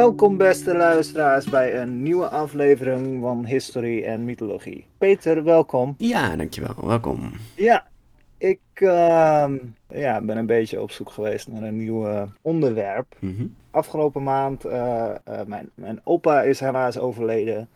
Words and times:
Welkom 0.00 0.36
beste 0.36 0.76
luisteraars 0.76 1.48
bij 1.50 1.80
een 1.80 2.02
nieuwe 2.02 2.28
aflevering 2.28 3.20
van 3.20 3.46
History 3.46 4.02
en 4.04 4.24
Mythologie. 4.24 4.86
Peter, 4.98 5.44
welkom. 5.44 5.94
Ja, 5.98 6.36
dankjewel. 6.36 6.74
Welkom. 6.86 7.32
Ja, 7.56 7.86
ik 8.38 8.60
ehm, 8.74 9.56
ja, 9.88 10.20
ben 10.20 10.36
een 10.36 10.46
beetje 10.46 10.80
op 10.80 10.90
zoek 10.90 11.10
geweest 11.10 11.48
naar 11.48 11.62
een 11.62 11.76
nieuw 11.76 12.06
eh, 12.06 12.22
onderwerp. 12.42 13.16
Mhm. 13.18 13.46
Afgelopen 13.70 14.22
maand, 14.22 14.66
uh, 14.66 15.14
mijn, 15.46 15.70
mijn 15.74 16.00
opa 16.04 16.42
is 16.42 16.60
helaas 16.60 16.98
overleden. 16.98 17.68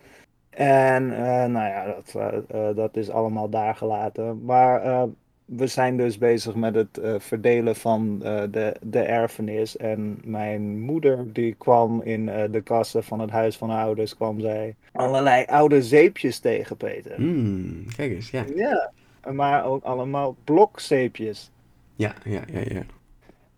En 0.50 1.06
nou 1.53 1.68
ja, 1.68 1.96
dat, 2.12 2.76
dat 2.76 2.96
is 2.96 3.11
allemaal 3.11 3.48
daar 3.48 3.75
gelaten. 3.75 4.45
Maar 4.45 5.06
we 5.44 5.66
zijn 5.66 5.96
dus 5.96 6.18
bezig 6.18 6.54
met 6.54 6.75
het 6.75 6.98
uh, 6.98 7.14
verdelen 7.18 7.76
van 7.76 8.21
uh, 8.22 8.43
de, 8.50 8.76
de 8.82 8.98
erfenis. 8.98 9.76
En 9.76 10.20
mijn 10.25 10.80
moeder, 10.80 11.32
die 11.32 11.54
kwam 11.54 12.03
in 12.03 12.29
uh, 12.29 12.43
de 12.50 12.61
kassen 12.61 13.04
van 13.04 13.20
het 13.20 13.30
huis 13.30 13.57
van 13.57 13.70
haar 13.70 13.84
ouders, 13.84 14.17
kwam 14.17 14.40
zij 14.40 14.75
allerlei 14.93 15.44
oude 15.44 15.82
zeepjes 15.82 16.39
tegen, 16.39 16.76
Peter. 16.76 17.20
Mm, 17.20 17.84
kijk 17.96 18.12
eens, 18.12 18.30
ja. 18.30 18.44
Ja, 18.54 18.93
maar 19.32 19.64
ook 19.64 19.84
allemaal 19.84 20.36
blokzeepjes. 20.44 21.50
Ja, 21.96 22.14
ja, 22.25 22.40
ja, 22.53 22.61
ja. 22.64 22.82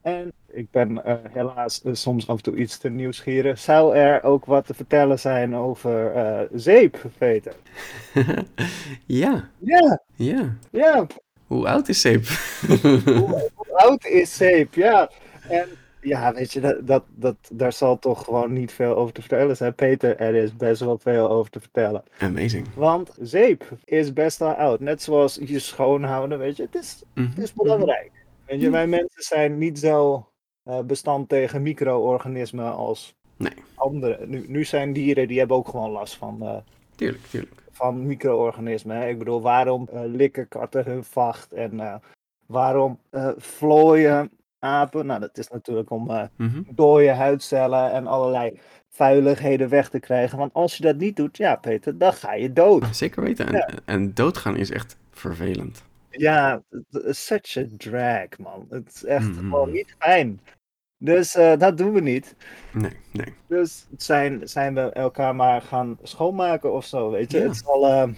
En 0.03 0.33
ik 0.47 0.71
ben 0.71 1.01
helaas 1.33 1.83
soms 1.93 2.29
af 2.29 2.37
en 2.37 2.43
toe 2.43 2.57
iets 2.57 2.79
te 2.79 2.91
nieuwsgierig. 2.91 3.59
Zou 3.59 3.97
er 3.97 4.23
ook 4.23 4.45
wat 4.45 4.67
te 4.67 4.75
vertellen 4.75 5.19
zijn 5.19 5.55
over 5.55 6.13
zeep, 6.53 7.03
Peter? 7.19 7.55
ja. 9.07 9.51
Ja. 9.59 10.01
Ja. 10.15 10.57
Ja, 10.71 11.07
hoe 11.47 11.69
oud 11.69 11.89
is 11.89 12.01
zeep? 12.01 12.25
hoe, 12.83 13.01
hoe, 13.55 13.73
oud 13.73 14.05
is 14.07 14.37
zeep, 14.37 14.75
ja. 14.75 15.11
En 15.49 15.69
ja, 16.01 16.33
weet 16.35 16.53
je, 16.53 16.61
dat, 16.61 16.87
dat, 16.87 17.05
dat, 17.15 17.37
daar 17.53 17.73
zal 17.73 17.99
toch 17.99 18.25
gewoon 18.25 18.53
niet 18.53 18.73
veel 18.73 18.97
over 18.97 19.13
te 19.15 19.21
vertellen 19.21 19.57
zijn. 19.57 19.75
Peter, 19.75 20.17
er 20.17 20.35
is 20.35 20.57
best 20.57 20.81
wel 20.81 20.99
veel 20.99 21.31
over 21.31 21.51
te 21.51 21.61
vertellen. 21.61 22.03
Amazing. 22.19 22.67
Want 22.75 23.11
zeep 23.21 23.65
is 23.85 24.13
best 24.13 24.39
wel 24.39 24.53
oud. 24.53 24.81
Net 24.81 25.03
zoals 25.03 25.39
je 25.45 25.59
schoonhouden, 25.59 26.39
weet 26.39 26.57
je. 26.57 26.63
Het 26.63 26.75
is, 26.75 27.03
Mhm. 27.15 27.29
het 27.29 27.39
is 27.39 27.53
belangrijk. 27.53 28.11
Weet 28.47 28.61
je, 28.61 28.71
wij 28.71 28.87
mensen 28.87 29.23
zijn 29.23 29.59
niet 29.59 29.79
zo 29.79 30.29
uh, 30.69 30.81
bestand 30.81 31.29
tegen 31.29 31.63
micro-organismen 31.63 32.75
als 32.75 33.15
Nee. 33.37 33.53
andere. 33.75 34.27
Nu, 34.27 34.45
nu 34.49 34.65
zijn 34.65 34.93
dieren, 34.93 35.29
die 35.29 35.39
hebben 35.39 35.57
ook 35.57 35.69
gewoon 35.69 35.91
last 35.91 36.17
van... 36.17 36.39
Uh, 36.43 36.57
Tuurlijk, 36.95 37.25
tuurlijk 37.27 37.63
van 37.77 38.07
micro-organismen. 38.07 39.09
Ik 39.09 39.19
bedoel, 39.19 39.41
waarom 39.41 39.89
uh, 39.93 40.01
likken 40.05 40.49
katten 40.49 40.85
hun 40.85 41.05
vacht 41.05 41.53
en 41.53 41.75
uh, 41.75 41.95
waarom 42.47 42.99
uh, 43.11 43.29
vlooien 43.37 44.31
apen? 44.59 45.07
Nou, 45.07 45.21
dat 45.21 45.39
is 45.39 45.49
natuurlijk 45.49 45.91
om 45.91 46.03
mm 46.03 46.29
-hmm. 46.37 46.67
dode 46.71 47.11
huidcellen 47.11 47.93
en 47.93 48.07
allerlei 48.07 48.61
vuiligheden 48.89 49.69
weg 49.69 49.89
te 49.89 50.01
krijgen. 50.01 50.39
Want 50.39 50.55
als 50.55 50.77
je 50.77 50.83
dat 50.83 50.97
niet 50.97 51.17
doet, 51.17 51.37
ja, 51.37 51.57
Peter, 51.57 51.99
dan 51.99 52.13
ga 52.13 52.35
je 52.35 52.53
dood. 52.53 52.97
Zeker 52.97 53.23
weten. 53.23 53.47
En, 53.47 53.53
Ja. 53.53 53.69
en 53.85 54.15
doodgaan 54.15 54.57
is 54.57 54.71
echt 54.71 54.97
vervelend. 55.11 55.85
Ja, 56.11 56.63
such 57.11 57.57
a 57.57 57.65
drag, 57.77 58.39
man. 58.39 58.67
Het 58.71 58.95
is 58.95 59.05
echt 59.05 59.27
Mhm. 59.29 59.39
gewoon 59.39 59.71
niet 59.71 59.95
fijn. 59.99 60.41
Dus 61.07 61.35
eh, 61.35 61.59
dat 61.59 61.79
doen 61.79 61.93
we 61.93 62.01
niet. 62.01 62.35
Nee, 62.73 62.97
nee. 63.13 63.35
Dus 63.47 63.87
zijn, 63.97 64.49
zijn 64.49 64.75
we 64.75 64.81
elkaar 64.81 65.35
maar 65.35 65.63
gaan 65.63 65.99
schoonmaken 66.03 66.73
of 66.73 66.85
zo, 66.85 67.11
weet 67.11 67.33
je. 67.33 67.39
Ja. 67.39 67.47
Het 67.47 67.57
zal 67.65 67.87
eh, 67.87 68.09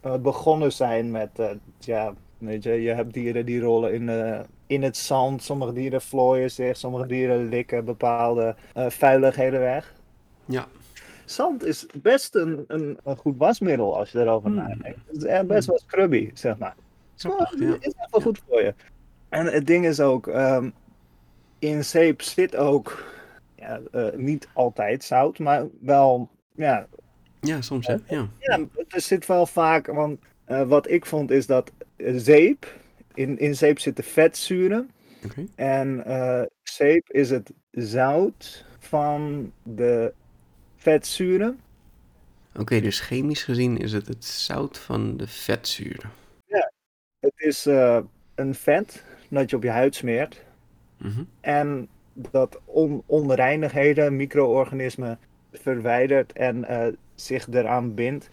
eh, 0.00 0.14
begonnen 0.20 0.72
zijn 0.72 1.10
met, 1.10 1.30
ja, 1.78 2.14
weet 2.38 2.62
je, 2.62 2.70
je 2.70 2.92
hebt 2.92 3.12
dieren 3.12 3.46
die 3.46 3.60
rollen 3.60 3.92
in, 3.92 4.10
in 4.66 4.82
het 4.82 4.96
zand. 4.96 5.42
Sommige 5.42 5.72
dieren 5.72 6.00
vlooien 6.00 6.50
zich, 6.50 6.76
sommige 6.76 7.06
dieren 7.06 7.48
likken 7.48 7.84
bepaalde 7.84 8.54
vuiligheden 8.74 9.60
weg. 9.60 9.94
Ja. 10.44 10.66
Zand 11.24 11.64
is 11.64 11.86
best 12.02 12.34
een, 12.34 12.64
een, 12.66 12.98
een 13.04 13.16
goed 13.16 13.34
wasmiddel 13.36 13.96
als 13.98 14.10
je 14.10 14.20
erover 14.20 14.48
Hmm. 14.48 14.58
nadenkt. 14.58 14.98
Het 15.06 15.16
is 15.16 15.24
echt 15.24 15.46
best 15.46 15.66
wel 15.66 15.78
scrubby, 15.78 16.30
zeg 16.34 16.58
maar. 16.58 16.74
Grappig, 17.16 17.58
Ja, 17.58 17.66
ja. 17.66 17.72
Het 17.72 17.86
is 17.86 17.92
echt 17.92 18.10
wel 18.10 18.20
goed 18.20 18.40
voor 18.48 18.62
je. 18.62 18.74
En 19.28 19.46
het 19.46 19.66
ding 19.66 19.86
is 19.86 20.00
ook, 20.00 20.26
ehm, 20.26 20.70
in 21.58 21.84
zeep 21.84 22.22
zit 22.22 22.56
ook 22.56 23.04
ja, 23.54 23.80
eh, 23.92 24.12
niet 24.12 24.48
altijd 24.52 25.04
zout, 25.04 25.38
maar 25.38 25.66
wel, 25.80 26.28
ja, 26.54 26.86
Ja, 27.40 27.60
soms 27.60 27.86
hè? 27.86 27.96
Ja. 28.08 28.28
ja 28.38 28.60
er 28.88 29.00
zit 29.00 29.26
wel 29.26 29.46
vaak, 29.46 29.86
want 29.86 30.20
eh, 30.44 30.68
wat 30.68 30.90
ik 30.90 31.06
vond 31.06 31.30
is 31.30 31.46
dat 31.46 31.72
eh, 31.96 32.14
zeep, 32.16 32.80
in, 33.14 33.38
in 33.38 33.56
zeep 33.56 33.78
zitten 33.78 34.04
vetzuren 34.04 34.90
Oké. 35.24 35.46
en 35.54 36.04
eh, 36.04 36.42
zeep 36.62 37.10
is 37.10 37.30
het 37.30 37.52
zout 37.70 38.64
van 38.78 39.52
de 39.62 40.12
vetzuren. 40.76 41.60
Oké, 42.58 42.80
dus 42.80 43.00
chemisch 43.00 43.42
gezien 43.42 43.78
is 43.78 43.92
het 43.92 44.06
het 44.06 44.24
zout 44.24 44.78
van 44.78 45.16
de 45.16 45.26
vetzuren. 45.26 46.10
Het 47.26 47.34
is 47.36 47.66
eh, 47.66 47.98
een 48.34 48.54
vet 48.54 49.04
dat 49.28 49.50
je 49.50 49.56
op 49.56 49.62
je 49.62 49.70
huid 49.70 49.94
smeert. 49.94 50.42
En 51.40 51.88
dat 52.14 52.60
on 52.64 53.02
onreinigheden, 53.06 54.16
micro-organismen 54.16 55.18
verwijdert 55.52 56.32
en 56.32 56.64
eh, 56.64 56.92
zich 57.14 57.48
eraan 57.48 57.94
bindt. 57.94 58.30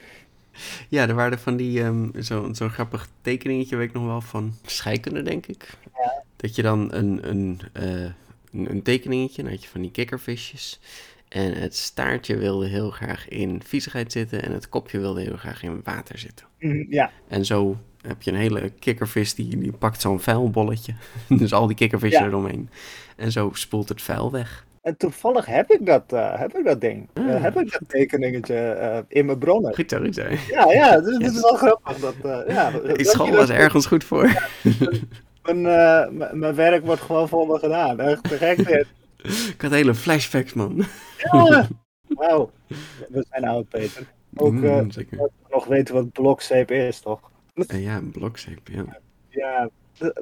Ja, 0.89 1.07
er 1.07 1.15
waren 1.15 1.39
van 1.39 1.55
die, 1.55 1.81
ehm, 1.81 2.09
zo'n 2.21 2.55
zo 2.55 2.67
grappig 2.67 3.09
tekeningetje, 3.21 3.75
weet 3.75 3.87
ik 3.87 3.93
nog 3.93 4.05
wel, 4.05 4.21
van 4.21 4.53
scheikunde, 4.65 5.21
denk 5.21 5.45
ik. 5.45 5.69
Ja. 5.97 6.23
Dat 6.35 6.55
je 6.55 6.61
dan 6.61 6.93
een, 6.93 7.29
een, 7.29 7.59
eh, 7.73 8.03
een, 8.51 8.69
een 8.69 8.81
tekeningetje, 8.81 9.41
dan 9.41 9.51
had 9.51 9.63
je 9.63 9.69
van 9.69 9.81
die 9.81 9.91
kikkervisjes. 9.91 10.79
En 11.27 11.53
het 11.53 11.75
staartje 11.75 12.37
wilde 12.37 12.67
heel 12.67 12.89
graag 12.89 13.27
in 13.27 13.61
viezigheid 13.65 14.11
zitten 14.11 14.43
en 14.43 14.51
het 14.51 14.69
kopje 14.69 14.99
wilde 14.99 15.21
heel 15.21 15.37
graag 15.37 15.63
in 15.63 15.81
water 15.83 16.17
zitten. 16.17 16.45
Mhm, 16.59 16.85
Ja, 16.89 17.11
En 17.27 17.45
zo 17.45 17.77
heb 18.07 18.21
je 18.21 18.31
een 18.31 18.37
hele 18.37 18.69
kikkervis, 18.69 19.35
die, 19.35 19.57
die 19.57 19.71
pakt 19.71 20.01
zo'n 20.01 20.19
vuilbolletje. 20.19 20.93
dus 21.39 21.53
al 21.53 21.67
die 21.67 21.75
kikkervissen 21.75 22.21
Ja. 22.23 22.27
eromheen. 22.27 22.69
En 23.15 23.31
zo 23.31 23.49
spoelt 23.53 23.89
het 23.89 24.01
vuil 24.01 24.31
weg. 24.31 24.65
en 24.81 24.97
toevallig 24.97 25.45
heb 25.45 25.71
ik 25.71 25.85
dat, 25.85 26.03
eh, 26.13 26.39
heb 26.39 26.57
ik 26.57 26.65
dat 26.65 26.81
ding. 26.81 27.09
Eh, 27.13 27.35
Ah. 27.35 27.41
heb 27.41 27.59
ik 27.59 27.71
dat 27.71 27.81
tekeningetje 27.87 28.55
eh, 28.55 28.97
in 29.07 29.25
mijn 29.25 29.37
bronnen. 29.37 29.75
Goed 29.75 29.89
zo, 29.89 29.97
goed 29.99 30.15
zo. 30.15 30.23
Ja, 30.49 30.71
ja, 30.71 30.99
dus 30.99 31.13
het 31.25 31.33
is 31.35 31.41
wel 31.41 31.55
grappig. 31.55 31.97
Dat, 31.97 32.15
eh, 32.23 32.53
ja, 32.55 32.71
Die 32.95 33.05
school 33.05 33.31
was 33.31 33.49
ergens 33.49 33.85
goed 33.85 34.03
voor. 34.03 34.49
Mijn, 35.43 35.65
eh, 35.65 36.29
mijn 36.33 36.55
werk 36.55 36.85
wordt 36.85 37.01
gewoon 37.01 37.27
voor 37.27 37.47
me 37.47 37.59
gedaan. 37.59 37.99
Echt 37.99 38.23
te 38.23 38.37
gek 38.37 38.57
dit. 38.67 38.87
Ik 39.53 39.61
had 39.61 39.71
hele 39.71 39.95
flashbacks, 39.95 40.53
man. 40.53 40.85
Ja. 41.31 41.67
Wauw. 42.07 42.51
We 43.09 43.25
zijn 43.29 43.45
oud, 43.47 43.69
Peter. 43.69 44.03
Ook 44.35 44.63
eh, 44.63 44.79
Mm, 44.79 44.91
zeker. 44.91 45.17
dat 45.17 45.29
we 45.43 45.47
nog 45.53 45.65
weten 45.65 45.93
wat 45.93 46.11
blokzeep 46.11 46.71
is, 46.71 46.99
toch? 46.99 47.19
Ja, 47.53 47.97
een 47.97 48.11
blokzeep, 48.11 48.67
ja. 48.67 48.99
Ja, 49.29 49.69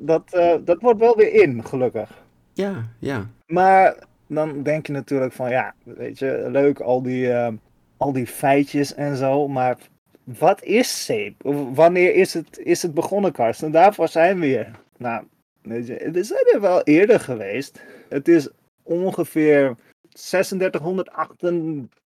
dat, 0.01 0.33
eh, 0.33 0.55
dat 0.65 0.81
wordt 0.81 0.99
wel 0.99 1.15
weer 1.15 1.33
in, 1.33 1.65
gelukkig. 1.65 2.23
Ja, 2.53 2.89
ja. 2.99 3.29
Maar 3.45 3.95
dan 4.27 4.63
denk 4.63 4.87
je 4.87 4.93
natuurlijk 4.93 5.33
van, 5.33 5.49
ja, 5.49 5.73
weet 5.83 6.19
je, 6.19 6.47
leuk 6.49 6.79
al 6.79 7.01
die, 7.01 7.31
eh, 7.31 7.53
al 7.97 8.13
die 8.13 8.27
feitjes 8.27 8.93
en 8.93 9.15
zo, 9.15 9.47
maar 9.47 9.77
wat 10.23 10.63
is 10.63 11.05
zeep? 11.05 11.41
Wanneer 11.73 12.15
is 12.15 12.33
het, 12.33 12.57
is 12.57 12.81
het 12.81 12.93
begonnen, 12.93 13.31
Karsten? 13.31 13.71
Daarvoor 13.71 14.07
zijn 14.07 14.39
we 14.39 14.45
hier. 14.45 14.71
Nou, 14.97 15.23
weet 15.61 15.87
je, 15.87 15.95
er 15.97 16.25
zijn 16.25 16.49
er 16.53 16.61
wel 16.61 16.83
eerder 16.83 17.19
geweest. 17.19 17.81
Het 18.09 18.27
is 18.27 18.49
ongeveer 18.83 19.75
3600, 20.09 21.09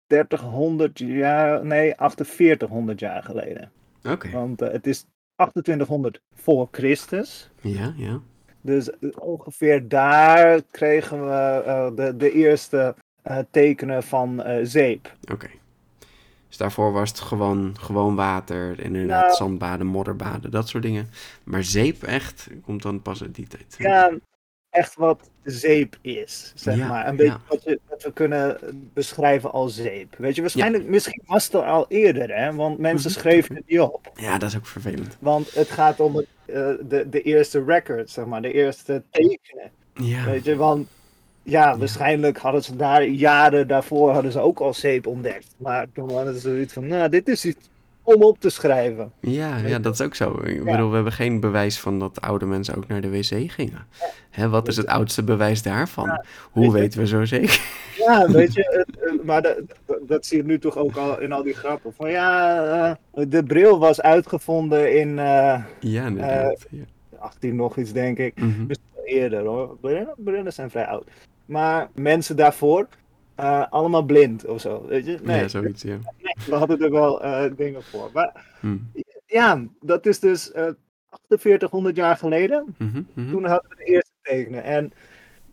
3800 0.08 1.00
jaar, 1.00 1.66
nee, 1.66 1.94
4800 1.98 3.00
jaar 3.00 3.24
geleden. 3.24 3.72
Oké. 4.12 4.32
Want 4.32 4.62
eh, 4.62 4.72
het 4.72 4.88
is 4.88 5.06
2800 5.36 6.22
voor 6.36 6.68
Christus. 6.72 7.50
Ja, 7.62 7.94
ja. 7.96 8.20
Dus 8.62 8.90
eh, 8.90 9.10
ongeveer 9.20 9.88
daar 9.88 10.62
kregen 10.72 11.26
we 11.26 11.64
eh, 11.66 11.90
de, 11.96 12.18
de 12.18 12.32
eerste 12.32 12.96
tekenen 13.52 14.04
van 14.04 14.44
zeep. 14.64 15.16
Oké. 15.32 15.48
Dus 16.48 16.58
daarvoor 16.58 16.92
was 16.92 17.10
het 17.10 17.20
gewoon, 17.20 17.76
gewoon 17.80 18.16
water 18.16 18.80
en 18.80 18.96
inderdaad 18.96 19.24
Nou. 19.24 19.36
zandbaden, 19.36 19.88
modderbaden, 19.88 20.52
dat 20.52 20.68
soort 20.68 20.84
dingen. 20.84 21.10
Maar 21.44 21.64
zeep 21.64 22.04
echt 22.04 22.50
komt 22.64 22.82
dan 22.82 23.02
pas 23.02 23.22
uit 23.22 23.36
die 23.36 23.48
tijd. 23.48 23.76
Ja, 23.78 24.12
echt 24.78 24.96
wat 24.96 25.30
zeep 25.44 25.98
is, 26.02 26.52
zeg 26.56 26.78
Ja, 26.78 26.88
maar. 26.88 27.08
Een 27.08 27.16
beetje 27.16 27.40
ja. 27.66 27.78
wat, 27.90 28.04
we 28.04 28.12
kunnen 28.14 28.58
beschrijven 28.94 29.52
als 29.52 29.76
zeep. 29.76 30.16
Weet 30.18 30.36
je, 30.36 30.42
waarschijnlijk, 30.42 30.86
misschien 30.88 31.22
was 31.26 31.44
het 31.44 31.54
er 31.54 31.64
al 31.64 31.86
eerder, 31.90 32.36
hè? 32.38 32.54
Want 32.56 32.78
mensen 32.78 33.12
Mhm. 33.12 33.20
schreven 33.20 33.56
het 33.56 33.64
niet 33.68 33.80
op. 33.80 34.12
Ja, 34.16 34.38
dat 34.38 34.50
is 34.50 34.58
ook 34.58 34.66
vervelend. 34.68 35.18
Want 35.20 35.54
het 35.54 35.70
gaat 35.70 36.00
om 36.00 36.16
het, 36.16 36.28
eh, 36.46 36.70
de, 36.90 37.08
de 37.10 37.22
eerste 37.22 37.64
record, 37.64 38.10
zeg 38.10 38.26
maar, 38.26 38.42
de 38.42 38.52
eerste 38.54 39.04
tekenen. 39.12 39.72
Ja, 39.94 40.26
Weet 40.26 40.46
je, 40.46 40.56
want 40.56 40.88
ja, 41.44 41.78
waarschijnlijk 41.78 42.38
hadden 42.38 42.64
ze 42.64 42.76
daar 42.76 43.04
jaren 43.04 43.68
daarvoor 43.68 44.12
hadden 44.12 44.32
ze 44.32 44.40
ook 44.40 44.60
al 44.60 44.74
zeep 44.74 45.08
ontdekt. 45.08 45.48
Maar 45.58 45.86
toen 45.94 46.12
hadden 46.12 46.34
ze 46.34 46.40
zoiets 46.40 46.74
van, 46.74 46.88
nou, 46.88 47.10
dit 47.10 47.28
is 47.28 47.46
iets 47.46 47.70
om 48.16 48.22
op 48.24 48.40
te 48.40 48.50
schrijven. 48.50 49.12
ja, 49.20 49.58
ja, 49.58 49.80
dat 49.80 49.94
is 49.94 50.02
ook 50.02 50.16
zo. 50.16 50.40
Ik 50.44 50.64
Ja. 50.64 50.72
bedoel, 50.72 50.90
we 50.90 50.96
hebben 50.96 51.14
geen 51.14 51.40
bewijs 51.40 51.80
van 51.80 52.00
dat 52.00 52.22
oude 52.22 52.46
mensen 52.46 52.76
ook 52.76 52.88
naar 52.88 53.02
de 53.02 53.10
wc 53.10 53.52
gingen. 53.52 53.88
Hè, 54.30 54.50
wat 54.50 54.68
is 54.68 54.78
het 54.78 54.88
oudste 54.88 55.24
bewijs 55.24 55.62
daarvan? 55.62 56.22
Hoe 56.52 56.72
weet 56.72 56.82
weten 56.82 57.00
we 57.00 57.08
zo 57.08 57.26
zeker? 57.26 57.62
Ja, 57.98 58.32
weet 58.32 58.54
je, 58.54 58.86
het, 59.00 59.24
maar 59.24 59.42
dat, 59.42 59.58
dat 60.08 60.26
zie 60.26 60.38
je 60.38 60.44
nu 60.44 60.60
toch 60.60 60.78
ook 60.78 60.96
al 60.96 61.20
in 61.22 61.32
al 61.32 61.44
die 61.44 61.54
grappen. 61.54 61.94
Van 61.94 62.10
ja, 62.12 62.98
eh, 63.14 63.26
de 63.28 63.44
bril 63.44 63.80
was 63.80 64.02
uitgevonden 64.02 65.00
in 65.00 65.20
eh, 65.20 65.64
Ja, 65.80 66.06
inderdaad. 66.06 66.66
ja. 66.70 66.84
18 67.20 67.56
nog 67.56 67.78
iets, 67.78 67.92
denk 67.94 68.18
ik. 68.18 68.34
Dus 68.68 68.78
eerder 69.06 69.46
hoor. 69.46 69.78
Brillen, 69.82 70.14
brillen 70.18 70.54
zijn 70.54 70.70
vrij 70.70 70.86
oud. 70.88 71.04
Maar 71.46 71.90
mensen 71.96 72.36
daarvoor, 72.36 72.88
eh, 73.36 73.64
allemaal 73.70 74.04
blind 74.04 74.46
of 74.46 74.62
zo. 74.62 74.86
Weet 74.88 75.06
je? 75.06 75.18
Nee, 75.24 75.40
Ja, 75.40 75.48
zoiets, 75.48 75.82
ja. 75.84 75.98
We 76.46 76.56
hadden 76.56 76.80
er 76.82 76.92
wel 76.92 77.24
eh, 77.24 77.52
dingen 77.56 77.84
voor. 77.84 78.10
Maar 78.14 78.46
Hm. 78.60 78.78
ja, 79.26 79.64
dat 79.82 80.06
is 80.06 80.20
dus 80.20 80.52
eh 80.52 80.70
4800 81.30 81.96
jaar 81.96 82.18
geleden. 82.18 82.76
Mhm, 82.78 83.02
mhm. 83.14 83.32
Toen 83.32 83.46
hadden 83.46 83.70
we 83.70 83.76
de 83.76 83.84
eerste 83.84 84.12
tekenen. 84.22 84.64
En 84.64 84.94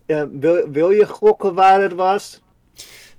eh, 0.07 0.25
wil, 0.33 0.71
wil 0.71 0.91
je 0.91 1.07
gokken 1.07 1.55
waar 1.55 1.83
het 1.83 1.93
was? 1.95 2.43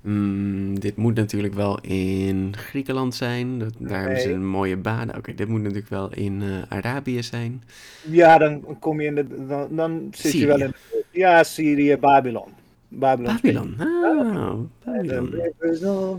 Mm, 0.02 0.80
dit 0.80 0.96
moet 0.96 1.16
natuurlijk 1.16 1.54
wel 1.54 1.80
in 1.82 2.54
Griekenland 2.58 3.16
zijn. 3.16 3.60
Dat, 3.60 3.74
daar 3.78 4.00
hebben 4.00 4.22
ze 4.22 4.32
een 4.32 4.48
mooie 4.48 4.78
baden. 4.78 5.18
Oké, 5.18 5.34
dit 5.34 5.48
moet 5.48 5.62
natuurlijk 5.62 5.90
wel 5.90 6.14
in 6.14 6.42
eh, 6.42 6.78
Arabië 6.78 7.24
zijn. 7.24 7.64
Ja, 8.10 8.38
dan 8.38 8.80
kom 8.80 9.02
je 9.02 9.08
in 9.08 9.16
de. 9.16 9.46
Dan, 9.48 9.68
dan 9.76 10.08
zit 10.12 10.32
je 10.32 10.46
wel 10.46 10.62
in. 10.62 10.74
Ja, 11.12 11.44
Syrië, 11.44 11.98
Babylon. 11.98 12.50
Babylon. 12.88 13.34
Babylon. 13.36 13.76
Ah, 13.80 14.60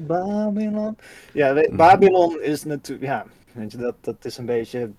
Babylon. 0.07 0.97
Ja, 1.33 1.53
Mhm. 1.53 1.77
Babylon 1.77 2.41
is 2.43 2.65
natuurlijk. 2.65 3.07
Ja, 3.11 3.27
weet 3.53 3.73
je, 3.73 3.79
dat, 3.79 3.95
dat 4.01 4.25
is 4.25 4.39
een 4.39 4.47
beetje. 4.47 4.91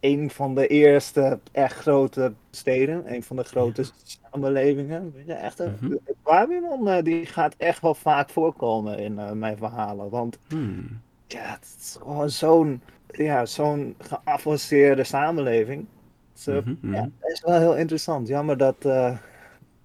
Een 0.00 0.30
van 0.30 0.54
de 0.54 0.66
eerste 0.66 1.38
echt 1.52 1.76
grote 1.76 2.32
steden. 2.50 3.14
Een 3.14 3.22
van 3.22 3.36
de 3.36 3.44
grote 3.44 3.84
samenlevingen. 4.02 5.12
Weet 5.16 5.26
je, 5.26 5.32
echt, 5.32 5.58
een- 5.58 5.76
Mhm. 5.80 5.94
Babylon 6.22 6.88
eh, 6.88 7.02
die 7.02 7.26
gaat 7.26 7.54
echt 7.58 7.80
wel 7.80 7.94
vaak 7.94 8.28
voorkomen 8.30 8.98
in 8.98 9.18
eh, 9.18 9.30
mijn 9.30 9.56
verhalen. 9.56 10.10
Want 10.10 10.38
Hmm. 10.48 11.00
ja, 11.26 11.40
het 11.42 11.76
is 11.80 11.96
gewoon 12.02 12.30
zo'n 12.30 12.80
ja, 13.06 13.46
zo'n 13.46 13.94
geavanceerde 13.98 15.04
samenleving. 15.04 15.86
Zo, 16.32 16.62
mhm. 16.64 16.94
ja, 16.94 17.08
dat 17.20 17.30
is 17.30 17.40
wel 17.40 17.58
heel 17.58 17.76
interessant. 17.76 18.28
Jammer 18.28 18.56
dat, 18.56 18.76
eh, 18.84 19.16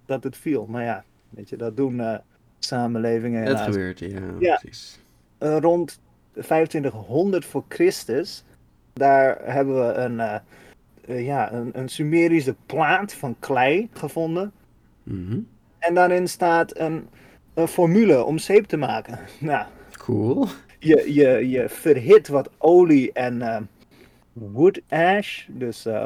dat 0.06 0.24
het 0.24 0.36
viel. 0.36 0.66
Maar 0.66 0.84
ja, 0.84 1.04
weet 1.30 1.48
je, 1.48 1.56
dat 1.56 1.76
doen 1.76 2.00
eh, 2.00 2.18
samenlevingen 2.58 3.42
helaas. 3.42 3.64
gebeurt, 3.64 3.98
ja, 3.98 4.20
Ja. 4.38 4.56
precies. 4.56 4.98
Eh, 5.38 5.56
rond 5.60 6.00
2500 6.32 7.44
voor 7.44 7.64
Christus, 7.68 8.44
daar 8.92 9.38
hebben 9.42 9.86
we 9.86 9.92
een, 9.92 10.20
eh, 10.20 11.24
ja, 11.26 11.52
een, 11.52 11.70
een 11.78 11.88
Sumerische 11.88 12.54
plaat 12.66 13.12
van 13.14 13.36
klei 13.38 13.88
gevonden. 13.92 14.52
Mhm. 15.02 15.38
En 15.78 15.94
daarin 15.94 16.28
staat 16.28 16.78
een, 16.78 17.08
een 17.54 17.68
formule 17.68 18.24
om 18.24 18.38
zeep 18.38 18.64
te 18.64 18.76
maken. 18.76 19.18
Nou, 19.38 19.66
Cool. 19.98 20.46
je, 20.78 21.14
je, 21.14 21.48
je 21.48 21.68
verhit 21.68 22.28
wat 22.28 22.50
olie 22.58 23.12
en 23.12 23.68
wood 24.32 24.80
ash, 24.88 25.46
dus 25.48 25.86
eh 25.86 26.04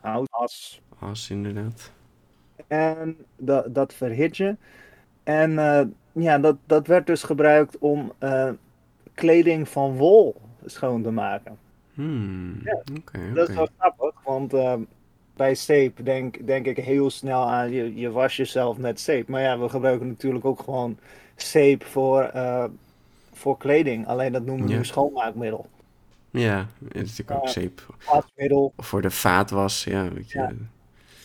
hout, 0.00 0.28
as. 0.30 0.80
As, 0.98 1.30
inderdaad. 1.30 1.92
En 2.68 3.16
dat, 3.36 3.74
dat 3.74 3.94
verhit 3.94 4.36
je. 4.36 4.56
En 5.22 5.58
eh, 5.58 5.86
ja, 6.12 6.38
dat, 6.38 6.56
dat 6.66 6.86
werd 6.86 7.06
dus 7.06 7.22
gebruikt 7.22 7.78
om 7.78 8.12
eh, 8.18 8.50
kleding 9.14 9.68
van 9.68 9.96
wol 9.96 10.34
schoon 10.64 11.02
te 11.02 11.10
maken. 11.10 11.58
Hmm. 11.94 12.60
Ja, 12.64 12.82
Dat 13.34 13.48
is 13.48 13.54
wel 13.54 13.68
grappig, 13.78 14.14
want 14.24 14.52
eh, 14.54 14.74
bij 15.36 15.54
zeep 15.54 16.04
denk, 16.04 16.46
denk 16.46 16.66
ik 16.66 16.76
heel 16.76 17.10
snel 17.10 17.48
aan 17.48 17.70
je, 17.70 17.94
je 17.96 18.10
was 18.10 18.36
jezelf 18.36 18.78
met 18.78 19.00
zeep. 19.00 19.28
Maar 19.28 19.40
ja, 19.42 19.58
we 19.58 19.68
gebruiken 19.68 20.06
natuurlijk 20.08 20.44
ook 20.44 20.60
gewoon 20.60 20.98
zeep 21.36 21.84
voor, 21.84 22.32
voor 23.32 23.56
kleding. 23.56 24.06
Alleen 24.06 24.32
dat 24.32 24.44
noemen 24.44 24.66
we 24.66 24.72
Ja. 24.72 24.78
nu 24.78 24.84
schoonmaakmiddel. 24.84 25.66
Ja, 26.30 26.66
het 26.84 26.94
is 26.94 27.00
natuurlijk 27.16 27.30
ook 27.40 27.48
zeep. 27.48 27.86
Wasmiddel. 28.04 28.72
Of 28.76 28.86
voor 28.86 29.02
de 29.02 29.10
vaatwas, 29.10 29.84
ja, 29.84 30.08
weet 30.12 30.30
je. 30.30 30.38
Ja. 30.38 30.52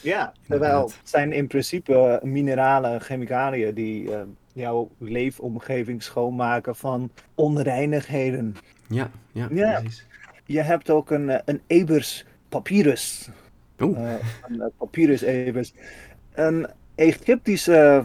Ja, 0.03 0.33
terwijl 0.47 0.81
het 0.81 0.99
zijn 1.03 1.31
in 1.31 1.47
principe 1.47 2.19
mineralen, 2.23 3.01
chemicaliën 3.01 3.73
die 3.73 4.15
eh, 4.15 4.21
jouw 4.53 4.89
leefomgeving 4.97 6.03
schoonmaken 6.03 6.75
van 6.75 7.11
onreinigheden. 7.35 8.55
Ja, 8.87 9.09
ja, 9.31 9.47
Ja. 9.51 9.79
precies. 9.79 10.05
Je 10.45 10.61
hebt 10.61 10.89
ook 10.89 11.11
een, 11.11 11.29
eh, 11.29 11.39
een 11.45 11.61
Ebers 11.67 12.25
papyrus. 12.49 13.29
Eh, 13.75 14.13
een 14.47 14.61
eh, 14.61 14.67
papyrus 14.77 15.21
Ebers. 15.21 15.73
Een 16.33 16.67
Egyptische 16.95 18.03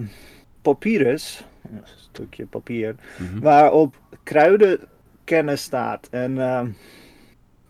papyrus, 0.63 1.45
een 1.73 1.83
stukje 1.85 2.47
papier, 2.47 2.95
mhm. 3.19 3.41
waarop 3.41 4.01
kruidenkennis 4.23 5.63
staat. 5.63 6.09
En 6.11 6.39
eh, 6.41 6.67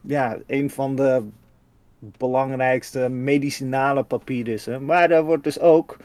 ja, 0.01 0.39
een 0.47 0.71
van 0.71 0.97
de 0.97 1.23
belangrijkste 1.99 3.09
medicinale 3.09 4.03
papirussen. 4.03 4.85
Maar 4.85 5.09
daar 5.09 5.25
wordt 5.25 5.45
dus 5.45 5.61
ook 5.61 5.97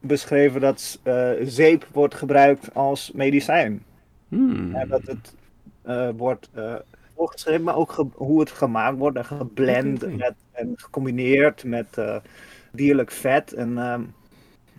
beschreven 0.00 0.60
dat 0.60 1.00
eh, 1.02 1.30
zeep 1.42 1.86
wordt 1.92 2.14
gebruikt 2.14 2.74
als 2.74 3.12
medicijn. 3.14 3.84
Hmm. 4.28 4.74
En 4.74 4.88
dat 4.88 5.02
het 5.02 5.34
eh, 5.82 6.08
wordt 6.16 6.48
eh 6.54 6.74
voorgeschreven, 7.16 7.62
maar 7.62 7.76
ook 7.76 8.06
hoe 8.14 8.40
het 8.40 8.50
gemaakt 8.50 8.98
wordt 8.98 9.16
en 9.16 9.24
geblend 9.24 10.16
met, 10.16 10.34
en 10.52 10.72
gecombineerd 10.76 11.64
met 11.64 12.00
dierlijk 12.72 13.10
vet 13.10 13.52
en 13.52 13.78
ehm, 13.78 14.02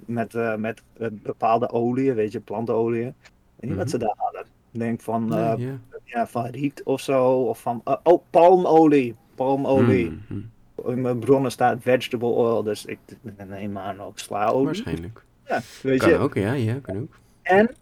met, 0.06 0.34
met 0.58 0.82
bepaalde 1.12 1.70
oliën, 1.70 2.16
weet 2.16 2.32
je, 2.32 2.40
plantenoliën. 2.40 3.08
Ik 3.08 3.14
weet 3.56 3.70
niet 3.70 3.80
wat 3.80 3.90
ze 3.90 3.98
daar 3.98 4.16
hadden. 4.18 4.42
Ik 4.72 4.80
denk 4.80 5.02
van, 5.02 5.28
Nee, 5.28 5.80
ja. 6.04 6.28
van 6.28 6.46
riet 6.46 6.84
of 6.84 7.02
zo, 7.02 7.32
of 7.32 7.62
van, 7.62 7.82
oh, 8.04 8.22
palmolie. 8.30 9.16
Palmolie. 9.36 10.06
Hmm, 10.08 10.22
hmm. 10.28 10.52
In 10.86 11.02
mijn 11.02 11.20
bronnen 11.20 11.52
staat 11.52 11.78
vegetable 11.82 12.28
oil, 12.28 12.64
dus 12.64 12.86
ik 12.86 13.00
neem 13.48 13.78
aan 13.78 14.02
ook 14.02 14.20
slaolie. 14.20 14.66
Waarschijnlijk. 14.66 15.24
Ja, 15.48 15.62
weet 15.82 16.00
Kan 16.00 16.10
je. 16.10 16.18
ook, 16.18 16.34
ja, 16.36 16.54
ja, 16.54 16.80
kan 16.82 16.98
ook. 17.02 17.20
En 17.42 17.76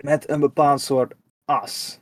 met 0.00 0.28
een 0.30 0.40
bepaald 0.40 0.80
soort 0.80 1.14
as. 1.44 2.00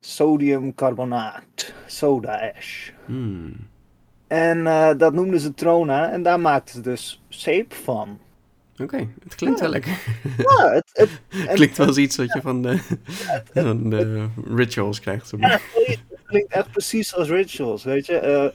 Sodiumcarbonaat, 0.00 1.72
soda 1.86 2.52
ash. 2.56 2.90
Hmm. 3.06 3.56
En 4.26 4.66
eh, 4.66 4.90
dat 4.96 5.12
noemden 5.12 5.40
ze 5.40 5.54
trona 5.54 6.10
en 6.10 6.22
daar 6.22 6.40
maakten 6.40 6.74
ze 6.74 6.80
dus 6.80 7.22
zeep 7.28 7.72
van. 7.74 8.18
Oké, 8.82 9.08
het 9.22 9.34
klinkt 9.34 9.58
Ja. 9.58 9.64
wel 9.64 9.72
lekker. 9.72 9.98
Ja, 10.36 10.70
het, 10.72 10.90
het, 10.92 11.20
klinkt 11.54 11.76
wel 11.76 11.86
als 11.86 11.96
iets 11.96 12.16
wat 12.16 12.32
je 12.32 12.40
van 12.40 12.62
de, 12.62 12.78
van 13.54 13.90
de 13.90 14.28
rituals 14.54 15.00
krijgt. 15.00 15.32
Ja, 15.36 15.58
klinkt 16.30 16.52
echt 16.52 16.70
precies 16.70 17.14
als 17.14 17.28
rituals, 17.28 17.84
weet 17.84 18.06
je. 18.06 18.16
Eh, 18.18 18.46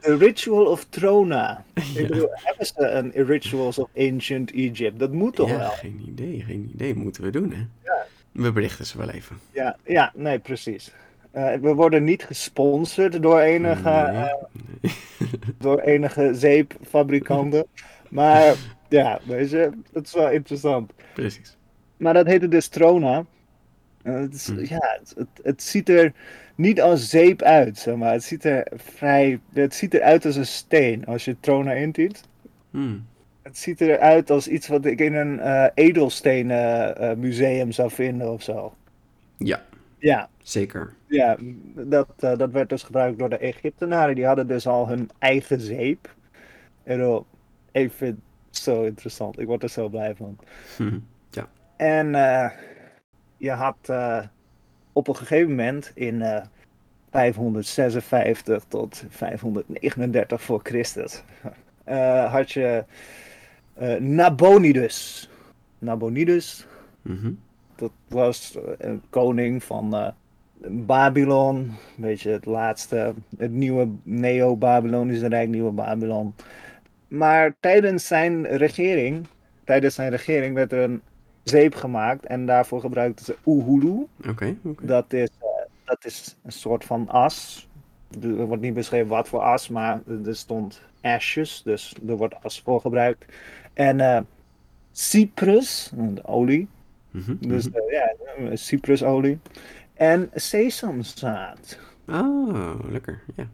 The 0.00 0.16
Ritual 0.16 0.66
of 0.66 0.84
Trona. 0.88 1.64
Ik 1.74 2.08
bedoel, 2.08 2.28
hebben 2.32 2.66
ze 2.66 2.80
een 2.88 3.12
Rituals 3.26 3.78
of 3.78 3.88
Ancient 3.96 4.52
Egypt? 4.52 4.98
Dat 4.98 5.12
moet 5.12 5.34
toch 5.36 5.48
ja, 5.48 5.58
wel? 5.58 5.70
geen 5.70 6.02
idee, 6.06 6.42
geen 6.46 6.70
idee. 6.74 6.94
Moeten 6.94 7.22
we 7.22 7.30
doen, 7.30 7.52
hè? 7.52 7.66
Ja. 7.84 8.06
We 8.32 8.52
berichten 8.52 8.86
ze 8.86 8.98
wel 8.98 9.10
even. 9.10 9.38
Ja, 9.52 9.76
ja 9.84 10.12
nee, 10.14 10.38
precies. 10.38 10.92
Eh, 11.30 11.54
we 11.54 11.74
worden 11.74 12.04
niet 12.04 12.24
gesponsord 12.24 13.22
door 13.22 13.40
enige, 13.40 13.90
Nee, 13.90 14.22
eh, 14.22 14.32
nee. 14.80 14.92
door 15.58 15.78
enige 15.80 16.34
zeepfabrikanten. 16.34 17.66
maar 18.08 18.54
ja, 18.88 19.20
weet 19.24 19.50
je, 19.50 19.70
dat 19.92 20.04
is 20.06 20.12
wel 20.12 20.30
interessant. 20.30 20.92
Precies. 21.14 21.56
Maar 21.96 22.14
dat 22.14 22.26
heette 22.26 22.48
dus 22.48 22.68
Trona. 22.68 23.24
Het, 24.02 24.34
is, 24.34 24.46
Hm. 24.46 24.58
ja, 24.64 24.96
het, 24.98 25.12
het, 25.16 25.28
het 25.42 25.62
ziet 25.62 25.88
er 25.88 26.12
niet 26.58 26.80
als 26.80 27.10
zeep 27.10 27.42
uit, 27.42 27.78
zeg 27.78 27.96
maar. 27.96 28.12
Het 28.12 28.24
ziet 28.24 28.44
er 28.44 28.66
vrij... 28.74 29.40
Het 29.52 29.74
ziet 29.74 29.94
eruit 29.94 30.24
als 30.24 30.36
een 30.36 30.46
steen, 30.46 31.06
als 31.06 31.24
je 31.24 31.36
Trona 31.40 31.72
intiet. 31.72 32.24
Hmm. 32.70 33.06
Het 33.42 33.58
ziet 33.58 33.80
eruit 33.80 34.30
als 34.30 34.48
iets 34.48 34.68
wat 34.68 34.84
ik 34.84 35.00
in 35.00 35.14
een 35.14 35.40
eh 35.40 35.66
edelstenen 35.74 36.96
eh, 36.96 37.16
museum 37.16 37.72
zou 37.72 37.90
vinden 37.90 38.32
of 38.32 38.42
zo. 38.42 38.74
Ja, 39.36 39.62
Ja, 39.98 40.28
zeker. 40.42 40.94
ja 41.06 41.36
dat, 41.74 42.08
eh, 42.18 42.36
dat 42.36 42.50
werd 42.50 42.68
dus 42.68 42.82
gebruikt 42.82 43.18
door 43.18 43.28
de 43.28 43.38
Egyptenaren. 43.38 44.14
Die 44.14 44.26
hadden 44.26 44.46
dus 44.46 44.66
al 44.66 44.88
hun 44.88 45.10
eigen 45.18 45.60
zeep. 45.60 46.14
En 46.82 47.24
ik 47.72 47.92
vind 47.92 48.18
het 48.48 48.58
zo 48.58 48.82
interessant. 48.82 49.38
Ik 49.38 49.46
word 49.46 49.62
er 49.62 49.68
zo 49.70 49.88
blij 49.88 50.14
van. 50.14 50.38
Hm. 50.76 50.98
En 51.76 52.14
eh, 52.14 52.50
je 53.36 53.50
had 53.50 53.92
op 54.98 55.08
een 55.08 55.16
gegeven 55.16 55.48
moment 55.50 55.90
in 55.94 56.22
eh, 56.22 56.42
556 57.10 58.64
tot 58.68 59.04
539 59.08 60.42
voor 60.42 60.60
Christus 60.62 61.22
eh, 61.84 62.32
had 62.32 62.50
je 62.52 62.84
eh, 63.74 63.94
Nabonidus. 63.94 65.28
Nabonidus, 65.78 66.66
Mhm. 67.02 67.30
dat 67.76 67.90
was 68.08 68.56
eh, 68.56 68.62
een 68.78 69.02
koning 69.10 69.62
van 69.64 69.94
eh, 69.94 70.08
Babylon, 70.70 71.56
een 71.56 71.74
beetje 71.96 72.30
het 72.30 72.44
laatste, 72.46 73.14
het 73.38 73.50
nieuwe 73.50 73.88
Neo-Babylonische 74.02 75.28
Rijk, 75.28 75.48
nieuwe 75.48 75.70
Babylon. 75.70 76.34
Maar 77.08 77.54
tijdens 77.60 78.06
zijn 78.06 78.46
regering, 78.46 79.26
tijdens 79.64 79.94
zijn 79.94 80.10
regering 80.10 80.54
werd 80.54 80.72
er 80.72 80.82
een 80.82 81.02
zeep 81.48 81.74
gemaakt. 81.74 82.26
En 82.26 82.46
daarvoor 82.46 82.80
gebruikten 82.80 83.24
ze 83.24 83.36
uhulu. 83.44 84.06
Oké. 84.28 84.56
Dat 84.80 85.12
is, 85.12 85.28
eh, 85.40 85.48
dat 85.84 86.04
is 86.04 86.36
een 86.44 86.52
soort 86.52 86.84
van 86.84 87.08
as. 87.08 87.68
Er 88.22 88.46
wordt 88.46 88.62
niet 88.62 88.74
beschreven 88.74 89.08
wat 89.08 89.28
voor 89.28 89.40
as, 89.40 89.68
maar 89.68 90.00
er 90.24 90.36
stond 90.36 90.80
ashes, 91.00 91.62
dus 91.64 91.94
er 92.08 92.16
wordt 92.16 92.34
as 92.42 92.60
voor 92.60 92.80
gebruikt. 92.80 93.24
En 93.72 94.00
eh 94.00 94.20
cyprus, 94.92 95.90
de 95.94 96.24
olie, 96.24 96.68
Mhm, 97.10 97.36
dus 97.40 97.68
mhm. 97.68 97.78
eh, 97.78 97.92
ja, 98.48 98.56
citrusolie. 98.56 99.38
En 99.94 100.30
sesamzaad. 100.34 101.78
Oh, 102.08 102.74
lekker. 102.90 103.22
Ja. 103.36 103.46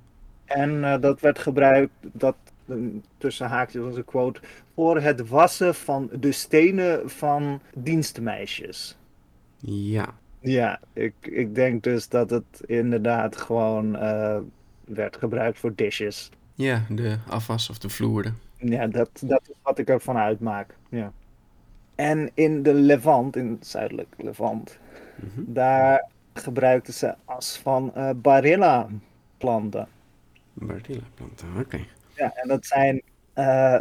En 0.45 1.01
dat 1.01 1.21
werd 1.21 1.39
gebruikt, 1.39 1.93
dat, 2.01 2.37
tussen 3.19 3.47
haakjes 3.47 3.83
was 3.83 3.97
een 3.97 4.05
quote, 4.05 4.41
voor 4.75 5.01
het 5.01 5.29
wassen 5.29 5.75
van 5.75 6.11
de 6.13 6.33
stenen 6.33 7.11
van 7.11 7.61
dienstmeisjes. 7.75 8.97
Ja. 9.59 10.15
Ja, 10.41 10.81
ik, 10.93 11.15
ik 11.21 11.55
denk 11.55 11.83
dus 11.83 12.09
dat 12.09 12.31
het 12.31 12.63
inderdaad 12.67 13.37
gewoon 13.37 13.97
eh, 13.97 14.39
werd 14.85 15.17
gebruikt 15.17 15.59
voor 15.59 15.75
dishes. 15.75 16.31
Ja, 16.55 16.87
de 16.89 17.19
afwas 17.29 17.71
of 17.71 17.79
de 17.79 17.89
vloerde. 17.89 18.33
Ja, 18.57 18.87
dat, 18.87 19.11
dat 19.25 19.43
is 19.49 19.55
wat 19.63 19.79
ik 19.79 19.89
ervan 19.89 20.17
uitmaak. 20.17 20.77
Ja. 20.89 21.13
En 21.95 22.31
in 22.35 22.63
de 22.63 22.75
Levant, 22.75 23.37
in 23.37 23.51
het 23.51 23.67
zuidelijk 23.67 24.15
Levant, 24.19 24.79
Mhm. 25.17 25.43
daar 25.47 26.11
gebruikten 26.33 26.93
ze 26.95 27.15
as 27.25 27.59
van 27.59 27.95
eh 27.95 28.11
barilla 28.17 28.89
planten. 29.39 29.89
Bardilla 30.53 31.03
planten, 31.15 31.49
oké. 31.59 31.87
Ja, 32.17 32.33
en 32.35 32.49
dat 32.49 32.67
zijn. 32.67 33.03
eh, 33.33 33.79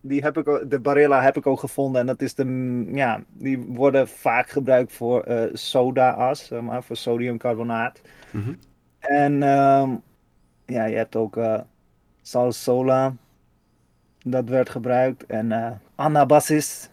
die 0.00 0.22
heb 0.22 0.38
ik, 0.38 0.70
de 0.70 0.80
Barilla 0.80 1.22
heb 1.22 1.36
ik 1.36 1.46
ook 1.46 1.60
gevonden. 1.60 2.00
En 2.00 2.06
dat 2.06 2.22
is 2.22 2.34
de. 2.34 2.44
Ja, 2.92 3.22
die 3.32 3.58
worden 3.58 4.08
vaak 4.08 4.48
gebruikt 4.50 4.92
voor 4.92 5.22
eh 5.22 5.50
soda-as, 5.52 6.46
zeg 6.46 6.60
maar, 6.60 6.82
voor 6.82 6.96
sodiumcarbonaat. 6.96 8.00
Mhm. 8.30 8.52
En 8.98 9.42
ehm, 9.42 9.90
ja, 10.66 10.84
je 10.84 10.96
hebt 10.96 11.16
ook 11.16 11.36
eh 11.36 11.60
salsola. 12.22 13.14
Dat 14.24 14.48
werd 14.48 14.68
gebruikt. 14.70 15.26
En 15.26 15.52
eh 15.52 15.70
anabasis. 15.94 16.88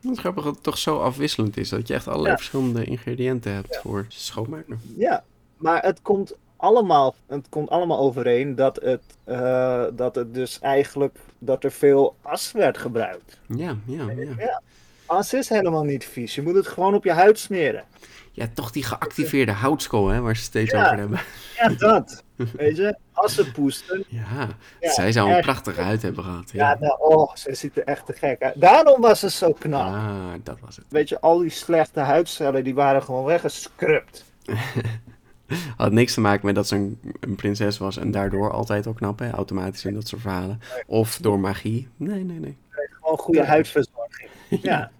Het 0.00 0.10
is 0.12 0.18
grappig 0.18 0.44
dat 0.44 0.54
het 0.54 0.62
toch 0.62 0.78
zo 0.78 0.98
afwisselend 0.98 1.56
is. 1.56 1.68
Dat 1.68 1.88
je 1.88 1.94
echt 1.94 2.06
allerlei 2.08 2.30
Ja. 2.30 2.36
verschillende 2.36 2.84
ingrediënten 2.84 3.52
hebt 3.52 3.76
voor 3.76 4.04
schoonmaken. 4.08 4.80
Ja, 4.96 5.24
maar 5.56 5.82
het 5.82 6.02
komt 6.02 6.36
allemaal, 6.58 7.14
het 7.26 7.46
komt 7.48 7.70
allemaal 7.70 7.98
overeen 7.98 8.54
dat 8.54 8.76
het, 8.82 9.02
eh, 9.24 9.84
dat 9.92 10.14
het 10.14 10.34
dus 10.34 10.58
eigenlijk 10.60 11.16
dat 11.38 11.64
er 11.64 11.72
veel 11.72 12.16
as 12.22 12.52
werd 12.52 12.78
gebruikt. 12.78 13.38
Ja, 13.46 13.76
ja, 13.86 14.04
ja. 14.10 14.32
Ja, 14.38 14.62
as 15.06 15.32
is 15.34 15.48
helemaal 15.48 15.84
niet 15.84 16.04
vies. 16.04 16.34
Je 16.34 16.42
moet 16.42 16.54
het 16.54 16.66
gewoon 16.66 16.94
op 16.94 17.04
je 17.04 17.12
huid 17.12 17.38
smeren. 17.38 17.84
Ja, 18.32 18.46
toch 18.54 18.70
die 18.70 18.82
geactiveerde 18.84 19.52
houtskool, 19.52 20.08
hè, 20.08 20.20
waar 20.20 20.34
ze 20.34 20.40
het 20.40 20.50
steeds 20.50 20.72
Ja. 20.72 20.84
over 20.84 20.98
hebben. 20.98 21.20
Ja, 21.56 21.68
dat. 21.68 22.24
Weet 22.56 22.76
je, 22.76 22.96
assenpoester. 23.12 24.02
Ja, 24.08 24.48
Ja, 24.80 24.92
zij 24.92 25.12
zou 25.12 25.30
een 25.32 25.40
prachtige 25.40 25.80
huid 25.80 26.02
hebben 26.02 26.24
gehad. 26.24 26.50
Ja, 26.50 26.70
Ja. 26.70 26.76
nou, 26.80 26.94
oh, 26.98 27.34
ze 27.34 27.54
ziet 27.54 27.76
er 27.76 27.84
echt 27.84 28.06
te 28.06 28.12
gek 28.12 28.42
uit. 28.42 28.60
Daarom 28.60 29.00
was 29.00 29.20
ze 29.20 29.30
zo 29.30 29.52
knap. 29.52 29.94
Ah, 29.94 30.32
dat 30.42 30.58
was 30.60 30.76
het. 30.76 30.84
Weet 30.88 31.08
je, 31.08 31.20
al 31.20 31.38
die 31.38 31.50
slechte 31.50 32.00
huidcellen, 32.00 32.64
die 32.64 32.74
waren 32.74 33.02
gewoon 33.02 33.24
weggescrubt. 33.24 34.24
Had 35.76 35.92
niks 35.92 36.14
te 36.14 36.20
maken 36.20 36.46
met 36.46 36.54
dat 36.54 36.66
ze 36.68 36.74
een, 36.76 36.98
een 37.20 37.34
prinses 37.36 37.78
was 37.78 37.96
en 37.96 38.10
daardoor 38.10 38.50
altijd 38.52 38.86
al 38.86 38.92
knap, 38.92 39.18
hè, 39.18 39.30
automatisch 39.30 39.84
in 39.84 39.94
dat 39.94 40.08
soort 40.08 40.22
verhalen. 40.22 40.60
Of 40.86 41.18
door 41.18 41.38
magie. 41.40 41.88
Nee, 41.96 42.24
nee, 42.24 42.38
nee. 42.38 42.56
Gewoon 43.00 43.18
goede 43.18 43.40
Ja. 43.40 43.46
huidverzorging. 43.46 44.30
Ja. 44.62 44.90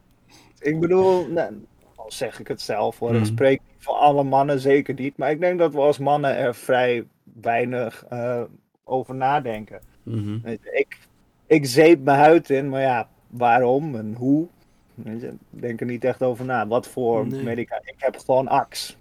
Ik 0.58 0.80
bedoel, 0.80 1.26
nou, 1.28 1.66
al 1.96 2.12
zeg 2.12 2.40
ik 2.40 2.48
het 2.48 2.60
zelf 2.60 2.98
hoor, 2.98 3.08
ik 3.10 3.14
Mhm. 3.16 3.24
spreek 3.24 3.60
voor 3.78 3.94
alle 3.94 4.24
mannen 4.24 4.60
zeker 4.60 4.94
niet. 4.94 5.16
Maar 5.16 5.30
ik 5.30 5.40
denk 5.40 5.58
dat 5.58 5.72
we 5.72 5.78
als 5.80 5.98
mannen 5.98 6.36
er 6.36 6.54
vrij 6.54 7.04
weinig 7.40 8.04
eh, 8.08 8.42
over 8.84 9.14
nadenken. 9.14 9.80
Mhm. 10.02 10.38
Ik, 10.72 10.98
ik 11.46 11.66
zeep 11.66 12.04
mijn 12.04 12.18
huid 12.18 12.50
in, 12.50 12.68
maar 12.68 12.80
ja, 12.80 13.08
waarom 13.26 13.94
en 13.96 14.14
hoe? 14.18 14.46
Weet 14.94 15.20
je, 15.20 15.26
ik 15.26 15.60
denk 15.60 15.80
er 15.80 15.86
niet 15.86 16.04
echt 16.04 16.22
over 16.22 16.44
na. 16.44 16.66
Wat 16.66 16.86
voor 16.88 17.26
Nee. 17.26 17.42
medicatie? 17.42 17.92
Ik 17.92 17.94
heb 18.02 18.18
gewoon 18.18 18.48
ax. 18.48 18.96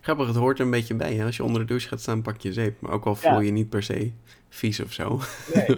Grappig, 0.00 0.26
het 0.26 0.36
hoort 0.36 0.58
er 0.58 0.64
een 0.64 0.70
beetje 0.70 0.94
bij. 0.94 1.14
Hè? 1.14 1.24
Als 1.24 1.36
je 1.36 1.44
onder 1.44 1.60
de 1.60 1.66
douche 1.66 1.88
gaat 1.88 2.00
staan, 2.00 2.22
pak 2.22 2.40
je 2.40 2.52
zeep. 2.52 2.80
Maar 2.80 2.92
ook 2.92 3.04
al 3.04 3.14
voel 3.14 3.40
je 3.40 3.50
niet 3.50 3.68
per 3.68 3.82
se 3.82 4.12
vies 4.48 4.80
of 4.80 4.92
zo. 4.92 5.20
Nee. 5.54 5.76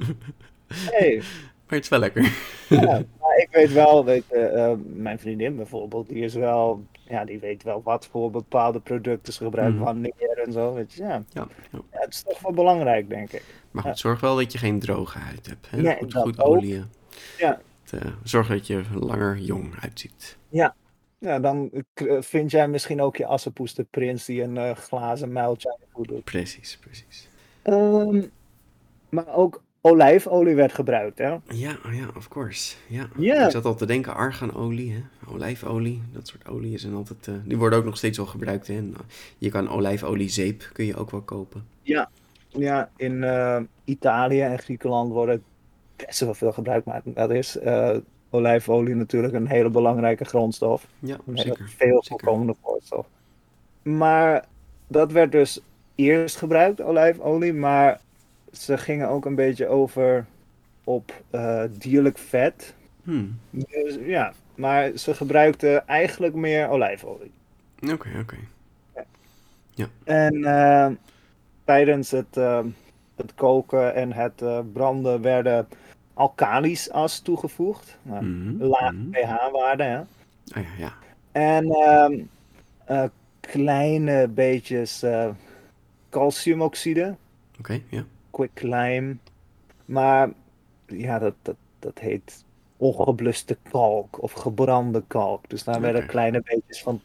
nee. 1.01 1.23
Maar 1.65 1.75
het 1.75 1.83
is 1.85 1.89
wel 1.89 1.99
lekker. 1.99 2.33
Ja, 2.69 2.99
ik 3.37 3.49
weet 3.51 3.73
wel, 3.73 4.05
weet, 4.05 4.25
je, 4.31 4.37
eh, 4.39 4.73
mijn 4.95 5.19
vriendin 5.19 5.57
bijvoorbeeld, 5.57 6.09
die 6.09 6.25
is 6.25 6.35
wel, 6.35 6.85
ja, 7.09 7.25
die 7.25 7.39
weet 7.39 7.63
wel 7.63 7.83
wat 7.85 8.07
voor 8.07 8.31
bepaalde 8.31 8.81
producten 8.81 9.33
ze 9.33 9.45
gebruiken, 9.45 9.77
Mhm. 9.77 9.85
wanneer 9.85 10.43
en 10.45 10.53
zo. 10.53 10.75
Weet 10.75 10.93
je, 10.93 11.03
ja. 11.03 11.25
Ja, 11.33 11.47
ja. 11.73 11.81
Het 11.91 12.15
is 12.15 12.23
toch 12.23 12.41
wel 12.41 12.53
belangrijk, 12.53 13.09
denk 13.09 13.33
ik. 13.33 13.43
Maar 13.71 13.83
goed, 13.83 13.99
zorg 13.99 14.21
wel 14.21 14.37
dat 14.37 14.53
je 14.53 14.59
geen 14.59 14.79
droge 14.79 15.19
huid 15.19 15.47
hebt. 15.47 15.71
Hè? 15.71 15.81
Nee, 15.81 15.97
goed 15.97 16.15
goed. 16.37 16.67
Ja. 17.39 17.61
Het, 17.85 18.03
eh, 18.03 18.11
zorg 18.23 18.49
dat 18.49 18.67
je 18.67 18.83
langer 18.95 19.39
jong 19.39 19.75
uitziet. 19.81 20.39
Ja, 20.49 20.75
dan 21.25 21.71
eh, 21.95 22.17
vind 22.21 22.51
jij 22.51 22.69
misschien 22.69 23.03
ook 23.03 23.17
je 23.17 23.27
assenpoester 23.27 23.85
prins 23.85 24.25
die 24.25 24.43
een 24.43 24.57
eh, 24.57 24.77
glazen 24.77 25.33
muiltje 25.33 25.71
aan 25.71 26.03
je 26.03 26.07
doet. 26.07 26.25
Precies, 26.25 26.79
precies. 26.81 27.29
Ehm, 27.63 28.23
maar 29.09 29.35
ook 29.35 29.63
olijfolie 29.81 30.55
werd 30.55 30.73
gebruikt, 30.73 31.19
hè? 31.19 31.29
Ja, 31.49 31.79
oh 31.87 31.95
ja, 31.95 32.09
of 32.17 32.29
course. 32.29 32.77
Ja. 32.89 33.09
Ja. 33.17 33.45
Ik 33.45 33.51
zat 33.51 33.65
al 33.65 33.75
te 33.75 33.87
denken, 33.87 34.15
arganolie, 34.15 34.93
hè? 34.93 35.33
olijfolie, 35.33 36.03
dat 36.13 36.27
soort 36.27 36.49
oliën 36.49 36.79
zijn 36.79 36.95
altijd... 36.95 37.29
eh, 37.29 37.35
die 37.45 37.57
worden 37.57 37.79
ook 37.79 37.85
nog 37.85 37.97
steeds 37.97 38.17
wel 38.17 38.27
gebruikt. 38.27 38.67
Hè? 38.67 38.75
En, 38.75 38.95
je 39.39 39.51
kan 39.51 39.69
olijfoliezeep, 39.69 40.71
kun 40.73 40.85
je 40.85 40.97
ook 40.97 41.11
wel 41.11 41.23
kopen. 41.23 41.67
Ja, 41.83 42.11
ja 42.49 42.91
in 42.97 43.25
Italië 43.85 44.41
en 44.41 44.59
Griekenland 44.59 45.13
wordt 45.13 45.43
best 45.97 46.21
wel 46.21 46.35
veel 46.35 46.53
gebruikt, 46.53 46.87
maar 46.87 47.03
dat 47.05 47.31
is 47.31 47.59
olijfolie 48.35 48.95
natuurlijk 48.95 49.35
een 49.35 49.49
hele 49.49 49.71
belangrijke 49.71 50.25
grondstof. 50.25 50.87
Ja, 50.99 51.19
Een 51.27 51.39
zeker. 51.39 51.69
veel 51.77 52.05
voorkomende 52.09 52.55
grondstof. 52.63 53.07
Maar 53.83 54.45
dat 54.87 55.13
werd 55.13 55.33
dus 55.33 55.61
eerst 55.95 56.37
gebruikt, 56.37 56.81
olijfolie, 56.81 57.53
maar 57.53 58.01
ze 58.53 58.79
gingen 58.79 59.09
ook 59.09 59.25
een 59.25 59.35
beetje 59.35 59.67
over 59.69 60.27
op 60.85 61.13
eh, 61.31 61.63
dierlijk 61.79 62.19
vet. 62.19 62.75
Hmm. 63.03 63.39
Dus, 63.51 63.99
ja, 64.01 64.33
maar 64.55 64.91
ze 64.97 65.15
gebruikten 65.15 65.87
eigenlijk 65.87 66.35
meer 66.35 66.69
olijfolie. 66.69 67.33
Oké, 67.93 68.09
oké. 68.21 68.37
En 70.05 70.45
eh, 70.45 70.91
tijdens 71.65 72.11
het, 72.11 72.37
eh, 72.37 72.65
het 73.17 73.35
koken 73.35 73.95
en 73.95 74.13
het 74.13 74.43
branden 74.73 75.23
werden 75.23 75.69
alkalisch 76.15 76.91
as 76.91 77.21
toegevoegd. 77.21 77.99
Nou, 78.03 78.25
Mhm, 78.25 78.63
Lage 78.63 78.93
mhm. 78.93 79.11
pH-waarde. 79.11 80.05
Ah 80.53 80.63
ja, 80.63 80.69
ja. 80.79 80.93
En 81.33 81.71
ehm, 81.71 82.21
eh, 82.85 83.05
kleine 83.41 84.29
beetjes 84.29 85.03
eh, 85.03 85.29
calciumoxide, 86.11 87.17
Oké, 87.59 87.81
ja. 87.89 88.05
quicklime. 88.31 89.17
Maar 89.85 90.31
ja, 90.87 91.19
dat, 91.19 91.35
dat, 91.43 91.57
dat 91.79 91.99
heet 91.99 92.45
ongebluste 92.77 93.57
kalk 93.71 94.23
of 94.23 94.33
gebrande 94.33 95.03
kalk. 95.07 95.49
Dus 95.49 95.65
daar 95.65 95.81
werden 95.81 96.07
kleine 96.07 96.43
beetjes 96.45 96.83
van 96.83 97.01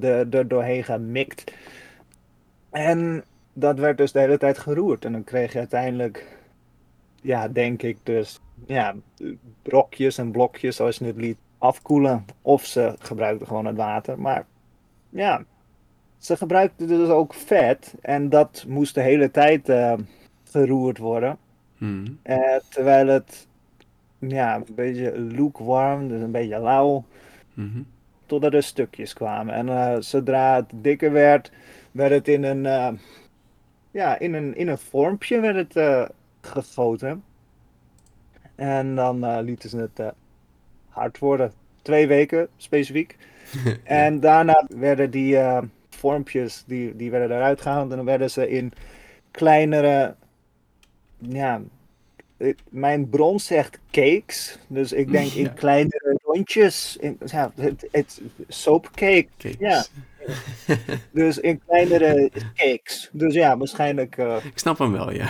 er 0.00 0.48
doorheen 0.48 0.84
gemikt. 0.84 1.52
En 2.70 3.24
dat 3.52 3.78
werd 3.78 3.98
dus 3.98 4.12
de 4.12 4.18
hele 4.18 4.38
tijd 4.38 4.58
geroerd. 4.58 5.04
En 5.04 5.12
dan 5.12 5.24
kreeg 5.24 5.52
je 5.52 5.58
uiteindelijk, 5.58 6.37
ja, 7.22 7.48
denk 7.48 7.82
ik 7.82 7.98
dus, 8.02 8.40
ja, 8.66 8.94
brokjes 9.62 10.18
en 10.18 10.30
blokjes 10.30 10.76
zoals 10.76 10.98
je 10.98 11.04
het 11.04 11.16
liet 11.16 11.38
afkoelen. 11.58 12.24
Of 12.42 12.64
ze 12.64 12.94
gebruikten 12.98 13.46
gewoon 13.46 13.66
het 13.66 13.76
water. 13.76 14.20
Maar 14.20 14.46
ja, 15.10 15.44
ze 16.18 16.36
gebruikten 16.36 16.86
dus 16.88 17.08
ook 17.08 17.34
vet. 17.34 17.94
En 18.00 18.28
dat 18.28 18.64
moest 18.68 18.94
de 18.94 19.00
hele 19.00 19.30
tijd 19.30 19.68
eh, 19.68 19.94
geroerd 20.44 20.98
worden. 20.98 21.38
Mhm. 21.78 22.06
Eh, 22.22 22.56
terwijl 22.68 23.06
het 23.06 23.46
ja, 24.18 24.56
een 24.56 24.74
beetje 24.74 25.18
lukewarm, 25.18 26.08
dus 26.08 26.20
een 26.20 26.30
beetje 26.30 26.58
lauw, 26.60 27.04
Mhm. 27.54 27.82
totdat 28.26 28.52
er 28.54 28.62
stukjes 28.62 29.12
kwamen. 29.12 29.54
En 29.54 29.68
eh, 29.68 29.96
zodra 30.00 30.56
het 30.56 30.70
dikker 30.74 31.12
werd, 31.12 31.52
werd 31.92 32.10
het 32.12 32.28
in 32.28 32.42
een, 32.42 32.98
ja, 33.90 34.18
in 34.18 34.34
een, 34.34 34.56
in 34.56 34.68
een 34.68 34.78
vormpje 34.78 35.40
werd 35.40 35.74
het, 35.74 36.10
gegoten. 36.48 37.24
En 38.54 38.94
dan 38.94 39.24
eh, 39.24 39.38
lieten 39.42 39.70
ze 39.70 39.76
het 39.76 39.98
eh, 39.98 40.08
hard 40.88 41.18
worden. 41.18 41.52
Twee 41.82 42.06
weken 42.06 42.48
specifiek. 42.56 43.16
En 43.84 44.20
daarna 44.20 44.66
werden 44.68 45.10
die 45.10 45.36
eh, 45.36 45.62
vormpjes, 45.90 46.64
die, 46.66 46.96
die 46.96 47.10
werden 47.10 47.36
eruit 47.36 47.60
gehaald 47.60 47.90
en 47.90 47.96
dan 47.96 48.04
werden 48.04 48.30
ze 48.30 48.48
in 48.48 48.72
kleinere, 49.30 50.14
ja, 51.18 51.60
mijn 52.68 53.08
bron 53.08 53.40
zegt 53.40 53.78
cakes, 53.90 54.58
dus 54.66 54.92
ik 54.92 55.10
denk 55.10 55.32
in 55.32 55.54
kleinere 55.54 56.18
klontjes. 56.22 56.96
In, 57.00 57.18
ja, 57.24 57.52
het, 57.54 57.88
het 57.90 58.20
soapcake. 58.48 59.28
Ja. 59.58 59.84
Dus 61.12 61.38
in 61.38 61.60
kleinere 61.66 62.30
cakes. 62.54 63.08
Dus 63.12 63.34
ja, 63.34 63.56
waarschijnlijk 63.56 64.16
eh, 64.16 64.36
Ik 64.44 64.58
snap 64.58 64.78
hem 64.78 64.92
wel, 64.92 65.12
ja. 65.12 65.28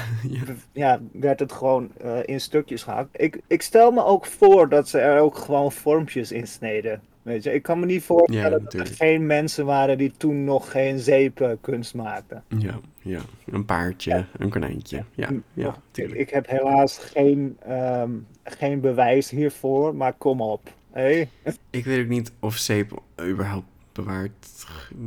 ja. 0.72 1.00
werd 1.12 1.40
het 1.40 1.52
gewoon 1.52 1.90
eh, 2.00 2.18
in 2.24 2.40
stukjes 2.40 2.82
gehakt. 2.82 3.08
Ik, 3.20 3.40
ik 3.46 3.62
stel 3.62 3.90
me 3.90 4.04
ook 4.04 4.26
voor 4.26 4.68
dat 4.68 4.88
ze 4.88 4.98
er 4.98 5.20
ook 5.20 5.36
gewoon 5.36 5.72
vormpjes 5.72 6.32
in 6.32 6.46
sneden. 6.46 7.02
Weet 7.22 7.42
je, 7.42 7.52
ik 7.52 7.62
kan 7.62 7.80
me 7.80 7.86
niet 7.86 8.02
voorstellen 8.02 8.50
Ja, 8.50 8.58
dat 8.58 8.72
er 8.72 8.86
geen 8.86 9.26
mensen 9.26 9.66
waren 9.66 9.98
die 9.98 10.12
toen 10.16 10.44
nog 10.44 10.70
geen 10.70 10.98
zeepkunst 10.98 11.94
maakten. 11.94 12.44
Ja, 12.58 12.78
ja. 13.02 13.20
Een 13.46 13.64
paardje, 13.64 14.24
een 14.38 14.50
konijntje. 14.50 15.04
Ja, 15.14 15.28
ja, 15.52 15.76
tuurlijk. 15.90 16.20
ik 16.20 16.30
heb 16.30 16.48
helaas 16.48 16.98
geen, 16.98 17.56
ehm, 17.60 18.10
geen 18.44 18.80
bewijs 18.80 19.30
hiervoor, 19.30 19.94
maar 19.94 20.12
kom 20.12 20.40
op. 20.40 20.72
Hey? 20.92 21.28
Ik 21.70 21.84
weet 21.84 22.00
ook 22.02 22.08
niet 22.08 22.32
of 22.40 22.56
zeep 22.56 23.02
überhaupt 23.20 23.66
bewaard. 24.04 24.46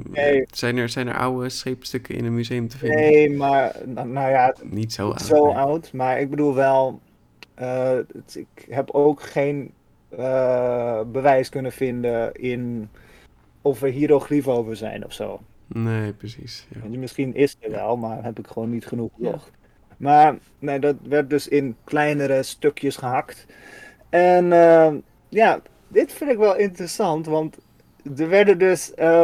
Nee. 0.10 0.46
Zijn, 0.52 0.78
er, 0.78 0.90
zijn 0.90 1.08
er 1.08 1.18
oude 1.18 1.50
scheepstukken 1.50 2.16
in 2.16 2.26
een 2.26 2.36
museum 2.36 2.68
te 2.68 2.78
vinden? 2.78 3.00
Nee, 3.00 3.30
maar 3.36 3.76
nou, 3.86 4.08
nou 4.08 4.30
ja, 4.30 4.56
Niet 4.64 4.94
zo 4.94 5.08
oud. 5.08 5.22
zo 5.22 5.46
nee. 5.46 5.56
oud. 5.56 5.94
Maar 5.94 6.20
ik 6.20 6.30
bedoel 6.30 6.54
wel, 6.56 7.00
eh, 7.54 7.90
het- 8.14 8.36
ik 8.36 8.66
heb 8.70 8.90
ook 8.92 9.22
geen 9.22 9.72
eh, 10.10 11.02
bewijs 11.12 11.50
kunnen 11.50 11.72
vinden 11.72 12.34
in 12.34 12.90
of 13.62 13.82
er 13.82 13.90
hieroglyphen 13.92 14.54
over 14.54 14.76
zijn 14.76 15.06
of 15.06 15.14
zo. 15.14 15.40
Nee, 15.68 16.14
precies. 16.14 16.68
Ja. 16.84 16.98
Misschien 16.98 17.36
is 17.36 17.56
er 17.60 17.72
wel, 17.72 17.98
maar 17.98 18.24
heb 18.24 18.40
ik 18.40 18.48
gewoon 18.48 18.70
niet 18.70 18.86
genoeg 18.86 19.10
gezocht. 19.18 19.52
Maar 19.98 20.38
nee, 20.60 20.80
dat 20.80 20.96
werd 21.04 21.30
dus 21.30 21.48
in 21.48 21.76
kleinere 21.84 22.44
stukjes 22.44 22.96
gehakt. 22.96 23.46
En 24.10 24.54
eh, 24.54 24.94
ja, 25.30 25.62
dit 25.88 26.14
vind 26.14 26.32
ik 26.32 26.38
wel 26.38 26.56
interessant, 26.58 27.26
want 27.26 27.58
er 28.18 28.30
werden 28.30 28.58
dus 28.58 28.94
eh, 28.94 29.24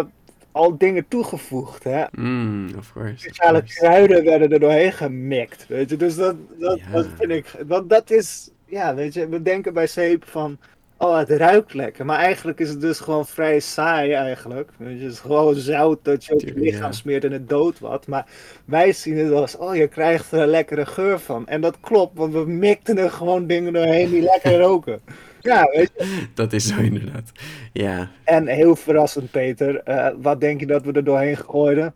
al 0.51 0.77
dingen 0.77 1.05
toegevoegd. 1.07 1.83
Hè? 1.83 2.03
Mm, 2.11 2.69
of 2.77 2.91
course. 2.93 3.11
of 3.13 3.19
Speciale 3.19 3.57
course. 3.59 3.79
kruiden 3.79 4.23
werden 4.23 4.51
er 4.51 4.59
doorheen 4.59 4.91
gemikt. 4.93 5.65
Weet 5.67 5.89
je, 5.89 5.95
dus 5.95 6.15
dat, 6.15 6.35
dat, 6.59 6.79
Ja. 6.79 6.91
dat 6.91 7.07
vind 7.19 7.31
ik. 7.31 7.55
Want 7.67 7.89
dat 7.89 8.11
is, 8.11 8.49
ja, 8.65 8.95
weet 8.95 9.13
je, 9.13 9.29
we 9.29 9.41
denken 9.41 9.73
bij 9.73 9.87
zeep 9.87 10.25
van. 10.27 10.57
Oh, 10.99 11.17
het 11.17 11.29
ruikt 11.29 11.73
lekker. 11.73 12.05
Maar 12.05 12.19
eigenlijk 12.19 12.59
is 12.59 12.69
het 12.69 12.81
dus 12.81 12.99
gewoon 12.99 13.25
vrij 13.25 13.59
saai 13.59 14.11
eigenlijk. 14.11 14.71
Weet 14.77 14.97
je, 14.99 15.03
het 15.03 15.13
is 15.13 15.19
gewoon 15.19 15.55
zout 15.55 15.99
dat 16.01 16.25
je 16.25 16.33
op 16.33 16.39
je 16.39 16.53
lichaam 16.55 16.91
smeert 16.91 17.23
en 17.23 17.31
het 17.31 17.49
dood 17.49 17.79
wat. 17.79 18.07
Maar 18.07 18.25
wij 18.65 18.93
zien 18.93 19.17
het 19.17 19.31
als, 19.31 19.57
oh, 19.57 19.75
je 19.75 19.87
krijgt 19.87 20.31
er 20.31 20.39
een 20.41 20.47
lekkere 20.47 20.85
geur 20.85 21.19
van. 21.19 21.47
En 21.47 21.61
dat 21.61 21.77
klopt, 21.79 22.17
want 22.17 22.33
we 22.33 22.45
mikten 22.45 22.97
er 22.97 23.11
gewoon 23.11 23.47
dingen 23.47 23.73
doorheen 23.73 24.09
die 24.09 24.21
lekker 24.21 24.59
roken. 24.67 24.99
Ja, 25.41 25.63
weet 25.73 25.91
je. 25.97 26.23
Dat 26.33 26.53
is 26.53 26.67
zo 26.67 26.77
inderdaad. 26.79 27.31
Ja, 27.73 28.09
En 28.23 28.47
heel 28.47 28.75
verrassend, 28.75 29.31
Peter. 29.31 29.77
eh, 29.83 30.07
wat 30.21 30.39
denk 30.41 30.59
je 30.59 30.65
dat 30.65 30.83
we 30.85 30.91
er 30.91 31.03
doorheen 31.03 31.37
gooiden? 31.37 31.93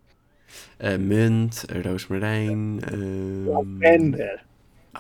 eh, 0.78 0.98
munt, 0.98 1.66
eh, 1.70 1.82
roosmarijn. 1.82 2.82
ehm, 2.92 3.46
Lavender. 3.48 4.44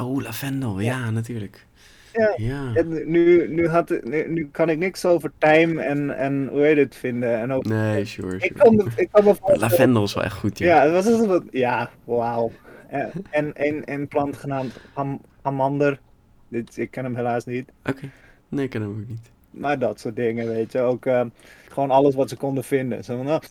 Oh, 0.01 0.21
lavendel. 0.21 0.79
Ja, 0.79 1.09
natuurlijk. 1.09 1.65
Ja. 2.13 2.33
Ja. 2.37 2.71
En 2.73 3.11
nu, 3.11 3.47
nu, 3.53 3.67
had, 3.67 3.89
nu, 4.03 4.27
nu 4.29 4.49
kan 4.51 4.69
ik 4.69 4.77
niks 4.77 5.05
over 5.05 5.31
tijm 5.37 5.77
en, 5.79 6.17
en 6.17 6.47
hoe 6.51 6.61
heet 6.61 6.77
het 6.77 6.95
vinden. 6.95 7.39
En 7.39 7.51
ook, 7.51 7.65
Nee, 7.65 8.05
sure, 8.05 8.35
ik, 8.35 8.41
sure. 8.41 8.53
kan 8.53 8.75
me, 8.75 8.83
ik 8.95 9.07
kan 9.11 9.23
me 9.23 9.29
Maar 9.29 9.35
voorstellen- 9.35 9.59
lavendel 9.69 10.03
is 10.03 10.13
wel 10.13 10.23
echt 10.23 10.37
goed, 10.37 10.57
ja. 10.57 10.83
Ja, 10.85 10.91
wat 10.91 11.05
is 11.05 11.17
het? 11.17 11.25
wat- 11.25 11.43
Ja, 11.51 11.89
wauw. 12.03 12.51
En 12.89 13.11
en 13.29 13.51
een, 13.53 13.81
een 13.85 14.07
plant 14.07 14.37
genaamd 14.37 14.79
ham, 14.93 15.21
hamander. 15.41 15.99
Dit, 16.47 16.77
ik 16.77 16.91
ken 16.91 17.03
hem 17.03 17.15
helaas 17.15 17.45
niet. 17.45 17.69
Oké. 17.85 18.09
Nee, 18.51 18.63
ik 18.65 18.69
ken 18.69 18.81
hem 18.81 18.89
ook 18.89 19.07
niet. 19.07 19.29
Maar 19.51 19.79
dat 19.79 19.99
soort 19.99 20.15
dingen, 20.15 20.47
weet 20.47 20.71
je. 20.71 20.79
Ook 20.79 21.05
eh, 21.05 21.25
gewoon 21.69 21.91
alles 21.91 22.15
wat 22.15 22.29
ze 22.29 22.35
konden 22.35 22.63
vinden. 22.63 23.03
Zo 23.03 23.15
van, 23.17 23.25
nou, 23.25 23.41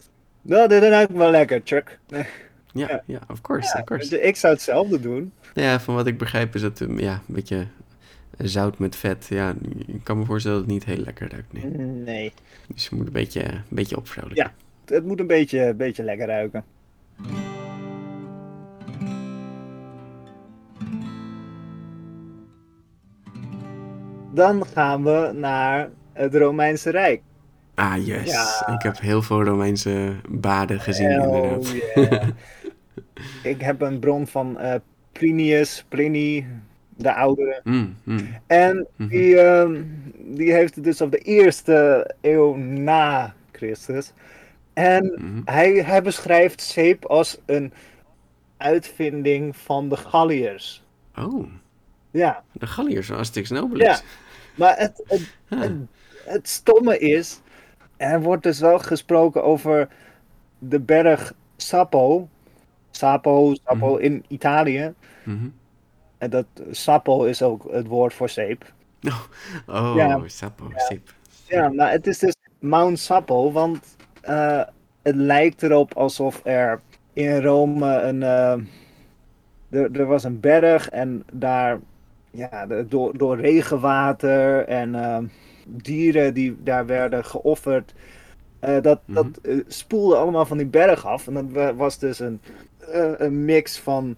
nou, 0.42 0.68
dit 0.68 0.82
ruikt 0.82 1.12
wel 1.12 1.30
lekker, 1.30 1.60
Chuck. 1.64 1.98
Ja, 2.72 2.86
Ja. 2.88 3.02
ja, 3.06 3.20
of 3.28 3.40
course, 3.40 3.78
of 3.78 3.84
course. 3.84 4.20
Ik 4.20 4.36
zou 4.36 4.52
hetzelfde 4.52 5.00
doen. 5.00 5.32
Ja, 5.54 5.80
van 5.80 5.94
wat 5.94 6.06
ik 6.06 6.18
begrijp 6.18 6.54
is 6.54 6.62
het 6.62 6.80
um, 6.80 6.98
ja, 6.98 7.12
een 7.12 7.34
beetje 7.34 7.66
zout 8.38 8.78
met 8.78 8.96
vet. 8.96 9.26
Ja, 9.28 9.54
ik 9.86 10.00
kan 10.04 10.18
me 10.18 10.24
voorstellen 10.24 10.58
dat 10.58 10.66
het 10.66 10.74
niet 10.74 10.84
heel 10.84 11.04
lekker 11.04 11.30
ruikt. 11.30 11.52
Nee. 11.52 11.86
Nee. 11.86 12.32
Dus 12.74 12.88
je 12.88 12.96
moet 12.96 13.06
een 13.06 13.12
beetje, 13.12 13.42
een 13.42 13.62
beetje 13.68 13.96
opvrolijken. 13.96 14.52
Ja. 14.86 14.94
Het 14.94 15.04
moet 15.04 15.20
een 15.20 15.26
beetje, 15.26 15.60
een 15.60 15.76
beetje 15.76 16.02
lekker 16.02 16.26
ruiken. 16.26 16.64
Dan 24.32 24.66
gaan 24.66 25.04
we 25.04 25.30
naar 25.34 25.90
het 26.12 26.34
Romeinse 26.34 26.90
Rijk. 26.90 27.22
Ah, 27.74 28.06
yes. 28.06 28.30
Ja. 28.30 28.74
Ik 28.74 28.82
heb 28.82 29.00
heel 29.00 29.22
veel 29.22 29.42
Romeinse 29.44 30.14
baden 30.28 30.80
gezien, 30.80 31.20
Oh, 31.20 31.34
inderdaad. 31.34 31.70
yeah. 31.94 32.28
Ik 33.54 33.60
heb 33.60 33.80
een 33.80 33.98
bron 33.98 34.26
van 34.26 34.58
eh, 34.58 34.74
Plinius, 35.12 35.84
Pliny, 35.88 36.46
de 36.96 37.14
oudere. 37.14 37.60
Mm, 37.64 37.96
mm. 38.04 38.28
En 38.46 38.86
Mhm. 38.96 39.08
die, 39.08 39.40
ehm, 39.40 39.82
die 40.18 40.52
heeft 40.52 40.74
het 40.74 40.84
dus 40.84 41.00
op 41.00 41.10
de 41.10 41.18
eerste 41.18 42.10
eeuw 42.20 42.54
na 42.56 43.34
Christus. 43.52 44.12
En 44.72 45.12
Mhm. 45.16 45.40
hij, 45.44 45.72
hij 45.72 46.02
beschrijft 46.02 46.60
zeep 46.62 47.04
als 47.04 47.40
een 47.46 47.72
uitvinding 48.56 49.56
van 49.56 49.88
de 49.88 49.96
Galliërs. 49.96 50.84
Oh, 51.18 51.44
Ja, 52.10 52.42
de 52.52 52.66
Galliërs 52.66 53.06
van 53.06 53.16
Asterix 53.16 53.50
en 53.50 53.62
Obelix. 53.62 54.02
maar 54.54 54.78
het, 54.78 55.02
het, 55.06 55.34
Huh. 55.48 55.60
het, 55.60 55.72
het 56.24 56.48
stomme 56.48 56.98
is, 56.98 57.40
er 57.96 58.20
wordt 58.22 58.42
dus 58.42 58.60
wel 58.60 58.78
gesproken 58.78 59.44
over 59.44 59.88
de 60.58 60.80
berg 60.80 61.32
Sapo. 61.56 62.28
Sapo, 62.90 63.54
Sapo 63.64 63.96
in 63.96 64.24
Italië. 64.28 64.94
Mhm. 65.24 65.48
En 66.18 66.30
dat 66.30 66.46
Sapo 66.70 67.24
is 67.24 67.42
ook 67.42 67.72
het 67.72 67.86
woord 67.86 68.14
voor 68.14 68.28
zeep. 68.28 68.72
Oh, 69.66 69.92
Ja. 69.96 70.20
sapo, 70.26 70.70
sip. 70.76 71.14
Ja, 71.46 71.68
maar 71.68 71.90
het 71.90 72.06
is 72.06 72.18
dus 72.18 72.34
Mount 72.58 72.98
Sapo, 72.98 73.52
want 73.52 73.96
eh, 74.20 74.62
het 75.02 75.14
lijkt 75.14 75.62
erop 75.62 75.94
alsof 75.94 76.40
er 76.44 76.80
in 77.12 77.42
Rome 77.42 77.94
een. 78.02 78.22
er, 78.22 79.90
er 80.00 80.06
was 80.06 80.24
een 80.24 80.40
berg 80.40 80.88
en 80.88 81.24
daar. 81.32 81.78
Ja, 82.30 82.66
door, 82.66 83.18
door 83.18 83.36
regenwater 83.40 84.66
en 84.68 84.94
eh, 84.94 85.18
dieren 85.66 86.34
die 86.34 86.56
daar 86.62 86.86
werden 86.86 87.24
geofferd. 87.24 87.94
eh, 88.60 88.82
dat 88.82 89.00
dat 89.06 89.28
Mhm. 89.42 89.50
eh, 89.50 89.60
spoelde 89.68 90.16
allemaal 90.16 90.46
van 90.46 90.56
die 90.58 90.66
berg 90.66 91.06
af. 91.06 91.26
En 91.26 91.34
dat 91.34 91.44
wa- 91.50 91.74
was 91.74 91.98
dus 91.98 92.18
een, 92.18 92.40
eh, 92.78 93.12
een 93.18 93.44
mix 93.44 93.78
van 93.80 94.16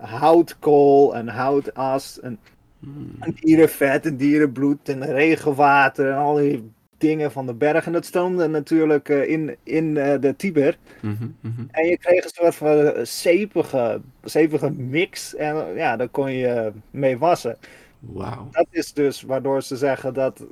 houtkool 0.00 1.14
en 1.16 1.28
houtas. 1.28 2.20
En 2.20 2.38
Mm. 2.78 3.16
en 3.18 3.32
dierenvet 3.40 4.06
en 4.06 4.16
dierenbloed 4.16 4.88
en 4.88 5.04
regenwater 5.06 6.10
en 6.10 6.16
al 6.16 6.34
die 6.34 6.72
dingen 7.00 7.32
van 7.32 7.46
de 7.46 7.54
berg. 7.54 7.86
En 7.86 7.92
dat 7.92 8.04
stroomde 8.04 8.48
natuurlijk 8.48 9.08
eh, 9.08 9.28
in, 9.28 9.56
in 9.62 9.96
eh, 9.96 10.20
de 10.20 10.36
Tiber. 10.36 10.78
Mhm, 11.00 11.28
mhm. 11.40 11.62
En 11.70 11.86
je 11.86 11.98
kreeg 11.98 12.24
een 12.24 12.30
soort 12.34 12.54
van 12.54 12.68
eh, 12.68 13.04
zeepige, 13.04 14.00
zeepige 14.24 14.70
mix. 14.70 15.34
En 15.34 15.74
ja, 15.74 15.96
daar 15.96 16.08
kon 16.08 16.32
je 16.32 16.72
mee 16.90 17.18
wassen. 17.18 17.56
Wauw. 17.98 18.48
Dat 18.50 18.66
is 18.70 18.92
dus 18.92 19.22
waardoor 19.22 19.62
ze 19.62 19.76
zeggen 19.76 20.14
dat 20.14 20.46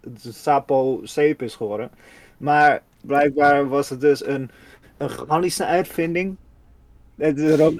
het 0.00 0.34
Sapo 0.34 1.00
zeep 1.02 1.42
is 1.42 1.54
geworden. 1.54 1.90
Maar 2.36 2.82
blijkbaar 3.00 3.68
was 3.68 3.88
het 3.88 4.00
dus 4.00 4.26
een, 4.26 4.50
een 4.96 5.10
Gallische 5.10 5.64
uitvinding. 5.64 6.36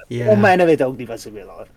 Ja. 0.07 0.25
Romeinen 0.25 0.65
weten 0.65 0.85
ook 0.85 0.97
niet 0.97 1.07
wat 1.07 1.21
ze 1.21 1.31
willen 1.31 1.53
hoor. 1.53 1.67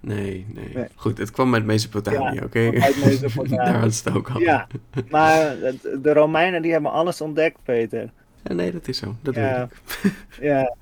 Nee. 0.00 0.46
Nee. 0.54 0.86
Goed, 0.94 1.18
het 1.18 1.30
kwam 1.30 1.54
uit 1.54 1.64
Mesopotamië, 1.64 2.34
Ja, 2.38 2.44
oké? 2.44 2.70
uit 2.80 3.04
Mesopotamië. 3.04 3.56
Daar 3.70 3.80
was 3.80 4.04
het 4.04 4.14
ook 4.14 4.30
al. 4.30 4.40
Ja, 4.40 4.66
maar 5.10 5.56
de 6.02 6.12
Romeinen 6.12 6.62
die 6.62 6.72
hebben 6.72 6.90
alles 6.90 7.20
ontdekt, 7.20 7.58
Peter. 7.64 8.10
Ja, 8.42 8.54
nee, 8.54 8.72
dat 8.72 8.88
is 8.88 8.98
zo. 8.98 9.14
Dat 9.22 9.34
Ja. 9.34 9.58
weet 9.58 9.68
ik. 10.02 10.12
Ja, 10.50 10.74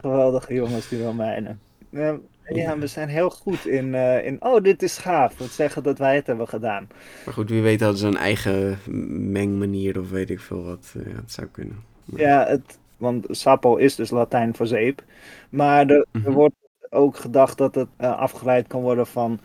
geweldige 0.00 0.54
jongens, 0.54 0.88
die 0.88 1.02
Romeinen. 1.02 1.60
Ja, 1.90 2.16
ja, 2.48 2.78
we 2.78 2.86
zijn 2.86 3.08
heel 3.08 3.30
goed 3.30 3.66
in, 3.66 3.94
eh, 3.94 4.26
in, 4.26 4.36
oh, 4.44 4.62
dit 4.62 4.82
is 4.82 4.98
gaaf. 4.98 5.38
Het 5.38 5.50
zeggen 5.50 5.82
dat 5.82 5.98
wij 5.98 6.14
het 6.14 6.26
hebben 6.26 6.48
gedaan. 6.48 6.88
Maar 7.24 7.34
goed, 7.34 7.50
wie 7.50 7.62
weet 7.62 7.80
hadden 7.80 7.98
ze 7.98 8.06
een 8.06 8.16
eigen 8.16 8.78
mengmanier 9.32 10.00
of 10.00 10.10
weet 10.10 10.30
ik 10.30 10.40
veel 10.40 10.64
wat. 10.64 10.94
Eh, 10.96 11.06
Ja, 11.12 11.16
het 11.16 11.32
zou 11.32 11.46
kunnen. 11.46 11.76
Ja, 12.04 12.46
het, 12.46 12.78
want 12.96 13.26
sapo 13.30 13.76
is 13.76 13.94
dus 13.94 14.10
Latijn 14.10 14.54
voor 14.54 14.66
zeep. 14.66 15.02
Maar 15.48 15.86
er, 15.86 16.06
er 16.12 16.20
Mhm. 16.20 16.30
wordt 16.30 16.54
ook 16.94 17.16
gedacht 17.16 17.58
dat 17.58 17.74
het 17.74 17.88
eh, 17.96 18.16
afgeleid 18.18 18.66
kan 18.66 18.82
worden 18.82 19.06
van 19.06 19.40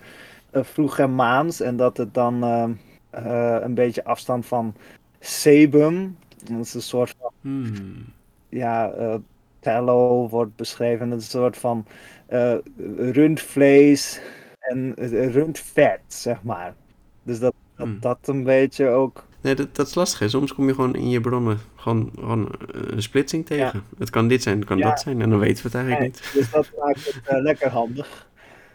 uh, 0.54 0.64
vroeg-Germaans. 0.64 1.62
En 1.62 1.78
dat 1.78 1.98
het 1.98 2.14
dan 2.14 2.44
eh, 2.44 2.70
eh, 3.10 3.64
een 3.64 3.74
beetje 3.74 4.04
afstand 4.04 4.46
van 4.46 4.76
sebum. 5.20 6.18
Dat 6.44 6.60
is 6.66 6.74
een 6.74 6.82
soort 6.82 7.16
van 7.20 7.32
Hmm. 7.42 8.14
ja, 8.50 8.92
eh 8.92 9.16
tallow 9.60 10.30
wordt 10.30 10.56
beschreven. 10.56 11.10
Dat 11.10 11.20
is 11.20 11.26
een 11.34 11.40
soort 11.40 11.58
van 11.58 11.86
eh, 12.28 12.58
rundvlees 12.98 14.22
en 14.60 14.96
eh, 14.96 15.32
rundvet, 15.34 16.02
zeg 16.08 16.44
maar. 16.44 16.76
Dus 17.24 17.40
dat 17.40 17.54
dat 17.76 17.88
Hmm. 17.88 18.00
dat 18.00 18.28
een 18.28 18.44
beetje 18.44 18.88
ook. 18.90 19.28
Nee, 19.42 19.56
dat, 19.56 19.76
dat 19.76 19.88
is 19.88 19.96
lastig. 19.96 20.20
Hè. 20.20 20.30
Soms 20.30 20.54
kom 20.54 20.68
je 20.68 20.74
gewoon 20.74 20.96
in 20.96 21.10
je 21.10 21.22
bronnen 21.22 21.58
gewoon, 21.76 22.12
gewoon 22.16 22.50
een 22.72 23.02
splitsing 23.02 23.46
tegen. 23.46 23.84
Het 23.98 24.10
kan 24.10 24.28
dit 24.28 24.44
zijn, 24.44 24.58
het 24.58 24.68
kan 24.68 24.78
Ja. 24.78 24.90
dat 24.90 25.00
zijn. 25.00 25.22
En 25.22 25.30
dan 25.30 25.40
weten 25.40 25.56
we 25.72 25.78
het 25.78 25.88
eigenlijk 25.88 26.00
Nee, 26.02 26.10
niet. 26.10 26.34
dus 26.34 26.52
dat 26.52 26.72
maakt 26.80 27.06
het 27.06 27.22
eh, 27.28 27.42
lekker 27.42 27.70
handig. 27.70 28.28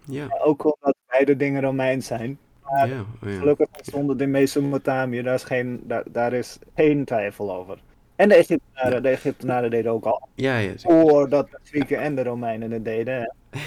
Ja, 0.04 0.26
Ook 0.44 0.64
omdat 0.64 0.94
beide 1.08 1.36
dingen 1.36 1.62
Romeins 1.62 2.06
zijn. 2.06 2.38
Maar 2.64 2.88
ja, 2.88 3.00
oh. 3.00 3.38
Gelukkig 3.38 3.66
ontstonden 3.76 4.20
in 4.20 4.30
Mesopotamië, 4.30 5.22
daar 5.22 5.34
is 5.34 5.44
geen, 5.44 5.80
daar, 5.84 6.02
daar 6.12 6.32
is 6.32 6.58
geen 6.74 7.04
twijfel 7.04 7.54
over. 7.54 7.78
En 8.16 8.28
de 8.28 8.34
Egyptenaren, 8.34 9.02
de 9.02 9.08
Egyptenaren 9.08 9.70
deden 9.70 9.92
ook 9.92 10.04
al. 10.04 10.28
Ja, 10.34 10.58
ja. 10.58 10.72
Voordat 10.76 11.50
de 11.50 11.58
Grieken 11.64 11.98
en 12.00 12.14
de 12.14 12.22
Romeinen 12.22 12.70
het 12.70 12.84
deden. 12.84 13.34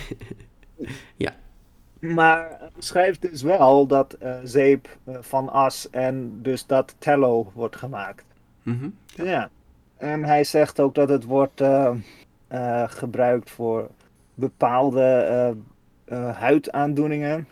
Ja. 1.17 1.35
Maar 1.99 2.49
hij 2.59 2.69
schrijft 2.77 3.21
dus 3.21 3.41
wel 3.41 3.87
dat 3.87 4.13
eh, 4.13 4.35
zeep 4.43 4.97
eh, 5.03 5.17
van 5.21 5.49
as 5.49 5.89
en 5.89 6.41
dus 6.41 6.65
dat 6.65 6.95
tallow 6.97 7.47
wordt 7.53 7.75
gemaakt. 7.75 8.25
Mhm. 8.63 8.89
Ja. 9.15 9.49
En 9.97 10.23
hij 10.23 10.43
zegt 10.43 10.79
ook 10.79 10.95
dat 10.95 11.09
het 11.09 11.23
wordt 11.23 11.61
eh, 11.61 11.93
gebruikt 12.87 13.49
voor 13.49 13.89
bepaalde 14.33 15.55
huidaandoeningen. 16.33 17.47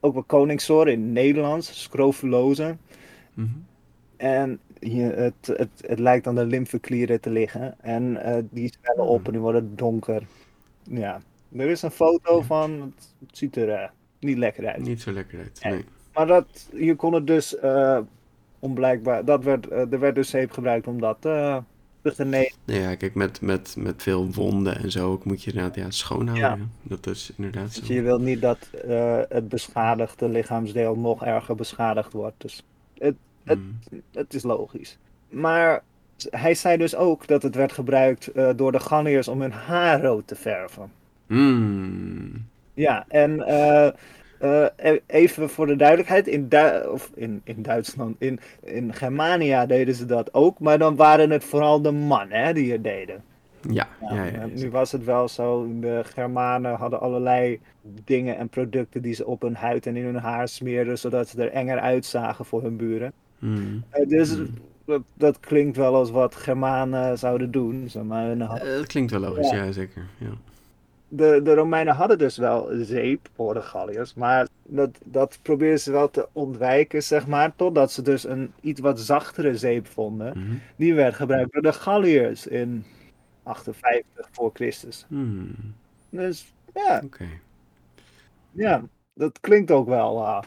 Ook 0.00 0.12
wel 0.12 0.22
koningsoor 0.22 0.88
in 0.88 1.00
het 1.00 1.10
Nederlands, 1.10 1.82
scrofulose. 1.82 2.76
Mhm. 3.34 3.48
En 4.16 4.60
het, 4.80 5.46
het, 5.46 5.70
het 5.86 5.98
lijkt 5.98 6.26
aan 6.26 6.34
de 6.34 6.46
lymfeklieren 6.46 7.20
te 7.20 7.30
liggen. 7.30 7.74
En 7.80 8.22
eh, 8.22 8.42
die 8.50 8.72
zwellen 8.80 9.10
op 9.10 9.16
Hmm. 9.16 9.26
en 9.26 9.32
die 9.32 9.40
worden 9.40 9.76
donker. 9.76 10.22
Ja, 10.82 11.20
er 11.56 11.68
is 11.68 11.82
een 11.82 11.90
foto 11.90 12.40
van. 12.40 12.70
Het, 12.70 13.14
het 13.26 13.38
ziet 13.38 13.56
er 13.56 13.68
eh, 13.68 13.88
niet 14.20 14.38
lekker 14.38 14.66
uit. 14.66 14.82
Niet 14.82 15.00
zo 15.00 15.12
lekker 15.12 15.38
uit. 15.38 15.60
Nee. 15.62 15.84
Maar 16.12 16.26
dat, 16.26 16.68
je 16.72 16.94
kon 16.94 17.12
het 17.12 17.26
dus 17.26 17.58
eh 17.58 17.98
onblijkbaar. 18.58 19.24
Dat 19.24 19.44
werd, 19.44 19.70
er 19.70 19.98
werd 19.98 20.14
dus 20.14 20.30
zeep 20.30 20.50
gebruikt 20.50 20.86
om 20.86 21.00
dat 21.00 21.16
te 21.20 21.62
genezen. 22.02 22.56
Ja, 22.64 22.94
kijk, 22.94 23.14
met, 23.14 23.40
met, 23.40 23.74
met 23.78 24.02
veel 24.02 24.32
wonden 24.32 24.76
en 24.76 24.90
zo 24.90 25.10
ook 25.10 25.24
moet 25.24 25.42
je 25.42 25.50
inderdaad 25.50 25.74
ja, 25.74 25.90
schoonhouden. 25.90 26.70
Ja. 26.82 26.96
Dat 26.96 27.06
is 27.06 27.32
inderdaad 27.36 27.72
zo. 27.72 27.80
Dus 27.80 27.88
je 27.88 28.02
wilt 28.02 28.20
niet 28.20 28.40
dat 28.40 28.70
het 29.28 29.48
beschadigde 29.48 30.28
lichaamsdeel 30.28 30.96
nog 30.96 31.24
erger 31.24 31.54
beschadigd 31.54 32.12
wordt. 32.12 32.34
Dus 32.38 32.64
het, 33.50 33.58
Mhm. 33.90 34.00
het 34.12 34.34
is 34.34 34.42
logisch. 34.42 34.98
Maar 35.28 35.82
hij 36.30 36.54
zei 36.54 36.76
dus 36.76 36.96
ook 36.96 37.26
dat 37.26 37.42
het 37.42 37.54
werd 37.54 37.72
gebruikt 37.72 38.26
eh, 38.32 38.48
door 38.56 38.72
de 38.72 38.80
Galliërs 38.80 39.28
om 39.28 39.40
hun 39.40 39.52
haar 39.52 40.02
rood 40.02 40.26
te 40.26 40.34
verven. 40.34 40.92
Mm. 41.26 42.44
Ja, 42.74 43.04
en 43.08 43.46
eh, 43.46 43.86
eh, 44.38 44.66
e- 44.76 45.00
even 45.06 45.50
voor 45.50 45.66
de 45.66 45.76
duidelijkheid, 45.76 46.26
in, 46.26 46.48
Du- 46.48 46.86
of 46.92 47.10
in, 47.14 47.40
in 47.44 47.62
Duitsland, 47.62 48.16
in, 48.18 48.40
in 48.62 48.94
Germania 48.94 49.66
deden 49.66 49.94
ze 49.94 50.06
dat 50.06 50.34
ook, 50.34 50.58
maar 50.58 50.78
dan 50.78 50.96
waren 50.96 51.30
het 51.30 51.44
vooral 51.44 51.82
de 51.82 51.90
mannen 51.92 52.44
hè, 52.44 52.52
die 52.52 52.72
het 52.72 52.84
deden. 52.84 53.22
Ja, 53.70 53.88
Ja, 54.10 54.24
ja, 54.24 54.46
nu 54.54 54.70
was 54.70 54.92
het 54.92 55.04
wel 55.04 55.28
zo, 55.28 55.68
de 55.80 56.00
Germanen 56.04 56.74
hadden 56.74 57.00
allerlei 57.00 57.60
dingen 58.04 58.36
en 58.36 58.48
producten 58.48 59.02
die 59.02 59.14
ze 59.14 59.26
op 59.26 59.42
hun 59.42 59.54
huid 59.54 59.86
en 59.86 59.96
in 59.96 60.04
hun 60.04 60.16
haar 60.16 60.48
smeerden, 60.48 60.98
zodat 60.98 61.28
ze 61.28 61.42
er 61.42 61.50
enger 61.52 61.78
uitzagen 61.78 62.44
voor 62.44 62.62
hun 62.62 62.76
buren. 62.76 63.12
Mm. 63.40 63.84
Eh, 63.90 64.08
dus 64.08 64.36
Mm. 64.36 64.48
dat, 64.84 65.02
dat 65.14 65.40
klinkt 65.40 65.76
wel 65.76 65.94
als 65.94 66.10
wat 66.10 66.34
Germanen 66.34 67.18
zouden 67.18 67.50
doen. 67.50 67.84
Zeg 67.88 68.02
maar. 68.02 68.26
hun 68.26 68.40
Eh, 68.42 68.60
dat 68.76 68.86
klinkt 68.86 69.10
wel 69.10 69.20
logisch, 69.20 69.50
Ja. 69.50 69.64
ja, 69.64 69.72
zeker. 69.72 70.06
Ja. 70.18 70.30
de, 71.08 71.40
de 71.42 71.54
Romeinen 71.54 71.94
hadden 71.94 72.18
dus 72.18 72.36
wel 72.36 72.68
zeep 72.72 73.28
voor 73.34 73.54
de 73.54 73.62
Galliërs, 73.62 74.14
maar 74.14 74.48
dat, 74.62 74.90
dat 75.04 75.38
probeerden 75.42 75.80
ze 75.80 75.92
wel 75.92 76.10
te 76.10 76.28
ontwijken, 76.32 77.02
zeg 77.02 77.26
maar, 77.26 77.56
totdat 77.56 77.92
ze 77.92 78.02
dus 78.02 78.24
een 78.24 78.52
iets 78.60 78.80
wat 78.80 79.00
zachtere 79.00 79.56
zeep 79.56 79.86
vonden. 79.86 80.38
Mhm. 80.38 80.54
Die 80.76 80.94
werd 80.94 81.14
gebruikt 81.14 81.52
door 81.52 81.62
de 81.62 81.72
Galliërs 81.72 82.46
in 82.46 82.84
58 83.42 84.28
voor 84.32 84.50
Christus. 84.54 85.06
Mm. 85.08 85.54
Dus 86.10 86.52
ja, 86.74 87.02
ja 88.52 88.82
dat 89.14 89.40
klinkt 89.40 89.70
ook 89.70 89.88
wel 89.88 90.24
eh, 90.24 90.42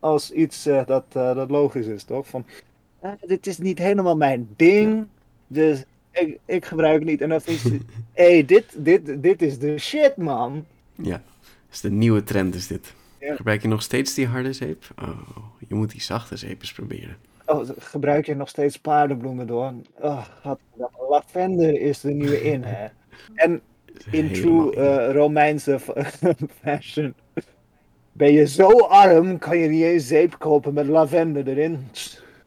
als 0.00 0.30
iets 0.30 0.66
eh, 0.66 0.86
dat, 0.86 1.04
eh, 1.12 1.34
dat 1.34 1.50
logisch 1.50 1.86
is, 1.86 2.04
toch? 2.04 2.28
Van, 2.28 2.44
eh, 3.00 3.10
dit 3.26 3.46
is 3.46 3.58
niet 3.58 3.78
helemaal 3.78 4.16
mijn 4.16 4.48
ding, 4.56 5.06
dus 5.46 5.84
ik, 6.10 6.38
ik 6.44 6.64
gebruik 6.64 7.04
niet. 7.04 7.20
En 7.20 7.28
dan 7.28 7.40
is 7.44 7.62
hé, 7.62 7.78
hey, 8.12 8.44
dit, 8.44 8.64
dit, 8.76 9.22
dit 9.22 9.42
is 9.42 9.58
de 9.58 9.78
shit, 9.78 10.16
man. 10.16 10.64
Ja, 10.94 11.22
is 11.70 11.80
de 11.80 11.90
nieuwe 11.90 12.24
trend 12.24 12.54
is 12.54 12.66
dit. 12.66 12.94
Ja. 13.20 13.36
Gebruik 13.36 13.62
je 13.62 13.68
nog 13.68 13.82
steeds 13.82 14.14
die 14.14 14.26
harde 14.26 14.52
zeep? 14.52 14.84
Oh, 15.02 15.18
je 15.68 15.74
moet 15.74 15.90
die 15.90 16.00
zachte 16.00 16.36
zeep 16.36 16.60
eens 16.60 16.72
proberen. 16.72 17.16
Oh, 17.46 17.68
gebruik 17.78 18.26
je 18.26 18.34
nog 18.34 18.48
steeds 18.48 18.78
paardenbloemen 18.78 19.46
door? 19.46 19.72
Oh, 20.00 20.26
wat, 20.42 20.60
lavender 21.08 21.80
is 21.80 22.00
de 22.00 22.10
nieuwe 22.10 22.42
in, 22.42 22.62
hè? 22.62 22.86
En 23.34 23.60
in 24.10 24.32
true 24.32 24.76
eh, 24.76 25.12
Romeinse 25.14 25.78
fashion 26.62 27.14
ben 28.18 28.32
je 28.32 28.46
zo 28.46 28.68
arm, 28.80 29.38
kan 29.38 29.58
je 29.58 29.68
niet 29.68 29.82
eens 29.82 30.06
zeep 30.06 30.38
kopen 30.38 30.74
met 30.74 30.86
lavender 30.86 31.48
erin. 31.48 31.88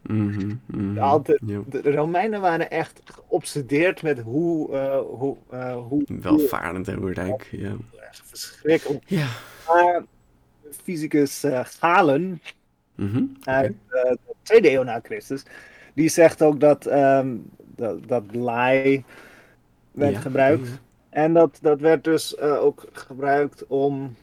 Mhm, 0.02 0.56
mhm, 0.66 0.98
Altijd. 1.00 1.40
De 1.70 1.92
Romeinen 1.92 2.42
waren 2.42 2.70
echt 2.70 3.02
geobsedeerd 3.06 4.02
met 4.02 4.20
hoe, 4.20 4.78
eh, 4.78 5.00
hoe, 5.00 5.36
eh, 5.50 5.76
hoe 5.88 6.04
Welvarend 6.22 6.88
en 6.88 6.96
hoe 6.98 7.14
rijk, 7.14 7.48
ja. 7.52 7.76
verschrikkelijk. 8.12 9.04
Ja. 9.08 9.28
Maar 9.68 10.04
fysicus 10.84 11.44
eh, 11.44 11.60
Galen 11.64 12.42
Mhm, 12.96 13.24
eh, 13.44 13.62
de 13.90 14.18
tweede 14.42 14.72
eeuw 14.72 14.84
na 14.84 15.00
Christus, 15.04 15.44
die 15.94 16.10
zegt 16.10 16.42
ook 16.42 16.60
dat, 16.60 16.86
ehm 16.86 17.36
dat, 17.76 18.08
dat 18.08 18.24
laai 18.32 19.04
werd 19.92 20.14
Ja, 20.14 20.20
gebruikt. 20.20 20.68
ja. 20.68 20.74
En 21.10 21.34
dat, 21.34 21.60
dat 21.62 21.80
werd 21.80 22.04
dus 22.04 22.38
ook 22.40 22.86
gebruikt 22.92 23.68
om 23.68 24.16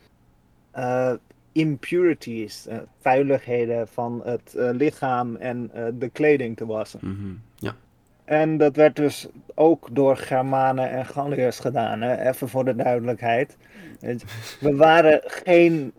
impurities, 1.58 2.66
eh, 2.66 2.76
vuiligheden 3.00 3.88
van 3.88 4.22
het 4.24 4.54
eh, 4.54 4.68
lichaam 4.72 5.36
en 5.36 5.70
eh, 5.72 5.84
de 5.98 6.08
kleding 6.08 6.56
te 6.56 6.66
wassen. 6.66 7.00
Mhm, 7.02 7.32
Ja. 7.54 7.74
En 8.24 8.56
dat 8.58 8.76
werd 8.76 8.96
dus 8.96 9.28
ook 9.54 9.88
door 9.92 10.16
Germanen 10.16 10.90
en 10.90 11.06
Galliërs 11.06 11.58
gedaan, 11.58 12.00
hè? 12.00 12.28
even 12.28 12.48
voor 12.48 12.64
de 12.64 12.76
duidelijkheid. 12.76 13.56
We 14.60 14.74
waren 14.76 15.20
geen. 15.24 15.92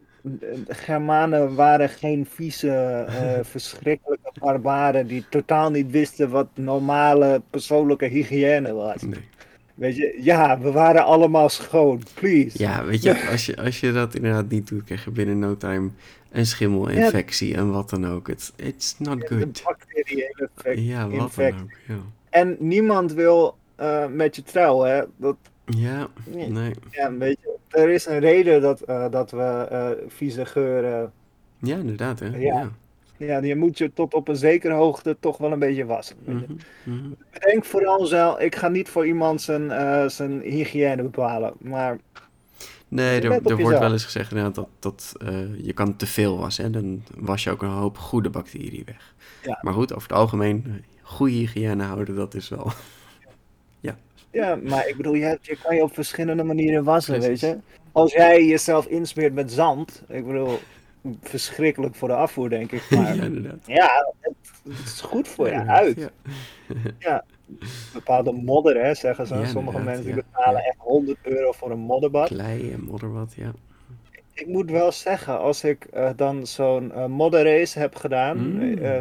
Germanen 0.67 1.56
waren 1.56 1.89
geen 1.89 2.26
vieze, 2.26 3.06
verschrikkelijke 3.54 4.32
barbaren 4.39 5.08
die 5.08 5.26
totaal 5.30 5.72
niet 5.72 5.91
wisten 5.91 6.30
wat 6.30 6.48
normale 6.54 7.41
persoonlijke 7.50 8.06
hygiëne 8.06 8.74
was. 8.74 9.02
Nee. 9.02 9.19
Weet 9.80 9.96
je, 9.96 10.18
ja, 10.22 10.60
we 10.60 10.72
waren 10.72 11.04
allemaal 11.06 11.50
schoon, 11.50 12.02
please. 12.13 12.58
Ja, 12.63 12.86
weet 12.86 13.04
je, 13.04 13.28
als 13.32 13.46
je, 13.46 13.58
als 13.58 13.80
je 13.80 13.92
dat 13.92 14.15
inderdaad 14.15 14.50
niet 14.50 14.68
doet, 14.68 14.84
krijg 14.84 15.04
je 15.06 15.12
binnen 15.12 15.39
no 15.39 15.58
time 15.58 15.89
een 16.32 16.46
schimmelinfectie 16.46 17.56
en 17.56 17.72
wat 17.72 17.89
dan 17.89 18.08
ook. 18.08 18.28
It's, 18.28 18.52
it's 18.56 18.96
not 19.00 19.28
good. 19.28 19.62
bacteriële 19.63 20.50
effect- 20.56 20.80
Ja, 20.80 21.08
wat 21.10 21.36
dan 21.36 21.46
ook. 21.62 21.70
Ja, 21.88 21.96
En 22.30 22.56
niemand 22.60 23.13
wil 23.13 23.58
eh, 23.76 24.06
met 24.08 24.36
je 24.36 24.44
trouwen, 24.44 24.92
hè? 24.96 25.04
Dat, 25.18 25.36
ja 25.65 26.08
Nee. 26.26 26.74
Ja, 26.92 27.13
weet 27.13 27.38
je, 27.42 27.56
er 27.70 27.89
is 27.89 28.06
een 28.06 28.20
reden 28.20 28.62
dat, 28.62 28.82
eh, 28.82 29.06
dat 29.12 29.32
we 29.32 29.68
eh, 29.70 29.89
vieze 30.08 30.46
geuren. 30.46 31.12
Ja, 31.60 31.76
inderdaad, 31.78 32.20
hè. 32.20 32.28
Ja. 32.28 32.38
Ja. 32.38 32.70
Ja, 33.19 33.41
je 33.41 33.55
moet 33.55 33.77
je 33.77 33.93
tot 33.93 34.13
op 34.13 34.27
een 34.27 34.36
zekere 34.36 34.73
hoogte 34.73 35.17
toch 35.19 35.38
wel 35.38 35.51
een 35.51 35.60
beetje 35.60 35.86
wassen. 35.86 36.15
Mhm, 36.25 36.43
mhm. 36.84 37.10
Bedenk 37.32 37.65
vooral 37.65 38.05
zelf, 38.05 38.39
ik 38.39 38.55
ga 38.55 38.67
niet 38.67 38.89
voor 38.89 39.08
iemand 39.08 39.41
zijn, 39.41 39.71
eh, 39.71 40.08
zijn 40.08 40.41
hygiëne 40.41 41.03
bepalen, 41.03 41.53
maar 41.60 41.97
Nee, 42.88 43.21
er, 43.21 43.32
er 43.32 43.58
wordt 43.58 43.79
wel 43.79 43.91
eens 43.91 44.03
gezegd 44.03 44.55
dat, 44.55 44.67
dat 44.79 45.13
eh, 45.25 45.65
je 45.65 45.73
kan 45.73 45.95
te 45.95 46.05
veel 46.05 46.38
wassen. 46.38 46.63
Hè? 46.63 46.69
Dan 46.69 47.03
was 47.15 47.43
je 47.43 47.49
ook 47.49 47.62
een 47.62 47.69
hoop 47.69 47.97
goede 47.97 48.29
bacteriën 48.29 48.84
weg. 48.86 49.15
Ja. 49.43 49.60
Maar 49.62 49.73
goed, 49.73 49.93
over 49.93 50.10
het 50.10 50.17
algemeen, 50.17 50.63
eh, 50.67 50.73
goede 51.01 51.34
hygiëne 51.34 51.84
houden, 51.84 52.15
dat 52.15 52.34
is 52.34 52.49
wel... 52.49 52.71
ja, 54.32 54.55
maar 54.55 54.88
ik 54.88 54.97
bedoel, 54.97 55.13
je, 55.13 55.39
je 55.41 55.58
kan 55.63 55.75
je 55.75 55.84
op 55.84 55.93
verschillende 55.93 56.43
manieren 56.43 56.84
wassen, 56.84 57.19
Precies. 57.19 57.41
weet 57.41 57.51
je. 57.51 57.58
Als 57.91 58.13
jij 58.13 58.45
jezelf 58.45 58.86
insmeert 58.86 59.34
met 59.34 59.51
zand, 59.51 60.03
ik 60.08 60.25
bedoel, 60.25 60.60
verschrikkelijk 61.22 61.96
voor 61.96 62.08
de 62.08 62.14
afvoer, 62.16 62.50
denk 62.50 62.72
ik, 62.72 62.90
maar 62.92 63.16
ja, 63.16 63.24
inderdaad. 63.24 63.60
ja, 63.66 64.14
het, 64.20 64.34
het 64.64 64.86
is 64.86 65.02
goed 65.02 65.28
voor 65.28 65.48
je 65.48 65.54
huid. 65.54 66.10
Ja. 67.00 67.24
Bepaalde 67.94 68.32
modder, 68.32 68.84
hè, 68.84 68.94
zeggen 68.96 69.28
ze. 69.28 69.36
Ja, 69.36 69.46
Sommige 69.46 69.80
mensen 69.80 70.16
betalen 70.16 70.64
echt 70.64 70.78
100 70.78 71.18
euro 71.22 71.52
voor 71.52 71.72
een 71.72 71.80
modderbad. 71.80 72.28
Klei 72.28 72.72
en 72.72 72.82
modderwat, 72.84 73.34
ja. 73.36 73.52
Ik 74.34 74.48
moet 74.48 74.70
wel 74.72 74.92
zeggen, 74.92 75.40
als 75.40 75.64
ik 75.64 75.84
eh, 75.84 76.10
dan 76.16 76.48
zo'n 76.48 76.92
eh 76.92 77.06
modderrace 77.06 77.80
heb 77.80 77.96
gedaan, 77.96 78.38
Mm. 78.38 78.78
eh, 78.78 79.00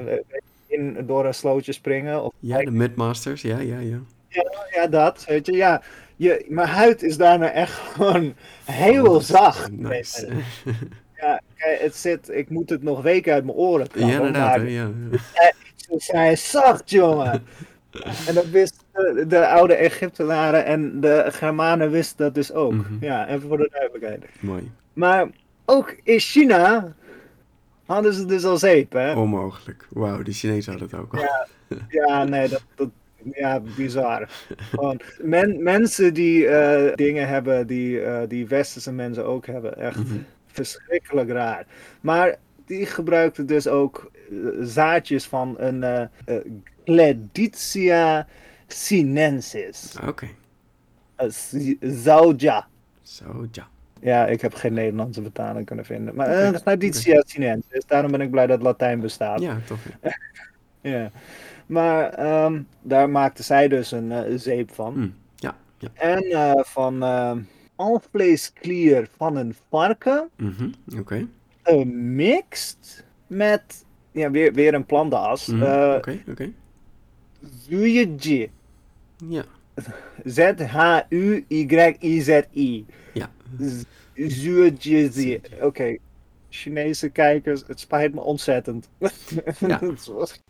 in, 0.66 1.06
door 1.06 1.26
een 1.26 1.34
slootje 1.34 1.72
springen, 1.72 2.22
of 2.24 2.32
Ja, 2.38 2.58
de 2.58 2.70
Mudmasters, 2.70 3.42
ja, 3.42 3.58
ja, 3.58 3.78
ja. 3.78 3.98
ja, 4.70 4.86
dat, 4.86 5.24
weet 5.24 5.46
je, 5.46 5.52
ja, 5.52 5.82
je, 6.16 6.44
mijn 6.48 6.68
huid 6.68 7.02
is 7.02 7.16
daarna 7.16 7.50
echt 7.52 7.72
gewoon 7.72 8.34
heel 8.64 9.14
Oh, 9.14 9.20
zacht. 9.20 9.70
Nice. 9.72 10.28
Ja, 11.20 11.40
het 11.56 11.96
zit, 11.96 12.28
ik 12.30 12.50
moet 12.50 12.70
het 12.70 12.82
nog 12.82 13.02
weken 13.02 13.32
uit 13.32 13.44
mijn 13.44 13.56
oren 13.56 13.86
Ja, 13.86 13.90
krabben, 13.92 14.16
inderdaad. 14.26 14.56
maar 14.56 14.66
hè, 14.66 14.72
Ja. 14.72 14.90
ze 15.76 15.94
zijn 15.96 16.38
zacht, 16.38 16.90
jongen. 16.90 17.42
En 18.28 18.34
dat 18.34 18.48
wisten 18.48 18.78
de, 18.92 19.24
de 19.28 19.46
oude 19.48 19.74
Egyptenaren 19.74 20.64
en 20.64 21.00
de 21.00 21.24
Germanen 21.28 21.90
wisten 21.90 22.16
dat 22.16 22.34
dus 22.34 22.52
ook. 22.52 22.72
Mhm. 22.72 22.94
Ja, 23.00 23.28
even 23.28 23.48
voor 23.48 23.56
de 23.56 23.68
duidelijkheid. 23.72 24.24
Mooi. 24.40 24.70
Maar 24.92 25.28
ook 25.64 25.96
in 26.02 26.18
China 26.18 26.94
hadden 27.86 28.12
ze 28.12 28.24
dus 28.24 28.44
al 28.44 28.56
zeep, 28.58 28.92
hè? 28.92 29.12
Onmogelijk. 29.14 29.86
Wauw, 29.90 30.22
de 30.22 30.32
Chinezen 30.32 30.70
hadden 30.72 30.90
het 30.90 31.00
ook 31.00 31.14
al. 31.14 31.20
Ja. 31.20 31.46
Ja, 31.88 32.24
nee, 32.24 32.48
dat, 32.48 32.62
dat 32.74 32.88
ja, 33.34 33.60
bizar. 33.76 34.28
Gewoon, 34.56 35.00
men, 35.22 35.62
mensen 35.62 36.14
die 36.14 36.46
eh, 36.48 36.94
dingen 36.94 37.28
hebben 37.28 37.66
die, 37.66 38.00
eh, 38.00 38.28
die 38.28 38.46
westerse 38.48 38.92
mensen 38.92 39.24
ook 39.26 39.46
hebben. 39.46 39.78
Echt 39.78 39.98
Mhm. 39.98 40.16
Verschrikkelijk 40.64 41.30
raar. 41.30 41.66
Maar 42.00 42.36
die 42.64 42.86
gebruikten 42.86 43.46
dus 43.46 43.68
ook 43.68 44.10
eh, 44.30 44.36
zaadjes 44.60 45.26
van 45.26 45.54
een 45.58 45.82
eh, 45.82 46.36
Cleditia 46.84 48.26
sinensis. 48.66 49.94
Oké. 50.06 50.28
Uh, 51.18 51.28
Zauja. 51.80 52.68
Zo, 53.02 53.46
ja. 54.00 54.26
Ik 54.26 54.40
heb 54.40 54.54
geen 54.54 54.72
Nederlandse 54.72 55.22
vertaling 55.22 55.66
kunnen 55.66 55.84
vinden. 55.84 56.14
Maar 56.14 56.52
uh, 56.52 56.60
Cleditia 56.60 57.22
sinensis. 57.26 57.84
Daarom 57.86 58.10
ben 58.10 58.20
ik 58.20 58.30
blij 58.30 58.46
dat 58.46 58.62
Latijn 58.62 59.00
bestaat. 59.00 59.40
Ja, 59.40 59.58
toch. 59.66 59.78
Ja. 60.02 60.10
Ja. 60.80 61.10
Maar 61.66 62.08
ehm, 62.08 62.62
daar 62.82 63.10
maakte 63.10 63.42
zij 63.42 63.68
dus 63.68 63.90
een 63.90 64.38
zeep 64.38 64.74
van. 64.74 64.94
Hm, 64.94 65.08
Ja, 65.36 65.56
ja. 65.78 65.88
En 65.94 66.64
van 66.64 67.02
ehm 67.02 67.38
alvleesklier 67.78 69.08
van 69.16 69.36
een 69.36 69.54
varken 69.68 70.28
Mhm, 70.36 70.70
Oké. 70.98 71.26
gemixt 71.62 73.04
met 73.26 73.84
ja, 74.12 74.30
weer, 74.30 74.52
weer 74.52 74.74
een 74.74 74.86
plantenas. 74.86 75.46
Mhm, 75.46 75.62
eh 75.62 75.94
Oké, 75.96 76.18
oké. 76.30 76.50
Zuyeji. 77.68 78.50
Ja. 79.28 79.44
Z-H-U-Y-I-Z-I. 81.48 82.86
Ja. 83.14 83.30
Zuyeji. 84.14 85.40
Oké. 85.60 85.96
Chinese 86.50 87.08
kijkers, 87.08 87.62
het 87.66 87.80
spijt 87.80 88.14
me 88.14 88.20
ontzettend. 88.20 88.88
Ja. 89.58 89.80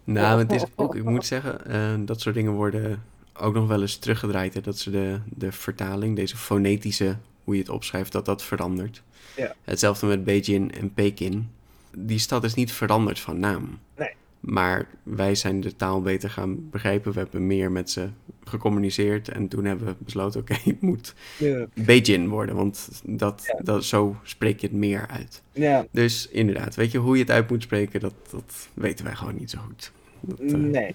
Nou, 0.04 0.38
het 0.38 0.52
is 0.52 0.64
ook, 0.76 0.94
ik 0.94 1.04
moet 1.04 1.26
zeggen, 1.26 1.64
eh, 1.66 1.94
dat 1.98 2.20
soort 2.20 2.34
dingen 2.34 2.52
worden 2.52 3.02
ook 3.40 3.54
nog 3.54 3.68
wel 3.68 3.80
eens 3.80 3.96
teruggedraaid. 3.96 4.54
Hè? 4.54 4.60
Dat 4.60 4.78
ze 4.78 4.90
de, 4.90 5.18
de 5.24 5.52
vertaling, 5.52 6.16
deze 6.16 6.36
fonetische, 6.36 7.16
hoe 7.44 7.54
je 7.54 7.60
het 7.60 7.70
opschrijft, 7.70 8.12
dat 8.12 8.24
dat 8.24 8.42
verandert. 8.42 9.02
Ja. 9.36 9.54
Hetzelfde 9.64 10.06
met 10.06 10.24
Beijing 10.24 10.74
en 10.76 10.94
Pekin. 10.94 11.48
Die 11.96 12.18
stad 12.18 12.44
is 12.44 12.54
niet 12.54 12.72
veranderd 12.72 13.18
van 13.20 13.38
naam. 13.40 13.78
Nee. 13.96 14.10
Maar 14.40 14.86
wij 15.02 15.34
zijn 15.34 15.60
de 15.60 15.76
taal 15.76 16.02
beter 16.02 16.30
gaan 16.30 16.70
begrijpen. 16.70 17.12
We 17.12 17.18
hebben 17.18 17.46
meer 17.46 17.72
met 17.72 17.90
ze 17.90 18.08
gecommuniceerd. 18.44 19.28
En 19.28 19.48
toen 19.48 19.64
hebben 19.64 19.86
we 19.86 19.94
besloten, 19.98 20.40
oké, 20.42 20.54
het 20.64 20.80
moet 20.80 21.14
ja. 21.38 21.66
Beijing 21.74 22.28
worden. 22.28 22.54
Want 22.54 22.88
dat, 23.04 23.42
Ja. 23.46 23.60
dat, 23.64 23.84
zo 23.84 24.16
spreek 24.22 24.60
je 24.60 24.66
het 24.66 24.76
meer 24.76 25.06
uit. 25.06 25.42
ja. 25.52 25.86
Dus 25.90 26.28
inderdaad, 26.28 26.74
weet 26.74 26.90
je 26.92 26.98
hoe 26.98 27.14
je 27.16 27.22
het 27.22 27.30
uit 27.30 27.50
moet 27.50 27.62
spreken, 27.62 28.00
dat, 28.00 28.14
dat 28.30 28.68
weten 28.74 29.04
wij 29.04 29.14
gewoon 29.14 29.36
niet 29.36 29.50
zo 29.50 29.58
goed. 29.66 29.92
Dat, 30.20 30.38
eh, 30.40 30.46
Nee. 30.54 30.94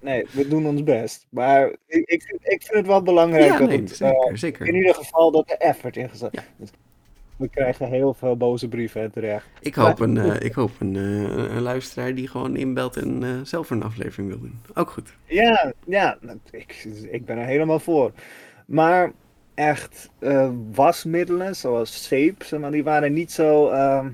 Nee, 0.00 0.26
we 0.30 0.48
doen 0.48 0.66
ons 0.66 0.82
best. 0.82 1.26
Maar 1.28 1.70
ik, 1.86 2.08
ik, 2.08 2.22
vind, 2.22 2.40
ik 2.42 2.62
vind 2.62 2.76
het 2.76 2.86
wel 2.86 3.02
belangrijk 3.02 3.50
ja, 3.52 3.58
dat 3.58 3.68
nee, 3.68 3.78
het, 3.80 3.96
zeker, 3.96 4.16
eh, 4.16 4.34
zeker. 4.34 4.66
in 4.66 4.74
ieder 4.74 4.94
geval 4.94 5.30
dat 5.30 5.50
er 5.50 5.56
effort 5.56 5.96
in 5.96 6.08
gezet 6.08 6.32
Ja. 6.32 6.66
We 7.36 7.48
krijgen 7.48 7.88
heel 7.88 8.14
veel 8.14 8.36
boze 8.36 8.68
brieven 8.68 9.10
terecht. 9.10 9.46
Ik 9.60 9.74
hoop, 9.74 10.00
een, 10.00 10.16
eh, 10.18 10.40
ik 10.48 10.52
hoop 10.52 10.70
een, 10.78 10.96
eh, 10.96 11.54
een 11.54 11.62
luisteraar 11.62 12.14
die 12.14 12.28
gewoon 12.28 12.56
inbelt 12.56 12.96
en 12.96 13.40
zelf 13.46 13.70
een 13.70 13.82
aflevering 13.82 14.28
wil 14.28 14.40
doen. 14.40 14.60
Ook 14.74 14.90
goed. 14.90 15.14
Ja, 15.24 15.72
ja 15.86 16.18
ik, 16.50 16.86
ik 17.10 17.24
ben 17.24 17.38
er 17.38 17.46
helemaal 17.46 17.80
voor. 17.80 18.12
Maar 18.66 19.12
echt 19.54 20.10
wasmiddelen 20.72 21.56
zoals 21.56 22.06
zeep, 22.08 22.42
zeg 22.42 22.60
maar, 22.60 22.70
die 22.70 22.84
waren 22.84 23.12
niet 23.12 23.32
zo 23.32 23.68
ehm, 23.68 24.08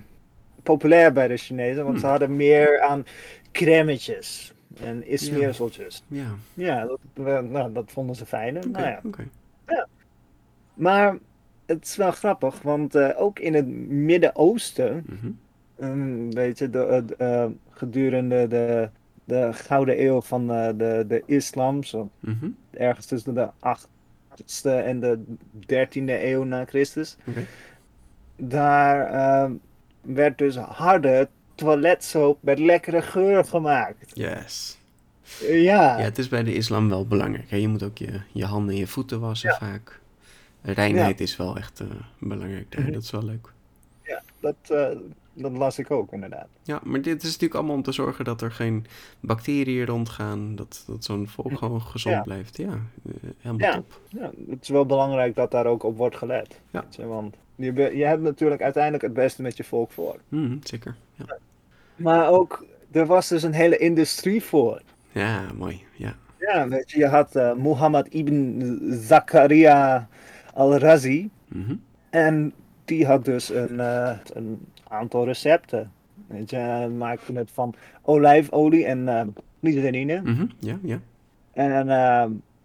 populair 0.62 1.12
bij 1.12 1.28
de 1.28 1.36
Chinezen. 1.36 1.84
Want 1.84 1.96
ze 1.96 2.02
Hmm. 2.02 2.10
hadden 2.10 2.36
meer 2.36 2.80
aan 2.80 3.06
crèmetjes 3.52 4.54
en 4.84 5.04
smeerseltjes. 5.18 6.02
Ja, 6.08 6.26
Ja, 6.54 6.86
dat, 6.86 6.98
eh, 7.26 7.40
nou, 7.40 7.72
dat 7.72 7.90
vonden 7.92 8.16
ze 8.16 8.26
fijn. 8.26 8.54
Nou 8.54 8.86
ja. 8.86 9.00
oké. 9.04 9.28
Maar 10.74 11.16
het 11.66 11.84
is 11.84 11.96
wel 11.96 12.10
grappig, 12.10 12.62
want 12.62 12.94
eh, 12.94 13.10
ook 13.16 13.38
in 13.38 13.54
het 13.54 13.66
Midden-Oosten, 13.88 15.04
Mhm. 15.06 15.30
um, 15.90 16.30
weet 16.34 16.58
je, 16.58 16.70
de, 16.70 17.04
eh, 17.18 17.46
gedurende 17.70 18.46
de, 18.48 18.88
de 19.24 19.48
Gouden 19.52 20.02
Eeuw 20.04 20.20
van 20.20 20.46
de, 20.46 21.04
de 21.08 21.22
islam, 21.26 21.82
zo 21.84 22.10
Mhm. 22.20 22.48
ergens 22.70 23.06
tussen 23.06 23.34
de 23.34 23.48
8e 23.60 24.70
en 24.70 25.00
de 25.00 25.18
13e 25.66 26.24
eeuw 26.26 26.42
na 26.44 26.64
Christus, 26.64 27.16
daar 28.36 29.06
ehm, 29.10 29.52
werd 30.00 30.38
dus 30.38 30.56
harde 30.56 31.28
toiletsoap 31.56 32.38
met 32.40 32.58
lekkere 32.58 33.02
geur 33.02 33.44
gemaakt. 33.44 34.10
Yes. 34.14 34.78
Ja, 35.40 35.98
Ja, 35.98 35.98
het 35.98 36.18
is 36.18 36.28
bij 36.28 36.42
de 36.42 36.54
islam 36.54 36.88
wel 36.88 37.06
belangrijk. 37.06 37.50
Hè? 37.50 37.56
Je 37.56 37.68
moet 37.68 37.82
ook 37.82 37.98
je, 37.98 38.20
je 38.32 38.44
handen 38.44 38.74
en 38.74 38.80
je 38.80 38.86
voeten 38.86 39.20
wassen 39.20 39.50
Ja. 39.50 39.56
vaak. 39.58 40.00
Reinheid 40.62 41.20
is 41.20 41.36
wel 41.36 41.56
echt 41.56 41.80
eh, 41.80 41.86
belangrijk 42.18 42.72
daar. 42.72 42.82
Mhm. 42.82 42.92
Dat 42.92 43.02
is 43.02 43.10
wel 43.10 43.24
leuk. 43.24 43.52
ja 44.02 44.22
dat, 44.40 44.54
eh, 44.68 44.88
dat 45.32 45.52
las 45.52 45.78
ik 45.78 45.90
ook 45.90 46.12
inderdaad. 46.12 46.46
Ja, 46.62 46.80
maar 46.84 47.02
dit 47.02 47.16
is 47.22 47.24
natuurlijk 47.28 47.54
allemaal 47.54 47.74
om 47.76 47.82
te 47.82 47.92
zorgen 47.92 48.24
dat 48.24 48.40
er 48.42 48.50
geen 48.52 48.86
bacteriën 49.20 49.86
rondgaan. 49.86 50.56
Dat, 50.56 50.84
dat 50.86 51.04
zo'n 51.04 51.28
volk 51.28 51.58
gewoon 51.58 51.82
gezond 51.82 52.14
Ja. 52.14 52.22
blijft. 52.22 52.56
Ja, 52.56 52.66
eh, 52.66 53.12
helemaal 53.38 53.68
Ja. 53.68 53.74
top. 53.74 54.00
Ja, 54.08 54.30
het 54.50 54.62
is 54.62 54.68
wel 54.68 54.86
belangrijk 54.86 55.34
dat 55.34 55.50
daar 55.50 55.66
ook 55.66 55.82
op 55.82 55.96
wordt 55.96 56.16
gelet. 56.16 56.60
Ja. 56.70 56.84
je, 56.90 57.06
want 57.06 57.36
je, 57.54 57.72
je 57.96 58.04
hebt 58.04 58.22
natuurlijk 58.22 58.62
uiteindelijk 58.62 59.02
het 59.02 59.12
beste 59.12 59.42
met 59.42 59.56
je 59.56 59.64
volk 59.64 59.90
voor. 59.92 60.16
Mhm, 60.28 60.56
zeker. 60.62 60.94
Ja. 61.14 61.38
Maar 61.96 62.28
ook, 62.30 62.66
er 62.92 63.06
was 63.06 63.28
dus 63.28 63.42
een 63.42 63.52
hele 63.52 63.76
industrie 63.76 64.42
voor. 64.42 64.82
ja, 65.12 65.40
mooi. 65.54 65.84
Ja. 65.92 66.14
Ja, 66.38 66.68
weet 66.68 66.90
je, 66.90 66.98
je 66.98 67.06
had 67.06 67.36
eh 67.36 67.54
Muhammad 67.54 68.06
ibn 68.08 68.78
Zakaria 68.90 70.08
al-Razi. 70.54 71.30
Mhm. 71.48 71.74
En 72.10 72.52
die 72.84 73.06
had 73.06 73.24
dus 73.24 73.48
een, 73.50 73.80
eh, 73.80 74.16
een 74.32 74.66
aantal 74.88 75.24
recepten. 75.24 75.92
Weet 76.26 76.50
je, 76.50 76.56
hij 76.56 76.88
maakte 76.88 77.32
het 77.32 77.50
van 77.50 77.74
olijfolie 78.02 78.84
en 78.86 79.08
eh 79.08 79.26
glycerine. 79.60 80.20
Mhm, 80.24 80.46
Ja, 80.58 80.78
ja. 80.82 80.98
En 81.52 81.86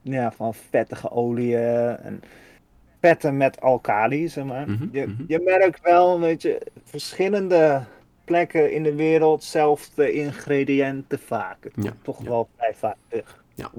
ja, 0.01 0.31
van 0.31 0.53
vettige 0.53 1.11
oliën 1.11 1.97
en 1.97 2.21
vetten 2.99 3.37
met 3.37 3.61
alkali, 3.61 4.27
zeg 4.27 4.43
maar. 4.45 4.69
Mhm, 4.69 4.87
je, 4.91 5.15
je 5.27 5.39
merkt 5.45 5.81
wel, 5.81 6.19
weet 6.19 6.41
je, 6.41 6.61
verschillende 6.83 7.81
plekken 8.31 8.71
in 8.73 8.83
de 8.83 8.95
wereld, 8.95 9.43
zelfde 9.43 10.11
ingrediënten 10.11 11.19
vaak. 11.19 11.57
Ja, 11.75 11.93
toch 12.01 12.23
ja. 12.23 12.29
wel 12.29 12.49
vrij 12.55 12.73
vaak. 12.75 12.97
Ja. 13.55 13.71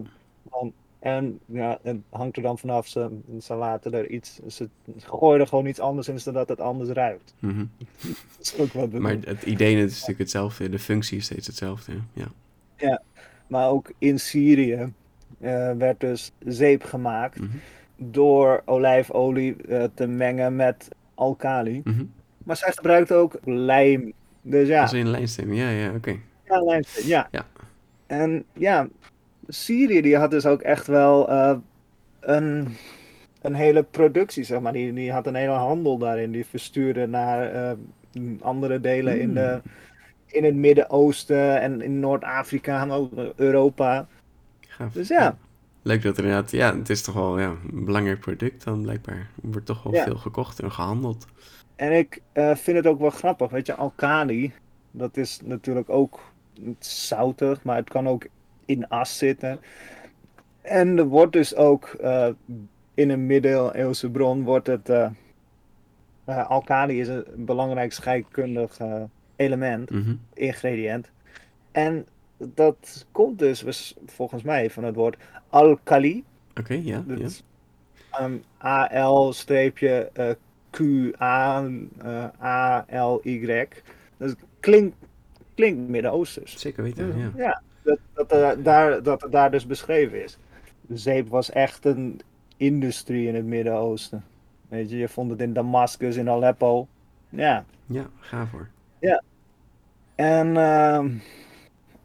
Want- 0.43 0.73
en 0.99 1.39
ja, 1.47 1.79
het 1.83 1.97
hangt 2.11 2.37
er 2.37 2.43
dan 2.43 2.59
vanaf, 2.59 2.87
ze, 2.87 3.09
ze 3.41 3.55
laten 3.55 3.93
er 3.93 4.09
iets, 4.11 4.41
ze 4.47 4.69
gooien 4.99 5.41
er 5.41 5.47
gewoon 5.47 5.67
iets 5.67 5.81
anders 5.81 6.09
in, 6.09 6.21
zodat 6.21 6.49
het 6.49 6.61
anders 6.61 6.91
ruikt. 6.91 7.35
Mhm. 7.39 7.65
Dat 8.37 8.41
is 8.41 8.55
ook 8.59 8.73
wat 8.73 8.93
Maar 8.93 9.17
het 9.25 9.43
idee 9.43 9.77
is 9.77 9.91
natuurlijk 9.93 10.19
hetzelfde. 10.19 10.69
De 10.69 10.79
functie 10.79 11.19
is 11.19 11.25
steeds 11.25 11.47
hetzelfde. 11.47 11.93
Ja. 12.77 13.03
Maar 13.47 13.69
ook 13.69 13.93
in 13.99 14.19
Syrië 14.21 14.93
eh, 15.41 15.73
werd 15.73 16.01
dus 16.01 16.33
zeep 16.39 16.83
gemaakt 16.83 17.41
Mhm. 17.41 17.57
door 17.97 18.63
olijfolie 18.65 19.57
eh, 19.69 19.85
te 19.95 20.07
mengen 20.07 20.57
met 20.57 20.89
alkali. 21.15 21.81
Mhm. 21.85 22.05
Maar 22.45 22.57
zij 22.57 22.73
gebruikte 22.73 23.15
ook 23.15 23.39
lijm. 23.45 24.13
Dus 24.43 24.69
ja, 24.69 24.83
Als 24.83 24.93
in 24.93 25.09
lijnstem. 25.09 25.53
Ja, 25.53 25.69
ja, 25.69 25.95
oké. 25.95 26.17
ja, 26.45 26.61
lijmsteen, 26.61 27.07
ja. 27.07 27.29
Ja. 27.31 27.47
En 28.07 28.45
ja, 28.53 28.89
Syrië 29.49 30.01
die 30.01 30.17
had 30.17 30.31
dus 30.31 30.47
ook 30.47 30.61
echt 30.61 30.87
wel 30.87 31.29
eh, 31.31 31.57
een, 32.21 32.69
een 33.43 33.55
hele 33.55 33.83
productie, 33.83 34.45
zeg 34.45 34.61
maar. 34.61 34.73
Die, 34.73 34.93
die 34.93 35.13
had 35.13 35.27
een 35.27 35.35
hele 35.35 35.53
handel 35.53 35.99
daarin. 35.99 36.33
Die 36.33 36.47
verstuurde 36.47 37.07
naar 37.07 37.53
eh, 37.53 37.73
andere 38.41 38.81
delen 38.81 39.21
in, 39.21 39.35
de, 39.35 39.61
in 40.27 40.45
het 40.45 40.55
Midden-Oosten 40.55 41.61
en 41.61 41.81
in 41.81 42.01
Noord-Afrika 42.01 42.81
en 42.83 42.91
ook 42.91 43.13
Europa. 43.37 44.07
Gaaf. 44.61 44.93
Dus 44.93 45.09
ja. 45.09 45.37
Leuk 45.83 46.03
dat 46.03 46.19
er 46.19 46.25
inderdaad, 46.25 46.51
ja, 46.51 46.77
het 46.77 46.91
is 46.91 47.03
toch 47.03 47.15
wel 47.15 47.39
ja, 47.39 47.55
een 47.73 47.85
belangrijk 47.85 48.21
product 48.21 48.65
dan 48.65 48.83
blijkbaar. 48.83 49.15
Er 49.17 49.27
wordt 49.51 49.67
toch 49.67 49.83
wel 49.83 49.95
Ja. 49.95 50.05
veel 50.05 50.17
gekocht 50.17 50.61
en 50.61 50.73
gehandeld. 50.73 51.27
En 51.83 51.93
ik 51.93 52.23
eh, 52.33 52.55
vind 52.55 52.77
het 52.77 52.87
ook 52.87 52.99
wel 53.01 53.11
grappig, 53.11 53.51
weet 53.51 53.67
je, 53.67 53.75
alkali, 53.75 54.53
dat 54.91 55.17
is 55.17 55.41
natuurlijk 55.45 55.91
ook 55.91 56.33
zoutig, 56.79 57.63
maar 57.63 57.77
het 57.77 57.89
kan 57.89 58.09
ook 58.09 58.27
in 58.65 58.89
as 58.89 59.19
zitten. 59.19 59.61
En 60.61 60.99
er 60.99 61.05
wordt 61.05 61.33
dus 61.33 61.55
ook 61.55 61.87
eh, 61.87 62.29
in 62.95 63.11
een 63.11 63.27
middeleeuwse 63.27 64.11
bron 64.11 64.43
wordt 64.45 64.67
het. 64.67 64.89
eh 64.89 65.11
eh, 66.25 66.51
alkali 66.51 67.01
is 67.01 67.09
een 67.09 67.25
belangrijk 67.37 67.93
scheikundig 67.93 68.79
element, 69.37 69.91
Mhm. 69.91 70.15
ingrediënt. 70.35 71.11
En 71.73 72.07
dat 72.37 73.07
komt 73.13 73.39
dus 73.39 73.95
volgens 74.07 74.43
mij 74.43 74.71
van 74.71 74.85
het 74.85 74.95
woord 74.95 75.17
alkali. 75.49 76.25
Oké, 76.61 76.75
ja, 76.75 77.05
Dat 77.07 77.19
ja. 77.19 77.25
is, 77.25 77.43
ehm, 80.79 81.85
A-L-Q-A-A-L-Y. 82.41 83.69
Dat 84.17 84.37
klinkt, 84.61 84.97
klinkt 85.55 85.89
Midden-Oosters. 85.89 86.61
Zeker 86.61 86.83
weten, 86.83 87.19
ja. 87.19 87.31
Ja, 87.37 87.63
dat, 87.83 87.99
dat, 88.13 88.33
eh, 88.33 88.51
daar, 88.65 89.03
dat 89.03 89.23
het 89.23 89.33
daar 89.33 89.51
dus 89.51 89.67
beschreven 89.67 90.23
is. 90.25 90.39
De 90.81 90.97
zeep 90.97 91.29
was 91.29 91.51
echt 91.51 91.85
een 91.85 92.21
industrie 92.57 93.29
in 93.29 93.35
het 93.35 93.45
Midden-Oosten. 93.45 94.25
Weet 94.69 94.91
je, 94.91 94.97
je 94.97 95.09
vond 95.09 95.31
het 95.31 95.41
in 95.41 95.53
Damascus, 95.53 96.17
in 96.17 96.31
Aleppo. 96.31 96.87
Ja, 97.29 97.65
Ja, 97.87 98.07
ga 98.21 98.47
voor. 98.47 98.69
en 100.15 100.57
ehm, 100.57 101.11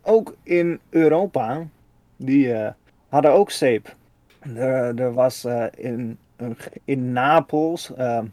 ook 0.01 0.36
in 0.43 0.80
Europa, 0.89 1.67
die 2.15 2.53
eh, 2.53 2.71
hadden 3.10 3.32
ook 3.32 3.51
zeep. 3.51 3.95
Er, 4.56 4.99
er 5.01 5.13
was 5.13 5.43
eh, 5.45 5.65
in, 5.75 6.17
in 6.84 7.12
Napels 7.12 7.93
eh, 7.93 8.17
eh, 8.17 8.23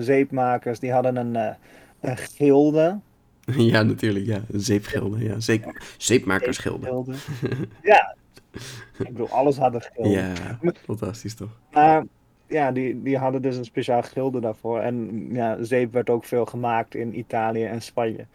zeepmakers, 0.00 0.78
die 0.78 0.92
hadden 0.92 1.16
een, 1.16 1.36
eh, 1.36 1.54
een 2.00 2.16
gilde. 2.16 2.98
Ja, 3.56 3.82
natuurlijk, 3.82 4.26
ja. 4.26 4.40
Zeepgilden, 4.52 5.22
ja. 5.22 5.40
Zeep, 5.40 5.82
zeepmakersgilden. 5.98 6.88
Gilde. 6.88 7.14
ja, 7.82 8.14
ik 8.98 9.08
bedoel, 9.08 9.28
alles 9.28 9.56
had 9.56 9.74
een 9.74 9.82
gilde. 9.82 10.08
Ja, 10.10 10.32
fantastisch 10.84 11.34
toch? 11.34 11.58
Maar 11.72 12.04
ja, 12.46 12.72
die, 12.72 13.02
die 13.02 13.18
hadden 13.18 13.42
dus 13.42 13.56
een 13.56 13.64
speciaal 13.64 14.02
gilde 14.02 14.40
daarvoor. 14.40 14.80
En 14.80 15.28
ja, 15.32 15.62
zeep 15.64 15.92
werd 15.92 16.10
ook 16.10 16.24
veel 16.24 16.44
gemaakt 16.46 16.94
in 16.94 17.18
Italië 17.18 17.64
en 17.64 17.82
Spanje. 17.82 18.26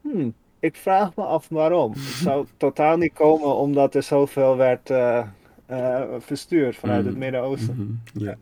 Hmm, 0.00 0.34
ik 0.60 0.76
vraag 0.76 1.14
me 1.16 1.22
af 1.24 1.48
waarom. 1.48 1.92
Het 1.92 2.00
zou 2.26 2.46
totaal 2.56 2.96
niet 2.96 3.12
komen 3.12 3.54
omdat 3.56 3.94
er 3.94 4.02
zoveel 4.02 4.56
werd 4.56 4.90
eh, 4.90 5.26
eh, 5.66 6.02
verstuurd 6.18 6.76
vanuit 6.76 7.04
het 7.04 7.14
Mm. 7.14 7.20
Midden-Oosten. 7.20 8.00
Mhm, 8.14 8.24
Ja. 8.24 8.36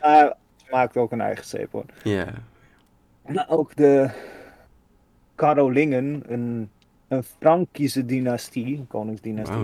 Maar 0.00 0.34
ze 0.72 0.78
maakten 0.78 1.00
ook 1.00 1.12
een 1.12 1.20
eigen 1.20 1.44
zeep 1.44 1.72
hoor. 1.72 1.84
Ja. 2.04 2.26
Maar 3.26 3.46
ook 3.48 3.76
de 3.76 4.10
Karolingen, 5.34 6.22
een, 6.26 6.70
een 7.08 7.22
Frankische 7.22 8.04
dynastie, 8.04 8.76
een 8.76 8.86
koningsdynastie. 8.86 9.56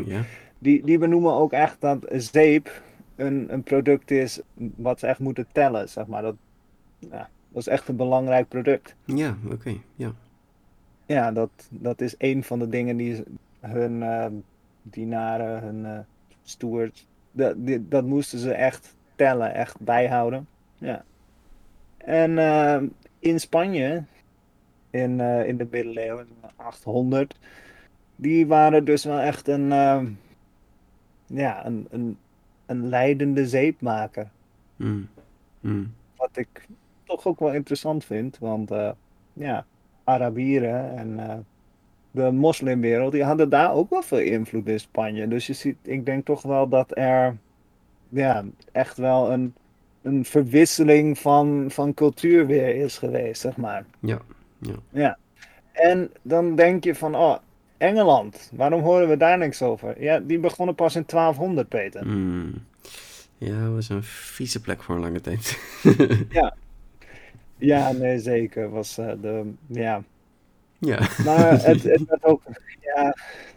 Die, 0.58 0.84
die 0.84 0.98
benoemen 0.98 1.32
ook 1.32 1.52
echt 1.52 1.80
dat 1.80 1.98
zeep 2.10 2.82
een, 3.16 3.52
een 3.52 3.62
product 3.62 4.10
is 4.10 4.40
wat 4.54 4.98
ze 4.98 5.06
echt 5.06 5.18
moeten 5.18 5.46
tellen, 5.52 5.88
zeg 5.88 6.06
maar. 6.06 6.22
Dat, 6.22 6.34
ja, 6.98 7.28
dat 7.48 7.60
is 7.60 7.66
echt 7.66 7.88
een 7.88 7.96
belangrijk 7.96 8.48
product. 8.48 8.94
Ja, 9.04 9.36
oké, 9.52 9.74
ja. 9.94 10.12
Ja, 11.06 11.32
dat, 11.32 11.50
dat 11.70 12.00
is 12.00 12.14
een 12.18 12.44
van 12.44 12.58
de 12.58 12.68
dingen 12.68 12.96
die 12.96 13.22
hun 13.60 14.02
eh, 14.02 14.26
dienaren, 14.82 15.62
hun 15.62 15.86
eh 15.86 15.98
stewards, 16.42 17.06
dat, 17.32 17.54
die- 17.56 17.88
dat 17.88 18.04
moesten 18.04 18.38
ze 18.38 18.52
echt 18.52 18.96
tellen, 19.16 19.54
echt 19.54 19.80
bijhouden. 19.80 20.46
Ja. 20.78 21.04
En 21.96 22.38
eh, 22.38 22.82
in 23.18 23.40
Spanje, 23.40 24.04
in, 24.90 25.20
eh, 25.20 25.48
in 25.48 25.56
de 25.56 25.68
middeleeuwen, 25.70 26.26
in 26.26 26.50
800, 26.56 27.34
die 28.16 28.46
waren 28.46 28.84
dus 28.84 29.04
wel 29.04 29.18
echt 29.18 29.48
een, 29.48 29.72
eh, 29.72 30.02
ja, 31.26 31.66
een, 31.66 31.86
een, 31.90 32.18
een 32.66 32.88
leidende 32.88 33.46
zeepmaker. 33.46 34.30
Mm. 34.76 35.08
Mm. 35.60 35.92
Wat 36.16 36.36
ik 36.36 36.66
toch 37.04 37.26
ook 37.26 37.38
wel 37.38 37.52
interessant 37.52 38.04
vind, 38.04 38.38
want 38.38 38.70
eh, 38.70 38.90
ja, 39.32 39.64
Arabieren 40.04 40.96
en 40.96 41.30
eh, 41.30 41.36
de 42.10 42.30
moslimwereld, 42.30 43.12
die 43.12 43.24
hadden 43.24 43.48
daar 43.48 43.72
ook 43.72 43.90
wel 43.90 44.02
veel 44.02 44.18
invloed 44.18 44.68
in 44.68 44.80
Spanje. 44.80 45.28
Dus 45.28 45.46
je 45.46 45.52
ziet, 45.52 45.76
ik 45.82 46.06
denk 46.06 46.24
toch 46.24 46.42
wel 46.42 46.68
dat 46.68 46.96
er 46.96 47.36
ja, 48.08 48.44
echt 48.72 48.96
wel 48.96 49.32
een, 49.32 49.54
een 50.08 50.24
verwisseling 50.24 51.18
van, 51.18 51.66
van 51.68 51.94
cultuur 51.94 52.46
weer 52.46 52.76
is 52.76 52.98
geweest, 52.98 53.40
zeg 53.40 53.56
maar. 53.56 53.84
Ja, 54.00 54.18
Ja. 54.92 55.18
En 55.72 56.10
dan 56.22 56.56
denk 56.56 56.84
je 56.84 56.94
van, 56.94 57.14
oh, 57.14 57.36
Engeland, 57.76 58.50
waarom 58.54 58.80
horen 58.80 59.08
we 59.08 59.16
daar 59.16 59.38
niks 59.38 59.62
over? 59.62 60.02
Ja, 60.02 60.18
die 60.18 60.38
begonnen 60.38 60.74
pas 60.74 60.96
in 60.96 61.04
1200, 61.06 61.68
Peter. 61.68 62.06
Mm. 62.06 62.54
Ja, 63.36 63.64
dat 63.64 63.72
was 63.72 63.88
een 63.88 64.02
vieze 64.02 64.60
plek 64.60 64.82
voor 64.82 64.94
een 64.94 65.00
lange 65.00 65.20
tijd. 65.20 65.58
Ja, 67.58 67.92
nee, 67.92 68.18
zeker. 68.18 68.70
Was 68.70 68.98
eh, 68.98 69.12
de, 69.20 69.52
ja, 69.66 70.02
ja. 70.78 70.98
Maar 71.24 71.50
het, 71.66 71.82
het 71.82 72.04
werd 72.06 72.24
ook, 72.24 72.42
ja, 72.80 73.14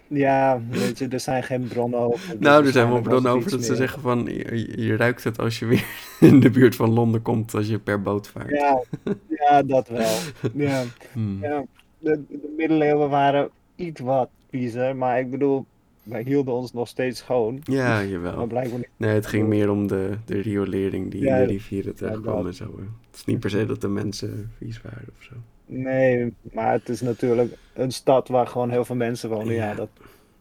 ja, 0.08 0.62
weet 0.70 0.98
je, 1.00 1.08
er 1.08 1.20
zijn 1.20 1.44
geen 1.44 1.68
bronnen 1.68 2.00
over. 2.00 2.30
dus 2.30 2.40
Nou, 2.40 2.66
er 2.66 2.72
zijn 2.72 2.90
wel 2.90 3.02
bronnen 3.02 3.32
over 3.32 3.52
dat 3.52 3.64
ze 3.64 3.76
zeggen 3.76 4.02
van... 4.02 4.26
Je, 4.26 4.74
je 4.86 4.96
ruikt 4.96 5.24
het 5.24 5.40
als 5.40 5.60
je 5.60 5.66
weer 5.66 5.86
in 6.20 6.40
de 6.40 6.50
buurt 6.50 6.76
van 6.76 6.90
Londen 6.94 7.22
komt 7.22 7.54
als 7.54 7.68
je 7.68 7.80
per 7.80 8.02
boot 8.02 8.28
vaart. 8.28 8.50
Ja, 8.50 8.82
ja, 9.30 9.64
dat 9.64 9.88
wel. 9.88 10.10
Ja, 10.54 10.84
Hmm. 11.12 11.38
ja. 11.42 11.64
De, 12.00 12.22
de 12.30 12.54
middeleeuwen 12.58 13.10
waren 13.10 13.50
iets 13.76 14.00
wat 14.02 14.30
viezer, 14.50 14.96
maar 14.96 15.20
ik 15.20 15.32
bedoel, 15.32 15.66
wij 16.04 16.22
hielden 16.24 16.54
ons 16.54 16.74
nog 16.74 16.88
steeds 16.88 17.20
schoon. 17.20 17.60
Ja, 17.64 17.88
Maar 17.88 18.06
jawel. 18.06 18.48
blijkbaar 18.48 18.78
niet. 18.78 18.90
Nee, 18.98 19.14
het 19.14 19.26
ging 19.26 19.48
meer 19.48 19.70
om 19.70 19.88
de, 19.88 20.18
de 20.26 20.42
riolering 20.42 21.12
die 21.12 21.22
Ja, 21.22 21.36
in 21.38 21.48
de 21.48 21.52
rivieren 21.54 21.96
terecht 21.96 22.22
kwam 22.22 22.36
dat. 22.36 22.46
en 22.46 22.54
zo. 22.54 22.64
Het 23.10 23.16
is 23.20 23.26
niet 23.26 23.40
per 23.40 23.50
se 23.50 23.66
dat 23.66 23.82
de 23.82 23.88
mensen 23.88 24.52
vies 24.58 24.82
waren 24.82 25.08
of 25.18 25.24
zo. 25.24 25.34
Nee, 25.74 26.34
maar 26.54 26.72
het 26.72 26.90
is 26.90 27.02
natuurlijk 27.02 27.54
een 27.74 27.92
stad 27.92 28.28
waar 28.28 28.48
gewoon 28.48 28.70
heel 28.70 28.86
veel 28.86 28.96
mensen 28.96 29.30
wonen. 29.30 29.54
Ja, 29.54 29.68
Ja. 29.70 29.76
dat 29.76 29.90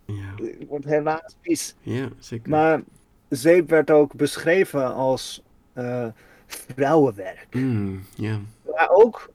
Ja, 0.04 0.34
wordt 0.68 0.84
helaas 0.84 1.36
vies. 1.42 1.74
ja 1.80 2.08
zeker. 2.18 2.50
Maar 2.50 2.82
zeep 3.28 3.68
werd 3.68 3.90
ook 3.90 4.14
beschreven 4.14 4.94
als 4.94 5.42
eh, 5.72 6.06
vrouwenwerk. 6.46 7.46
Mm, 7.50 8.00
ja. 8.14 8.38
Maar 8.76 8.88
ook 8.90 9.30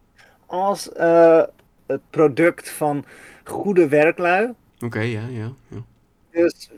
als 0.45 0.91
eh, 0.91 1.43
het 1.85 2.01
product 2.09 2.69
van 2.69 3.05
goede 3.43 3.87
werklui. 3.87 4.53
Oké, 4.79 4.99
ja, 4.99 5.27
ja, 5.27 5.53
ja. 5.67 5.83
Dus, 6.31 6.69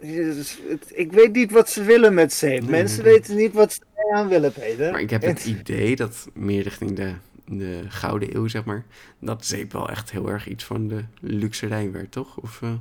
dus 0.00 0.58
het- 0.68 0.92
ik 0.94 1.12
weet 1.12 1.32
niet 1.32 1.50
wat 1.52 1.68
ze 1.70 1.82
willen 1.82 2.14
met 2.14 2.32
zeep. 2.32 2.60
Nee, 2.60 2.70
Mensen 2.70 3.02
nee, 3.02 3.12
nee. 3.12 3.20
weten 3.20 3.36
niet 3.36 3.52
wat 3.52 3.72
ze 3.72 3.80
aan 4.12 4.28
willen, 4.28 4.52
Peter. 4.52 4.90
Maar 4.92 5.00
ik 5.00 5.10
heb 5.10 5.22
Het- 5.22 5.44
idee 5.44 5.96
dat 5.96 6.28
meer 6.34 6.62
richting 6.62 6.92
de, 6.96 7.12
de 7.50 7.82
Gouden 7.88 8.36
Eeuw, 8.36 8.46
zeg 8.48 8.64
maar, 8.64 8.84
dat 9.18 9.44
zeep 9.46 9.72
wel 9.72 9.88
echt 9.88 10.10
heel 10.10 10.28
erg 10.30 10.48
iets 10.48 10.64
van 10.64 10.88
de 10.88 11.04
luxerij 11.20 11.92
werd, 11.92 12.12
toch? 12.12 12.36
Of, 12.36 12.62
eh, 12.62 12.72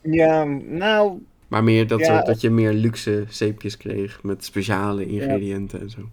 Ja, 0.00 0.44
nou, 0.68 1.22
maar 1.48 1.64
meer 1.64 1.86
dat, 1.86 2.00
Ja, 2.00 2.06
soort, 2.06 2.26
dat 2.26 2.40
je 2.40 2.50
meer 2.50 2.72
luxe 2.72 3.24
zeepjes 3.28 3.76
kreeg 3.76 4.22
met 4.22 4.44
speciale 4.44 5.06
ingrediënten 5.06 5.80
en 5.80 5.90
zo. 5.90 6.08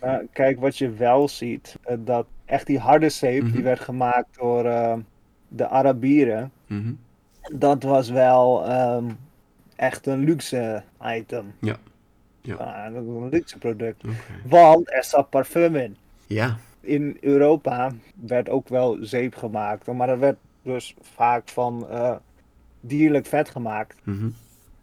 nou, 0.00 0.26
kijk 0.32 0.60
wat 0.60 0.78
je 0.78 0.90
wel 0.90 1.28
ziet. 1.28 1.76
eh, 1.82 1.96
dat 2.00 2.26
echt 2.44 2.66
die 2.66 2.78
harde 2.78 3.08
zeep, 3.08 3.42
Mhm. 3.42 3.52
die 3.52 3.62
werd 3.62 3.80
gemaakt 3.80 4.36
door 4.38 4.64
eh, 4.64 4.96
de 5.48 5.68
Arabieren. 5.68 6.52
Mhm. 6.66 6.92
Dat 7.52 7.82
was 7.82 8.10
wel 8.10 8.64
ehm, 8.66 9.04
echt 9.76 10.06
een 10.06 10.24
luxe 10.24 10.82
item. 11.02 11.52
Ja. 11.60 11.76
Ja. 12.42 12.54
Ah, 12.54 12.94
dat 12.94 13.02
een 13.02 13.28
luxe 13.28 13.58
product. 13.58 14.02
Want 14.44 14.92
er 14.92 15.04
zat 15.04 15.30
parfum 15.30 15.76
in. 15.76 15.96
Ja, 16.26 16.58
in 16.80 17.16
Europa 17.20 17.92
werd 18.14 18.48
ook 18.48 18.68
wel 18.68 18.96
zeep 19.00 19.34
gemaakt, 19.34 19.86
maar 19.86 20.06
dat 20.06 20.18
werd 20.18 20.36
dus 20.62 20.94
vaak 21.00 21.48
van 21.48 21.88
eh, 21.90 22.16
dierlijk 22.80 23.26
vet 23.26 23.48
gemaakt. 23.48 23.96
mhm. 24.04 24.28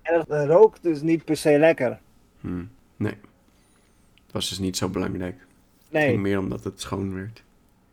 En 0.02 0.20
het 0.28 0.48
rookt 0.50 0.84
dus 0.84 1.02
niet 1.02 1.26
per 1.26 1.38
se 1.38 1.60
lekker. 1.60 2.00
Hm. 2.42 2.64
nee. 2.96 3.14
Het 4.26 4.32
was 4.32 4.50
dus 4.50 4.60
niet 4.60 4.78
zo 4.78 4.90
belangrijk. 4.90 5.36
Het 5.84 5.92
Nee, 5.92 6.08
ging 6.10 6.22
meer 6.22 6.40
omdat 6.40 6.64
het 6.64 6.82
schoon 6.82 7.14
werd. 7.14 7.44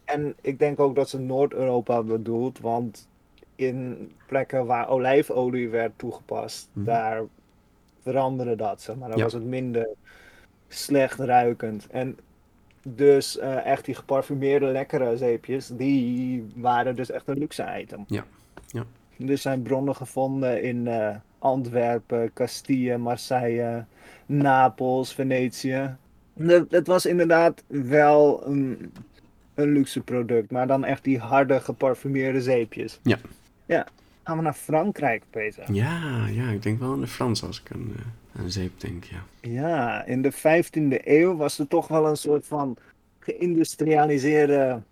en 0.05 0.35
ik 0.41 0.59
denk 0.59 0.81
ook 0.81 0.95
dat 0.95 1.09
ze 1.09 1.19
Noord-Europa 1.19 2.03
bedoelt, 2.03 2.59
want 2.61 3.09
in 3.57 4.11
plekken 4.27 4.67
waar 4.67 4.89
olijfolie 4.89 5.69
werd 5.69 5.93
toegepast, 5.97 6.69
Mhm. 6.73 6.85
daar 6.87 7.23
veranderde 8.03 8.57
dat, 8.57 8.83
zeg 8.83 8.97
maar. 8.97 9.09
Dan 9.09 9.19
Ja. 9.19 9.25
was 9.25 9.33
het 9.33 9.45
minder 9.45 9.89
slecht 10.69 11.19
ruikend. 11.19 11.87
En 11.87 12.19
dus 12.85 13.39
eh, 13.39 13.67
echt 13.67 13.85
die 13.85 13.95
geparfumeerde 13.95 14.67
lekkere 14.67 15.17
zeepjes, 15.17 15.69
die 15.69 16.47
waren 16.55 16.97
dus 16.97 17.11
echt 17.11 17.29
een 17.29 17.39
luxe 17.39 17.67
item. 17.81 18.05
Ja, 18.07 18.25
ja. 18.67 18.85
Er 19.29 19.39
zijn 19.39 19.63
bronnen 19.63 19.97
gevonden 19.97 20.63
in 20.63 20.87
eh, 20.87 21.17
Antwerpen, 21.39 22.33
Castille, 22.33 22.99
Marseille, 22.99 23.85
Napels, 24.27 25.15
Venetië. 25.15 25.97
Het, 26.39 26.71
het 26.71 26.87
was 26.87 27.07
inderdaad 27.07 27.63
wel 27.67 28.47
een, 28.47 28.93
een 29.55 29.73
luxe 29.73 30.01
product, 30.01 30.51
maar 30.51 30.67
dan 30.67 30.85
echt 30.85 31.05
die 31.05 31.19
harde 31.19 31.61
geparfumeerde 31.61 32.41
zeepjes. 32.41 33.01
Ja. 33.03 33.19
Ja. 33.67 33.87
gaan 34.25 34.37
we 34.37 34.43
naar 34.43 34.55
Frankrijk, 34.55 35.23
Peter. 35.31 35.73
Ja, 35.73 36.27
ja, 36.27 36.49
ik 36.49 36.63
denk 36.63 36.79
wel 36.79 36.93
aan 36.93 37.01
de 37.01 37.07
Frans 37.07 37.43
als 37.43 37.61
ik 37.61 37.73
aan, 37.73 37.87
uh, 37.91 37.97
aan 38.39 38.51
zeep 38.51 38.81
denk, 38.81 39.05
ja. 39.05 39.23
Ja, 39.41 40.05
in 40.05 40.23
de 40.23 40.33
15e 40.33 41.05
eeuw 41.05 41.37
was 41.37 41.59
er 41.59 41.69
toch 41.69 41.89
wel 41.89 42.07
een 42.07 42.17
soort 42.17 42.47
van 42.47 42.77
geïndustrialiseerde 43.19 44.83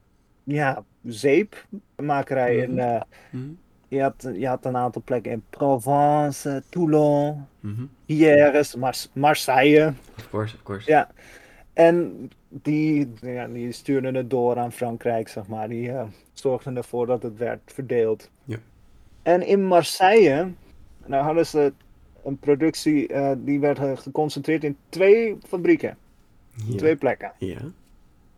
ja, 0.45 0.84
zeepmakerij. 1.05 2.66
Mhm. 2.66 2.78
En, 2.78 2.95
uh, 2.95 3.01
Mhm, 3.30 3.51
je, 3.88 4.03
had, 4.03 4.28
je 4.34 4.47
had 4.47 4.64
een 4.64 4.76
aantal 4.76 5.03
plekken 5.05 5.32
in 5.32 5.45
Provence, 5.51 6.62
Toulon, 6.68 7.47
mhm. 7.61 7.84
Hyères, 8.07 8.74
Mars 8.74 9.11
Marseille. 9.12 9.93
Of 10.18 10.28
course, 10.30 10.55
of 10.55 10.62
course. 10.62 10.90
Ja. 10.90 11.11
En 11.72 12.30
die, 12.49 13.12
ja, 13.20 13.47
die 13.47 13.72
stuurden 13.72 14.14
het 14.14 14.30
door 14.30 14.59
aan 14.59 14.72
Frankrijk, 14.72 15.28
zeg 15.28 15.47
maar. 15.47 15.68
Die 15.68 15.88
uh, 15.88 16.03
zorgden 16.32 16.76
ervoor 16.76 17.07
dat 17.07 17.22
het 17.22 17.38
werd 17.38 17.61
verdeeld. 17.64 18.30
Ja. 18.45 18.57
En 19.22 19.47
in 19.47 19.64
Marseille, 19.64 20.53
nou 21.07 21.24
hadden 21.24 21.47
ze 21.47 21.72
een 22.25 22.39
productie 22.39 23.12
uh, 23.12 23.33
die 23.37 23.61
werd 23.61 24.01
geconcentreerd 24.01 24.64
in 24.64 24.77
twee 24.89 25.37
fabrieken. 25.47 25.97
Ja. 26.66 26.77
Twee 26.77 26.97
plekken. 26.97 27.33
Ja. 27.39 27.61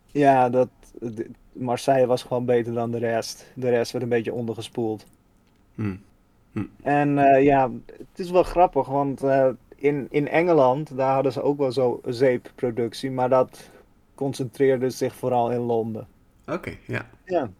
Ja, 0.07 0.51
dat, 0.51 0.68
de, 1.01 1.30
Marseille 1.53 2.07
was 2.07 2.22
gewoon 2.22 2.45
beter 2.45 2.72
dan 2.72 2.91
de 2.91 2.99
rest. 2.99 3.47
De 3.55 3.68
rest 3.68 3.93
werd 3.93 4.05
een 4.05 4.11
beetje 4.11 4.32
ondergespoeld. 4.32 5.07
Hm. 5.74 5.97
En 6.82 7.18
uh, 7.18 7.43
ja, 7.43 7.70
het 7.87 8.18
is 8.18 8.30
wel 8.30 8.43
grappig, 8.43 8.87
want 8.87 9.22
uh, 9.22 9.49
in, 9.76 10.07
in 10.11 10.28
Engeland, 10.28 10.97
daar 10.97 11.14
hadden 11.14 11.32
ze 11.32 11.43
ook 11.43 11.59
wel 11.59 11.72
zo 11.72 12.01
zeepproductie, 12.05 13.11
maar 13.11 13.28
dat 13.28 13.70
concentreerde 14.14 14.91
zich 14.91 15.14
vooral 15.14 15.53
in 15.53 15.61
Londen. 15.61 16.07
Oké, 16.43 16.53
okay, 16.53 16.78
ja. 16.87 17.09
Ja. 17.24 17.51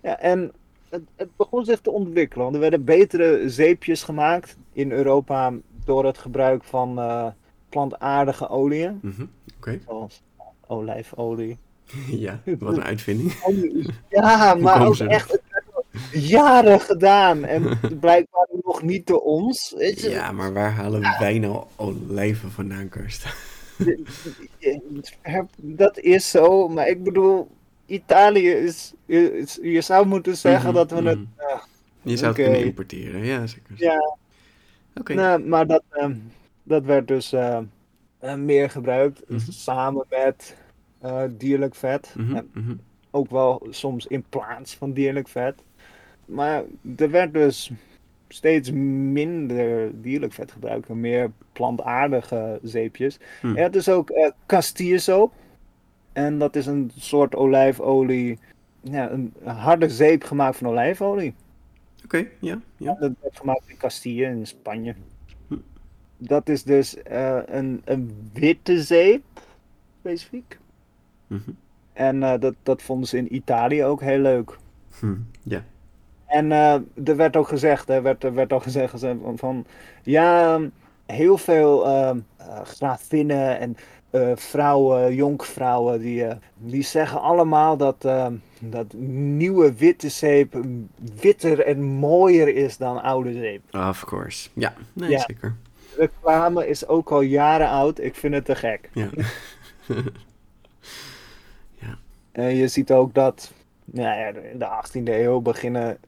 Ja, 0.00 0.18
en 0.18 0.52
het, 0.90 1.02
het, 1.16 1.36
begon 1.36 1.64
zich 1.64 1.80
te 1.80 1.90
ontwikkelen, 1.90 2.44
want 2.44 2.54
er 2.54 2.60
werden 2.60 2.84
betere 2.84 3.48
zeepjes 3.48 4.02
gemaakt 4.02 4.56
in 4.72 4.92
Europa 4.92 5.52
door 5.84 6.04
het 6.04 6.18
gebruik 6.18 6.64
van 6.64 6.98
uh, 6.98 7.26
plantaardige 7.68 8.48
oliën. 8.48 8.98
Mm 9.02 9.12
-hmm. 9.16 9.30
Okay. 9.56 9.80
Zoals 9.86 10.22
olijfolie. 10.66 11.58
Ja, 12.06 12.40
wat 12.58 12.76
een 12.76 12.82
uitvinding. 12.82 13.32
Ja, 14.08 14.54
maar 14.54 14.86
ook 14.86 14.96
echt 14.96 15.40
jaren 16.12 16.80
gedaan 16.80 17.44
en 17.44 17.80
blijkbaar 18.00 18.46
nog 18.62 18.82
niet 18.82 19.06
door 19.06 19.20
ons. 19.20 19.74
Weet 19.76 20.00
je? 20.00 20.10
Ja, 20.10 20.32
maar 20.32 20.52
waar 20.52 20.72
halen 20.72 21.00
ja. 21.00 21.18
wij 21.18 21.38
nou 21.38 21.64
olijven 21.76 22.50
vandaan, 22.50 22.88
Karsten? 22.88 23.30
Dat 25.56 25.98
is 25.98 26.30
zo, 26.30 26.68
maar 26.68 26.88
ik 26.88 27.02
bedoel, 27.02 27.48
Italië 27.90 28.50
is. 28.50 28.94
is 29.06 29.58
je 29.62 29.80
zou 29.80 30.06
moeten 30.06 30.36
zeggen 30.36 30.70
mm 30.70 30.76
-hmm, 30.76 30.88
dat 30.88 31.02
we 31.02 31.08
het. 31.08 31.18
Mm 31.18 31.28
-hmm. 31.36 31.56
uh, 31.56 31.62
je 32.02 32.16
zou 32.16 32.30
okay. 32.30 32.44
het 32.44 32.52
kunnen 32.52 32.68
importeren, 32.68 33.24
ja, 33.24 33.46
zeker. 33.46 33.74
Ja. 33.76 33.96
Oké. 34.94 35.00
Okay. 35.00 35.16
Nou, 35.16 35.42
maar 35.44 35.66
dat, 35.66 35.82
uh, 35.92 36.06
dat 36.62 36.84
werd 36.84 37.08
dus 37.08 37.32
uh, 37.32 37.58
meer 38.36 38.70
gebruikt, 38.70 39.22
Mhm. 39.28 39.50
samen 39.50 40.04
met 40.08 40.56
eh, 40.98 41.22
dierlijk 41.30 41.74
vet. 41.74 42.14
En 42.16 42.80
ook 43.10 43.30
wel 43.30 43.66
soms 43.70 44.06
in 44.06 44.24
plaats 44.28 44.74
van 44.74 44.92
dierlijk 44.92 45.28
vet. 45.28 45.62
Maar 46.24 46.62
er 46.96 47.10
werd 47.10 47.32
dus 47.32 47.70
steeds 48.28 48.70
minder 49.12 49.90
dierlijk 50.02 50.32
vet 50.32 50.52
gebruikt 50.52 50.88
en 50.88 51.00
meer 51.00 51.30
plantaardige 51.52 52.58
zeepjes. 52.62 53.18
Hm. 53.40 53.56
Er 53.56 53.76
is 53.76 53.88
ook 53.88 54.10
uh. 54.10 55.30
En 56.12 56.38
dat 56.38 56.56
is 56.56 56.66
een 56.66 56.90
soort 56.96 57.34
olijfolie, 57.36 58.38
ja, 58.80 59.10
een 59.10 59.34
harde 59.44 59.88
zeep 59.88 60.22
gemaakt 60.22 60.56
van 60.56 60.66
olijfolie. 60.66 61.34
Oké, 62.04 62.16
okay, 62.16 62.32
ja, 62.40 62.60
ja. 62.76 62.96
Dat 63.00 63.12
werd 63.20 63.36
gemaakt 63.36 63.62
in 63.68 63.76
Castille 63.76 64.26
in 64.26 64.46
Spanje. 64.46 64.94
Hm. 65.48 65.56
Dat 66.16 66.48
is 66.48 66.62
dus 66.62 66.96
uh, 67.10 67.38
een, 67.44 67.82
een 67.84 68.30
witte 68.32 68.82
zeep, 68.82 69.22
specifiek. 70.00 70.58
Mm 71.26 71.42
-hmm. 71.44 71.56
En 71.92 72.16
uh, 72.16 72.34
dat, 72.38 72.54
dat 72.62 72.82
vonden 72.82 73.08
ze 73.08 73.16
in 73.16 73.34
Italië 73.34 73.84
ook 73.84 74.00
heel 74.00 74.18
leuk. 74.18 74.58
Hm. 74.98 75.14
Ja. 75.42 75.64
En 76.26 76.50
uh, 76.50 76.74
er 77.04 77.16
werd 77.16 77.36
ook 77.36 77.48
gezegd, 77.48 77.88
er 77.88 78.02
werd, 78.02 78.24
er 78.24 78.34
werd 78.34 78.52
ook 78.52 78.62
gezegd 78.62 79.00
van, 79.00 79.38
van 79.38 79.66
ja, 80.02 80.60
heel 81.06 81.38
veel 81.38 81.86
uh, 81.86 82.10
grafinnen 82.64 83.58
en 83.58 83.76
uh, 84.10 84.32
vrouwen, 84.34 85.14
jonkvrouwen, 85.14 86.00
die, 86.00 86.26
die 86.56 86.82
zeggen 86.82 87.20
allemaal 87.20 87.76
dat, 87.76 88.08
dat 88.60 88.92
nieuwe 89.36 89.74
witte 89.74 90.08
zeep 90.08 90.54
witter 91.20 91.60
en 91.60 91.82
mooier 91.82 92.48
is 92.48 92.76
dan 92.76 93.02
oude 93.02 93.32
zeep. 93.32 93.74
Of 93.74 94.04
course, 94.04 94.48
ja, 94.52 94.74
nee, 94.92 95.10
ja. 95.10 95.18
zeker. 95.18 95.56
Reclame 95.96 96.68
is 96.68 96.86
ook 96.86 97.10
al 97.10 97.20
jaren 97.20 97.68
oud, 97.68 98.00
ik 98.00 98.14
vind 98.14 98.34
het 98.34 98.44
te 98.44 98.54
gek. 98.54 98.90
Ja. 98.92 99.08
ja. 101.82 101.98
En 102.32 102.54
je 102.54 102.68
ziet 102.68 102.92
ook 102.92 103.14
dat 103.14 103.52
ja, 103.84 104.14
in 104.26 104.58
de 104.58 104.68
18e 104.84 105.02
eeuw 105.04 105.40
beginnen 105.40 105.98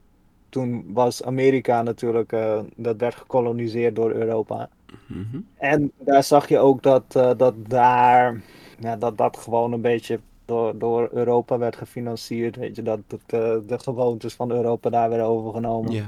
toen 0.52 0.84
was 0.92 1.24
Amerika 1.24 1.82
natuurlijk, 1.82 2.32
uh, 2.32 2.60
dat 2.76 2.96
werd 2.96 3.14
gekoloniseerd 3.14 3.96
door 3.96 4.10
Europa. 4.10 4.68
Mm 5.06 5.28
-hmm. 5.30 5.46
En 5.56 5.92
daar 5.98 6.24
zag 6.24 6.48
je 6.48 6.58
ook 6.58 6.82
dat, 6.82 7.04
uh, 7.16 7.30
dat 7.36 7.54
daar, 7.68 8.42
ja, 8.78 8.96
dat 8.96 9.18
dat 9.18 9.36
gewoon 9.36 9.72
een 9.72 9.80
beetje 9.80 10.20
door, 10.44 10.78
door 10.78 11.08
Europa 11.12 11.58
werd 11.58 11.76
gefinancierd. 11.76 12.56
Weet 12.56 12.76
je, 12.76 12.82
dat 12.82 12.98
uh, 13.10 13.18
de 13.66 13.78
gewoontes 13.78 14.34
van 14.34 14.50
Europa 14.50 14.90
daar 14.90 15.08
werden 15.08 15.26
overgenomen. 15.26 15.92
Yeah. 15.92 16.06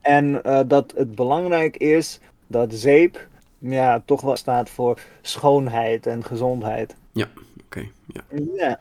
En 0.00 0.40
dat 0.68 0.92
het 0.96 1.14
belangrijk 1.14 1.76
is 1.76 2.20
dat 2.46 2.74
zeep, 2.74 3.28
ja, 3.58 4.02
toch 4.04 4.20
wel 4.20 4.36
staat 4.36 4.70
voor 4.70 5.00
schoonheid 5.22 6.06
en 6.06 6.24
gezondheid. 6.24 6.96
Ja, 7.12 7.28
oké. 7.34 7.44
Okay. 7.64 7.92
Ja. 8.06 8.22
ja. 8.56 8.80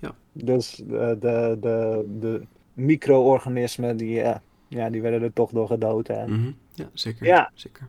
Ja. 0.00 0.14
Dus 0.32 0.82
de, 0.86 1.16
de, 1.20 1.56
de, 1.60 2.04
de 2.20 2.42
micro-organismen 2.72 3.96
die, 3.96 4.22
ja, 4.68 4.90
die 4.90 5.02
werden 5.02 5.22
er 5.22 5.32
toch 5.32 5.50
door 5.50 5.66
gedood. 5.66 6.08
Mm 6.08 6.24
-hmm. 6.26 6.56
Ja, 6.74 6.88
zeker. 6.92 7.26
Ja. 7.26 7.50
zeker. 7.54 7.88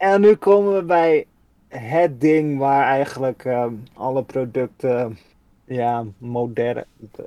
En 0.00 0.20
nu 0.20 0.34
komen 0.34 0.74
we 0.74 0.82
bij 0.82 1.26
het 1.68 2.20
ding 2.20 2.58
waar 2.58 2.86
eigenlijk 2.86 3.44
uh, 3.44 3.66
alle 3.94 4.22
producten, 4.22 5.18
ja, 5.64 6.04
modern, 6.18 6.84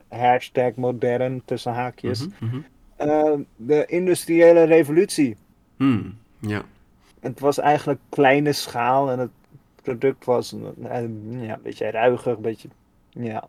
hashtag 0.07 0.75
modern 0.75 1.41
tussen 1.45 1.73
haakjes, 1.73 2.27
mm 2.27 2.49
-hmm. 2.49 2.65
uh, 3.01 3.33
de 3.55 3.85
industriële 3.85 4.63
revolutie. 4.63 5.37
Mm, 5.77 6.17
ja. 6.39 6.61
Het 7.19 7.39
was 7.39 7.57
eigenlijk 7.57 7.99
kleine 8.09 8.51
schaal 8.51 9.11
en 9.11 9.19
het 9.19 9.31
product 9.81 10.25
was 10.25 10.55
ja, 10.81 10.97
een 11.01 11.59
beetje 11.63 11.91
ruiger, 11.91 12.31
een 12.35 12.41
beetje, 12.41 12.69
ja, 13.09 13.47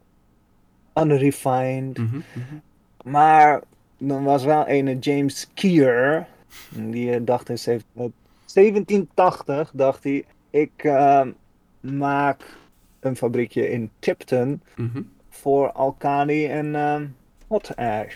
unrefined. 0.95 1.97
-hmm. 1.97 2.23
-hmm. 2.33 2.63
Maar 3.05 3.63
dan 3.99 4.25
was 4.25 4.45
wel 4.45 4.69
een 4.69 4.99
James 4.99 5.49
Keir. 5.55 6.27
Die 6.71 7.25
dacht 7.25 7.49
in 7.49 7.59
1780, 8.55 9.71
dacht 9.75 10.05
hij, 10.05 10.25
ik 10.51 10.85
uh, 10.85 11.27
maak 11.81 12.57
een 13.01 13.17
fabriekje 13.17 13.71
in 13.71 13.91
Tipton 13.99 14.63
mm 14.77 14.91
-hmm. 14.93 15.13
voor 15.29 15.73
alkali 15.73 16.47
en 16.47 16.67
uh, 16.67 17.01
potash. 17.47 18.15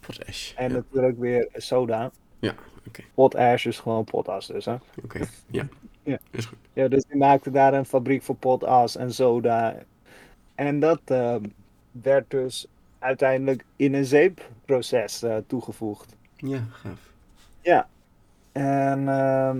Potash. 0.00 0.54
En 0.54 0.68
ja. 0.68 0.74
natuurlijk 0.74 1.18
weer 1.18 1.48
soda. 1.52 2.10
Ja, 2.38 2.50
oké. 2.50 2.88
Okay. 2.88 3.06
Potash 3.14 3.66
is 3.66 3.78
gewoon 3.78 4.04
potas 4.04 4.46
dus, 4.46 4.64
hè? 4.64 4.74
Oké, 4.74 4.82
okay. 5.04 5.26
ja. 5.50 5.68
ja. 6.02 6.18
Is 6.30 6.44
goed. 6.44 6.58
Ja, 6.72 6.88
dus 6.88 7.04
die 7.04 7.16
maakte 7.16 7.50
daar 7.50 7.74
een 7.74 7.86
fabriek 7.86 8.22
voor 8.22 8.36
potas 8.36 8.96
en 8.96 9.14
soda. 9.14 9.76
En 10.54 10.80
dat 10.80 11.00
uh, 11.06 11.36
werd 11.90 12.30
dus 12.30 12.66
uiteindelijk 12.98 13.64
in 13.76 13.94
een 13.94 14.04
zeepproces 14.04 15.22
uh, 15.22 15.36
toegevoegd. 15.46 16.16
Ja, 16.36 16.66
gaaf. 16.70 17.12
Ja. 17.60 17.88
En 18.54 19.00
uh, 19.00 19.54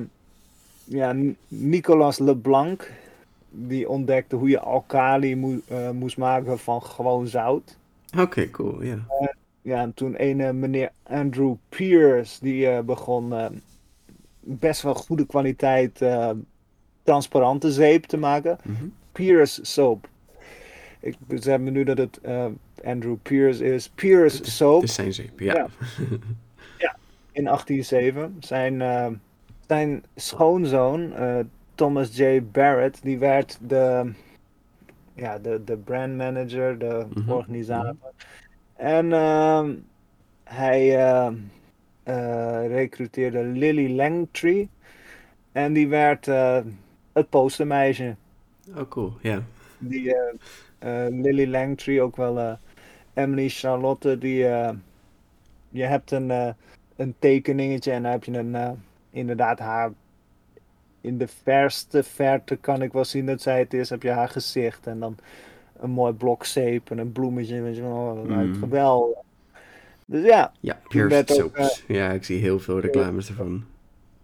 ja, 0.85 1.15
Nicolas 1.49 2.19
Leblanc, 2.19 2.91
die 3.51 3.89
ontdekte 3.89 4.37
hoe 4.37 4.49
je 4.49 4.61
alkali 4.61 5.37
mo 5.37 5.61
uh, 5.71 5.91
moest 5.91 6.17
maken 6.17 6.59
van 6.59 6.83
gewoon 6.83 7.27
zout. 7.27 7.77
Oké, 8.13 8.23
okay, 8.23 8.51
cool, 8.51 8.83
ja. 8.83 8.89
Yeah. 9.19 9.29
ja, 9.63 9.81
en 9.81 9.95
toen 9.95 10.15
een 10.17 10.59
meneer 10.59 10.91
Andrew 11.03 11.55
Pierce, 11.69 12.39
die 12.41 12.67
uh, 12.67 12.81
begon 12.81 13.35
best 14.41 14.83
wel 14.83 14.95
goede 14.95 15.27
kwaliteit 15.27 16.01
transparante 17.03 17.73
zeep 17.73 18.05
te 18.05 18.17
maken. 18.17 18.59
Mm 18.63 18.77
-hmm. 18.77 18.93
Pierce 19.13 19.65
soap. 19.65 20.09
Ik 21.01 21.17
besef 21.27 21.59
me 21.59 21.71
nu 21.71 21.85
dat 21.85 21.99
het 21.99 22.19
uh, 22.27 22.47
Andrew 22.85 23.17
Pierce 23.23 23.65
is. 23.65 23.89
Pierce 23.89 24.51
soap. 24.51 24.81
Het 24.81 24.89
is 24.89 24.95
zijn 24.95 25.13
zeep. 25.13 25.41
Ja, 25.41 25.55
ja 25.55 25.69
in 27.35 27.45
1807. 27.45 28.37
Zijn, 28.41 28.75
uh, 28.81 29.07
zijn 29.67 30.05
schoonzoon, 30.15 31.01
uh, 31.13 31.39
Thomas 31.75 32.17
J. 32.17 32.43
Barrett, 32.53 33.03
die 33.03 33.19
werd 33.19 33.59
de, 33.63 34.13
ja, 35.15 35.39
de, 35.39 35.65
de 35.65 35.77
brand 35.77 36.17
manager, 36.17 36.79
de 36.79 37.07
Mhm, 37.15 37.31
organisator. 37.31 38.13
En 38.77 39.07
uh, 39.11 39.69
hij, 40.45 40.97
eh, 42.05 42.67
recruteerde 42.67 43.43
Lily 43.45 43.95
Langtree. 43.97 44.71
En 45.53 45.73
die 45.73 45.89
werd 45.89 46.29
eh, 46.29 46.61
het 47.13 47.29
postermeisje. 47.31 48.17
Oh, 48.77 48.89
cool. 48.89 49.13
Ja. 49.23 49.43
Die 49.79 50.15
eh, 50.15 51.07
eh, 51.07 51.13
Lily 51.15 51.47
Langtree, 51.51 52.03
ook 52.03 52.17
wel 52.17 52.39
eh, 52.39 52.53
Emily 53.15 53.49
Charlotte, 53.49 54.19
die 54.19 54.47
eh, 54.49 54.73
je 55.71 55.83
hebt 55.85 56.11
een, 56.11 56.31
eh, 56.31 56.53
een 56.97 57.15
tekeningetje 57.19 57.93
en 57.93 58.03
dan 58.03 58.11
heb 58.13 58.25
je 58.25 58.39
een 58.39 58.55
eh, 58.55 58.71
inderdaad 59.11 59.59
haar 59.59 59.93
in 61.01 61.19
de 61.19 61.29
verste 61.29 62.03
verte 62.03 62.57
kan 62.57 62.83
ik 62.83 62.93
wel 62.93 63.05
zien 63.05 63.27
dat 63.27 63.43
zij 63.43 63.59
het 63.59 63.75
is. 63.75 63.91
Heb 63.91 64.03
je 64.03 64.11
haar 64.11 64.29
gezicht 64.29 64.87
en 64.87 65.01
dan 65.01 65.17
een 65.79 65.91
mooi 65.91 66.13
blok 66.13 66.45
zeep 66.45 66.91
en 66.91 66.99
een 66.99 67.13
bloemetje. 67.13 67.61
Weet 67.61 67.77
je 67.77 67.83
wel, 67.83 68.15
dat 68.15 68.27
lijkt 68.27 68.55
Mm. 68.55 68.59
geweldig. 68.59 69.19
Dus 70.07 70.25
ja, 70.25 70.53
Ja, 70.61 70.79
ook, 70.97 71.23
Soaps. 71.29 71.85
Ja, 71.89 72.11
ik 72.11 72.25
zie 72.25 72.41
heel 72.41 72.59
veel 72.59 72.81
reclames 72.81 73.29
ervan. 73.29 73.65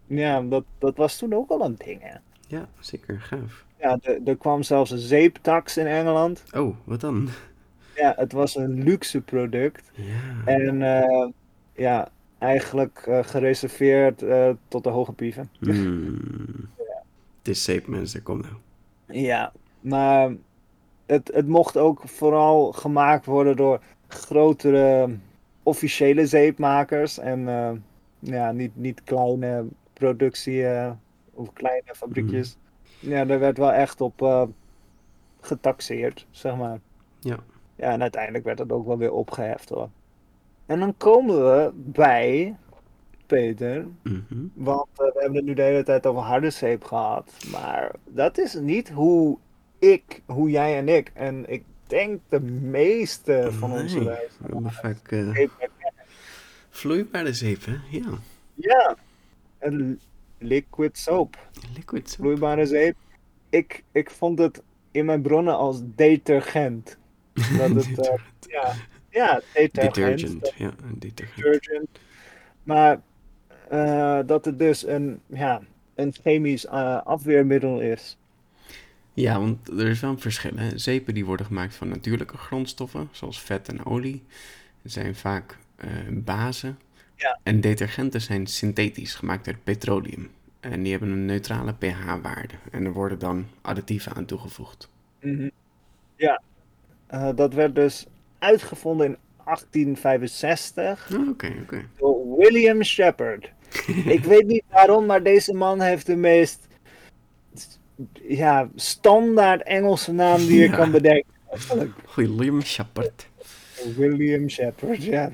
ja 0.07 0.43
dat, 0.43 0.65
dat 0.79 0.97
was 0.97 1.19
toen 1.19 1.33
ook 1.35 1.51
al 1.51 1.65
een 1.65 1.77
ding. 1.85 2.03
Hè. 2.03 2.17
Ja, 2.47 2.69
zeker. 2.81 3.21
Gaaf. 3.21 3.65
Ja, 3.79 3.99
er, 4.03 4.19
er 4.25 4.37
kwam 4.37 4.63
zelfs 4.63 4.91
een 4.91 4.99
zeeptax 4.99 5.77
in 5.77 5.87
Engeland. 5.87 6.43
Oh, 6.57 6.77
wat 6.85 7.01
dan? 7.01 7.29
Ja, 7.97 8.13
het 8.17 8.33
was 8.33 8.57
een 8.57 8.83
luxe 8.83 9.21
product. 9.21 9.91
Ja. 9.95 10.53
En 10.53 10.83
eh, 10.83 11.29
ja, 11.75 12.09
eigenlijk 12.41 13.03
eh, 13.07 13.19
gereserveerd 13.23 14.23
eh, 14.23 14.51
tot 14.69 14.85
de 14.85 14.91
hoge 14.91 15.13
pieven. 15.13 15.51
Hmm. 15.59 16.69
Het 17.39 17.49
is 17.49 17.65
zeep, 17.65 17.87
mensen. 17.87 18.23
Kom 18.23 18.41
nou. 18.41 18.55
Ja, 19.07 19.53
maar 19.81 20.33
het, 21.07 21.31
het 21.35 21.49
mocht 21.49 21.77
ook 21.77 22.03
vooral 22.05 22.73
gemaakt 22.73 23.27
worden 23.27 23.57
door 23.57 23.81
grotere 24.09 25.17
officiële 25.63 26.27
zeepmakers. 26.27 27.19
En 27.19 27.49
eh, 27.49 27.71
ja, 28.19 28.53
niet, 28.53 28.77
niet 28.77 29.03
kleine 29.05 29.67
productie 29.93 30.65
of 31.33 31.53
kleine 31.53 31.95
fabriekjes. 31.95 32.57
Ja, 32.99 33.25
daar 33.25 33.39
werd 33.39 33.59
wel 33.59 33.73
echt 33.73 34.01
op 34.01 34.49
getaxeerd, 35.41 36.27
zeg 36.31 36.57
maar. 36.57 36.79
Ja. 37.19 37.39
Ja, 37.77 37.91
en 37.91 38.03
uiteindelijk 38.03 38.45
werd 38.45 38.59
het 38.59 38.73
ook 38.73 38.87
wel 38.87 38.99
weer 38.99 39.13
opgeheft 39.13 39.69
hoor. 39.69 39.89
En 40.71 40.79
dan 40.79 40.97
komen 40.97 41.37
we 41.37 41.71
bij 41.75 42.57
Peter. 43.27 43.87
Mhm. 44.03 44.47
Want 44.55 44.89
eh, 44.93 44.97
we 44.97 45.13
hebben 45.15 45.37
het 45.37 45.45
nu 45.45 45.55
de 45.55 45.63
hele 45.63 45.83
tijd 45.83 46.07
over 46.07 46.23
harde 46.23 46.51
zeep 46.51 46.85
gehad. 46.85 47.33
Maar 47.51 47.91
dat 48.05 48.39
is 48.39 48.55
niet 48.55 48.89
hoe 48.89 49.39
ik, 49.79 50.23
hoe 50.27 50.51
jij 50.51 50.77
en 50.79 50.89
ik. 50.89 51.11
En 51.15 51.45
ik 51.49 51.65
denk 51.87 52.21
de 52.29 52.41
meeste 52.41 53.49
van 53.53 53.73
onze 53.73 53.99
Nee, 53.99 54.63
vaak 54.67 55.11
eh, 55.11 55.49
vloeibare 56.69 57.33
zeep, 57.33 57.65
hè? 57.65 57.77
Ja. 57.91 58.19
Ja, 58.55 58.97
een 59.59 60.01
liquid 60.39 60.99
soap. 60.99 61.49
Liquid 61.75 62.11
soap. 62.11 62.21
Vloeibare 62.21 62.67
zeep. 62.67 62.97
Ik, 63.49 63.85
ik 63.93 64.11
vond 64.11 64.39
het 64.39 64.63
in 64.91 65.05
mijn 65.05 65.23
bronnen 65.23 65.57
als 65.57 65.81
detergent. 65.85 66.99
Dat 67.59 67.71
het, 67.71 67.99
eh, 67.99 68.15
ja, 68.41 68.75
ja, 69.11 69.41
detergent. 69.55 69.95
Detergent. 69.95 70.53
Ja, 70.57 70.67
een 70.83 70.99
detergent. 70.99 71.43
detergent. 71.45 71.89
Maar 72.63 73.01
eh, 73.69 74.21
dat 74.27 74.45
het 74.45 74.59
dus 74.59 74.87
een, 74.87 75.21
ja, 75.27 75.63
een 75.95 76.13
chemisch 76.23 76.67
eh, 76.67 77.03
afweermiddel 77.03 77.81
is. 77.81 78.17
Ja, 79.15 79.39
want 79.39 79.69
er 79.69 79.87
is 79.89 80.01
wel 80.01 80.11
een 80.11 80.21
verschil. 80.21 80.57
Hè? 80.57 80.79
Zeepen 80.79 81.15
die 81.15 81.25
worden 81.25 81.47
gemaakt 81.47 81.75
van 81.75 81.89
natuurlijke 81.89 82.37
grondstoffen, 82.37 83.09
zoals 83.13 83.41
vet 83.43 83.69
en 83.69 83.85
olie. 83.85 84.23
zijn 84.83 85.15
vaak 85.15 85.59
eh, 85.77 85.89
bazen. 86.11 86.79
Ja. 87.17 87.39
En 87.43 87.61
detergenten 87.61 88.21
zijn 88.21 88.47
synthetisch, 88.47 89.15
gemaakt 89.15 89.47
uit 89.47 89.65
petroleum. 89.65 90.31
En 90.61 90.83
die 90.83 90.91
hebben 90.91 91.11
een 91.11 91.27
neutrale 91.27 91.73
pH-waarde. 91.75 92.55
En 92.71 92.85
er 92.85 92.93
worden 92.93 93.19
dan 93.19 93.47
additieven 93.61 94.15
aan 94.15 94.25
toegevoegd. 94.25 94.89
Mhm. 95.21 95.49
Ja, 96.17 96.43
Eh, 97.07 97.31
dat 97.35 97.55
werd 97.55 97.75
dus 97.75 98.07
uitgevonden 98.41 99.07
in 99.07 99.17
1865 99.45 101.11
Oh, 101.15 101.29
Oké, 101.29 101.53
oké. 101.63 101.85
door 101.99 102.37
William 102.37 102.83
Shepard. 102.83 103.51
Ik 104.17 104.25
weet 104.25 104.47
niet 104.47 104.63
waarom, 104.71 105.07
maar 105.07 105.23
deze 105.23 105.55
man 105.55 105.81
heeft 105.81 106.07
de 106.07 106.17
meest 106.17 106.69
ja, 108.29 108.69
standaard 108.75 109.63
Engelse 109.63 110.13
naam 110.13 110.37
die 110.39 110.59
je 110.61 110.69
Ja. 110.69 110.77
kan 110.77 110.91
bedenken. 110.91 111.31
William 112.15 112.63
Shepard. 112.63 113.29
William 113.97 114.49
Shepard, 114.49 115.03
ja. 115.05 115.33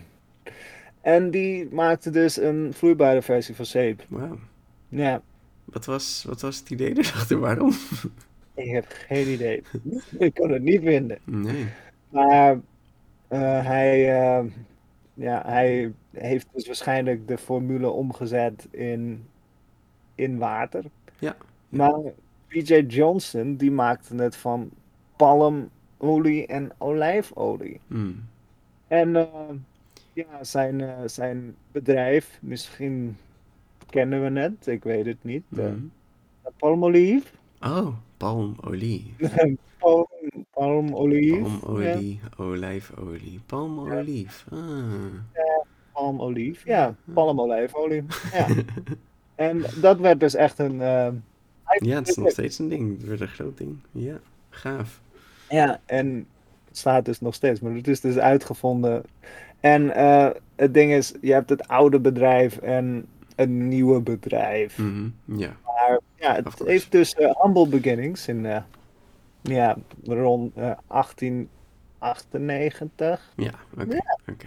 En 1.00 1.30
die 1.30 1.68
maakte 1.70 2.10
dus 2.10 2.36
een 2.40 2.70
vloeibare 2.74 3.22
versie 3.22 3.54
van 3.54 3.66
zeep. 3.66 4.04
Wauw. 4.08 4.38
Ja, 4.88 5.22
Wat 5.64 5.84
was, 5.84 6.24
wat 6.26 6.40
was 6.40 6.58
het 6.58 6.70
idee 6.70 6.92
erachter? 6.98 7.38
Waarom? 7.38 7.72
ik 8.54 8.70
heb 8.70 8.86
geen 9.08 9.28
idee. 9.28 9.62
ik 10.18 10.34
kan 10.34 10.50
het 10.50 10.62
niet 10.62 10.80
vinden. 10.82 11.18
Nee. 11.24 11.66
Maar 12.08 12.58
hij, 13.62 14.14
eh, 14.22 14.44
ja, 15.14 15.42
hij 15.46 15.92
heeft 16.10 16.46
dus 16.52 16.66
waarschijnlijk 16.66 17.28
de 17.28 17.38
formule 17.38 17.90
omgezet 17.90 18.68
in, 18.70 19.26
in 20.14 20.38
water. 20.38 20.84
Ja. 21.18 21.36
Maar 21.68 22.00
PJ 22.46 22.84
Johnson, 22.88 23.56
die 23.56 23.70
maakte 23.70 24.14
het 24.14 24.36
van 24.36 24.70
palmolie 25.16 26.46
en 26.46 26.70
olijfolie. 26.78 27.80
Hmm. 27.86 28.24
En 28.88 29.16
eh, 29.16 29.26
ja, 30.12 30.44
zijn, 30.44 30.80
eh, 30.80 30.98
zijn 31.06 31.54
bedrijf, 31.72 32.38
misschien 32.42 33.16
kennen 33.90 34.34
we 34.34 34.40
het, 34.40 34.66
ik 34.66 34.82
weet 34.84 35.06
het 35.06 35.24
niet. 35.24 35.44
eh, 35.56 35.64
Hmm. 35.64 35.90
Palmolive? 36.56 37.26
Oh, 37.60 37.88
palmolie. 38.16 39.14
Palm, 40.56 40.90
palmolive? 40.90 41.48
Ja, 41.48 41.58
Palmolie, 41.60 42.20
olijfolie. 42.38 43.40
Palmolief. 43.46 44.46
Ah. 44.50 44.58
palmolive. 45.92 46.68
Ja, 46.68 46.94
palmolijfolie. 47.14 48.04
Ja. 48.32 48.46
En 49.34 49.62
dat 49.80 49.98
werd 49.98 50.20
dus 50.20 50.34
echt 50.34 50.58
een... 50.58 50.80
eh, 50.80 51.08
Ja, 51.78 51.94
het 51.98 52.08
is 52.08 52.16
nog 52.16 52.30
steeds 52.30 52.58
een 52.58 52.68
ding. 52.68 52.96
Het 52.98 53.06
wordt 53.06 53.20
een 53.20 53.28
groot 53.28 53.58
ding. 53.58 53.76
Ja, 53.92 54.18
gaaf. 54.50 55.00
Ja, 55.48 55.80
en 55.86 56.26
het 56.68 56.78
staat 56.78 57.04
dus 57.04 57.20
nog 57.20 57.34
steeds, 57.34 57.60
maar 57.60 57.72
het 57.74 57.88
is 57.88 58.00
dus 58.00 58.16
uitgevonden. 58.18 59.02
En 59.60 59.94
eh, 59.94 60.28
het 60.54 60.74
ding 60.74 60.92
is, 60.92 61.12
je 61.20 61.32
hebt 61.32 61.50
het 61.50 61.68
oude 61.68 62.00
bedrijf 62.00 62.56
en 62.56 63.06
een 63.36 63.68
nieuwe 63.68 64.00
bedrijf. 64.00 64.78
Mhm, 64.78 65.08
Ja, 65.24 65.56
Maar 65.64 66.00
ja, 66.14 66.34
het 66.34 66.58
heeft 66.64 66.92
dus 66.92 67.14
eh, 67.14 67.30
humble 67.42 67.68
beginnings 67.68 68.28
in 68.28 68.46
eh, 68.46 68.62
ja, 69.46 69.76
rond 70.04 70.54
eh, 70.54 70.70
1898. 70.88 73.32
ja, 73.36 73.52
oké. 73.78 73.94
Ja. 73.94 74.18
oké. 74.30 74.46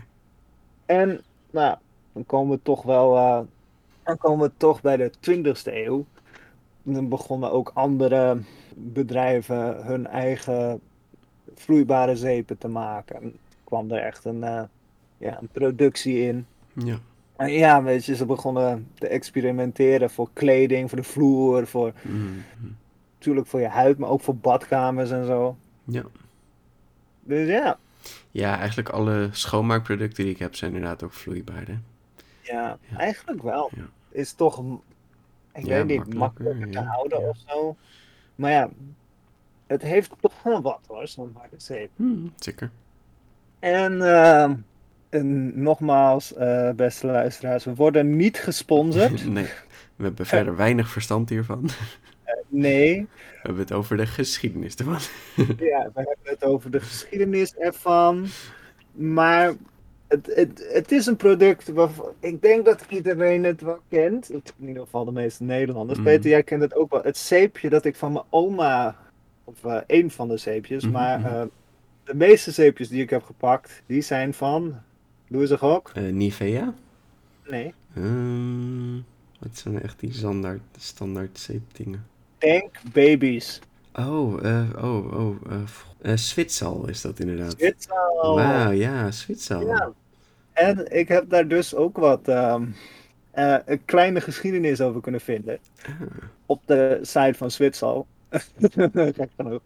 En 0.85 1.21
nou, 1.49 1.77
dan 2.13 2.25
komen 2.25 2.57
we 2.57 2.63
toch 2.63 2.83
wel, 2.83 3.17
eh, 3.17 3.39
dan 4.03 4.17
komen 4.17 4.47
we 4.47 4.53
toch 4.57 4.81
bij 4.81 4.97
de 4.97 5.11
20e 5.19 5.85
eeuw. 5.85 6.05
Dan 6.83 7.09
begonnen 7.09 7.51
ook 7.51 7.71
andere 7.73 8.37
bedrijven 8.75 9.85
hun 9.85 10.07
eigen 10.07 10.79
vloeibare 11.55 12.15
zeepen 12.15 12.57
te 12.57 12.67
maken. 12.67 13.21
En 13.21 13.37
kwam 13.63 13.91
er 13.91 14.03
echt 14.03 14.25
een, 14.25 14.43
eh, 14.43 14.63
ja, 15.17 15.37
een 15.41 15.49
productie 15.51 16.19
in. 16.19 16.45
Ja. 16.73 16.97
En 17.35 17.51
ja, 17.51 17.83
weet 17.83 18.05
je, 18.05 18.15
ze 18.15 18.25
begonnen 18.25 18.87
te 18.93 19.07
experimenteren 19.07 20.09
voor 20.09 20.29
kleding, 20.33 20.89
voor 20.89 20.97
de 20.97 21.03
vloer, 21.03 21.67
voor 21.67 21.93
Mhm, 22.01 22.39
natuurlijk 23.19 23.47
voor 23.47 23.59
je 23.59 23.67
huid, 23.67 23.97
maar 23.97 24.09
ook 24.09 24.21
voor 24.21 24.35
badkamers 24.35 25.11
en 25.11 25.25
zo. 25.25 25.57
Ja. 25.83 26.03
Dus 27.23 27.47
ja, 27.47 27.77
Ja, 28.31 28.57
eigenlijk 28.57 28.89
alle 28.89 29.29
schoonmaakproducten 29.31 30.23
die 30.23 30.33
ik 30.33 30.39
heb 30.39 30.55
zijn 30.55 30.73
inderdaad 30.73 31.03
ook 31.03 31.13
vloeibaar, 31.13 31.65
hè? 31.67 31.77
ja, 32.41 32.77
Ja. 32.89 32.97
eigenlijk 32.97 33.41
wel. 33.41 33.69
Ja. 33.75 33.83
Is 34.11 34.33
toch, 34.33 34.59
ik 35.53 35.65
Ja, 35.65 35.85
weet 35.85 35.85
niet, 35.85 36.13
makkelijker, 36.13 36.69
te 36.71 36.79
houden 36.79 37.29
of 37.29 37.37
zo. 37.47 37.75
Maar 38.35 38.51
ja, 38.51 38.69
het 39.67 39.81
heeft 39.81 40.11
toch 40.21 40.43
wel 40.43 40.61
wat 40.61 40.79
hoor, 40.87 41.07
zo'n 41.07 41.35
harde 41.37 41.55
zeep. 41.57 41.89
Hmm, 41.95 42.33
zeker. 42.35 42.71
En, 43.59 44.01
eh, 44.01 44.51
en 45.09 45.61
nogmaals, 45.61 46.33
eh, 46.33 46.71
beste 46.71 47.07
luisteraars, 47.07 47.63
we 47.65 47.75
worden 47.75 48.15
niet 48.15 48.37
gesponsord. 48.39 49.25
Nee, 49.29 49.49
we 49.95 50.03
hebben 50.03 50.25
verder 50.25 50.55
weinig 50.55 50.89
verstand 50.89 51.29
hiervan. 51.29 51.69
Nee, 52.49 53.07
We 53.21 53.39
hebben 53.41 53.61
het 53.61 53.71
over 53.71 53.97
de 53.97 54.05
geschiedenis 54.05 54.75
ervan. 54.75 54.99
ja, 55.69 55.89
we 55.93 55.99
hebben 55.99 56.17
het 56.23 56.43
over 56.43 56.71
de 56.71 56.79
geschiedenis 56.79 57.55
ervan. 57.55 58.27
Maar 58.91 59.53
het, 60.07 60.31
het, 60.35 60.69
het 60.73 60.91
is 60.91 61.05
een 61.05 61.15
product 61.15 61.67
waarvan 61.67 62.13
ik 62.19 62.41
denk 62.41 62.65
dat 62.65 62.85
iedereen 62.89 63.43
het 63.43 63.61
wel 63.61 63.79
kent. 63.89 64.29
In 64.29 64.43
ieder 64.67 64.83
geval 64.83 65.05
de 65.05 65.11
meeste 65.11 65.43
Nederlanders. 65.43 65.99
Mhm. 65.99 66.07
Peter, 66.07 66.29
jij 66.29 66.43
kent 66.43 66.61
het 66.61 66.75
ook 66.75 66.91
wel. 66.91 67.03
Het 67.03 67.17
zeepje 67.17 67.69
dat 67.69 67.85
ik 67.85 67.95
van 67.95 68.11
mijn 68.11 68.25
oma, 68.29 68.95
of 69.43 69.63
eh 69.63 69.81
één 69.87 70.11
van 70.11 70.27
de 70.27 70.37
zeepjes, 70.37 70.83
Mhm, 70.83 70.93
maar 70.93 71.19
mhm. 71.19 71.27
eh, 71.27 71.41
de 72.03 72.15
meeste 72.15 72.51
zeepjes 72.51 72.89
die 72.89 73.01
ik 73.01 73.09
heb 73.09 73.23
gepakt, 73.23 73.83
die 73.85 74.01
zijn 74.01 74.33
van, 74.33 74.75
doe 75.27 75.47
ze 75.47 75.59
ook? 75.59 75.91
Eh, 75.93 76.03
Nivea? 76.03 76.73
Nee. 77.47 77.73
Ehm, 77.95 78.95
wat 79.39 79.57
zijn 79.57 79.81
echt 79.81 79.99
die 79.99 80.13
standaard, 80.13 80.61
standaard 80.77 81.39
zeepdingen? 81.39 82.05
Denk 82.39 82.75
baby's. 82.93 83.59
Oh, 83.93 84.45
eh, 84.45 84.83
oh, 84.83 85.13
oh. 85.13 85.35
Zwitsal 86.15 86.87
is 86.87 87.01
dat 87.01 87.19
inderdaad. 87.19 87.55
Zwitserland. 87.57 88.39
Wauw, 88.39 88.71
ja, 88.71 89.11
Zwitsal. 89.11 89.67
Ja. 89.67 89.91
En 90.53 90.91
ik 90.97 91.07
heb 91.07 91.29
daar 91.29 91.47
dus 91.47 91.75
ook 91.75 91.97
wat 91.97 92.27
ehm, 92.27 92.65
eh, 93.31 93.55
een 93.65 93.85
kleine 93.85 94.21
geschiedenis 94.21 94.81
over 94.81 95.01
kunnen 95.01 95.21
vinden. 95.21 95.59
Ah, 95.85 95.91
Op 96.45 96.61
de 96.65 96.99
site 97.01 97.33
van 97.33 97.51
Zwitsal. 97.51 98.07
Gek 98.29 99.29
genoeg. 99.37 99.61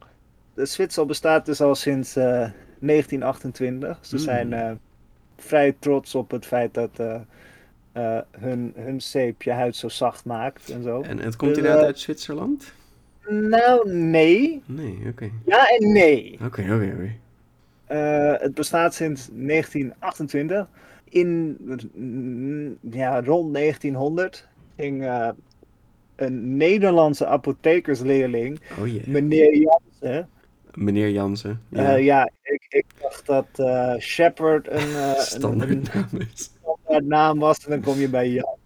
De 0.54 0.66
Zwitsal 0.66 1.06
bestaat 1.06 1.46
dus 1.46 1.62
al 1.62 1.76
sinds 1.76 2.16
eh, 2.16 2.50
1928. 2.80 3.98
Ze 4.02 4.16
Hmm. 4.16 4.26
zijn 4.26 4.80
vrij 5.38 5.76
trots 5.80 6.16
op 6.16 6.32
het 6.32 6.46
feit 6.46 6.74
dat 6.74 7.00
eh, 7.94 8.18
hun, 8.32 8.74
hun 8.76 9.02
zeep 9.02 9.42
je 9.42 9.52
huid 9.52 9.76
zo 9.76 9.90
zacht 9.90 10.26
maakt 10.26 10.70
en 10.70 10.84
zo. 10.84 11.02
En 11.02 11.20
het 11.20 11.36
komt 11.36 11.58
inderdaad 11.58 11.80
eh, 11.80 11.86
uit 11.86 12.00
Zwitserland? 12.00 12.74
Nou, 13.28 13.90
nee. 13.92 14.62
Nee, 14.66 14.98
oké. 15.08 15.30
Ja 15.46 15.68
en 15.68 15.92
nee. 15.92 16.38
Oké, 16.46 16.62
oké, 16.62 16.94
oké. 16.94 17.16
Eh, 17.86 18.42
het 18.42 18.54
bestaat 18.54 18.94
sinds 18.94 19.30
1928. 19.32 20.68
In 21.10 21.58
ja, 22.82 23.22
rond 23.22 23.54
1900 23.54 24.48
ging 24.78 25.30
een 26.16 26.58
Nederlandse 26.58 27.26
apothekersleerling, 27.26 28.60
Oh 28.80 29.06
meneer 29.06 29.58
Jansen. 29.58 30.30
Meneer 30.74 31.10
Jansen. 31.10 31.62
Ja, 31.70 31.82
Ja, 31.82 31.96
ja 31.96 32.30
ik, 32.42 32.66
ik 32.70 32.86
dacht 33.02 33.26
dat 33.26 33.48
eh 33.54 33.96
Shepard 33.98 34.68
een, 34.72 34.96
een, 35.44 35.62
een 35.62 36.28
naam 37.02 37.40
was 37.40 37.66
en 37.66 37.70
dan 37.70 37.82
kom 37.82 37.96
je 37.96 38.10
bij 38.10 38.30
Jan. 38.30 38.58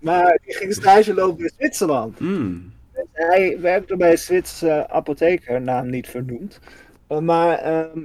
Maar 0.00 0.38
die 0.44 0.54
ging 0.54 0.72
stage 0.72 1.14
lopen 1.14 1.44
in 1.44 1.52
Zwitserland. 1.56 2.20
Mm. 2.20 2.72
Dus 2.92 3.04
hij 3.12 3.60
werkte 3.60 3.96
bij 3.96 4.10
een 4.10 4.18
Zwitserse 4.18 4.88
apotheker, 4.88 5.60
naam 5.62 5.90
niet 5.90 6.08
vernoemd. 6.08 6.60
Uh, 7.08 7.18
maar 7.18 7.58
ehm, 7.58 8.00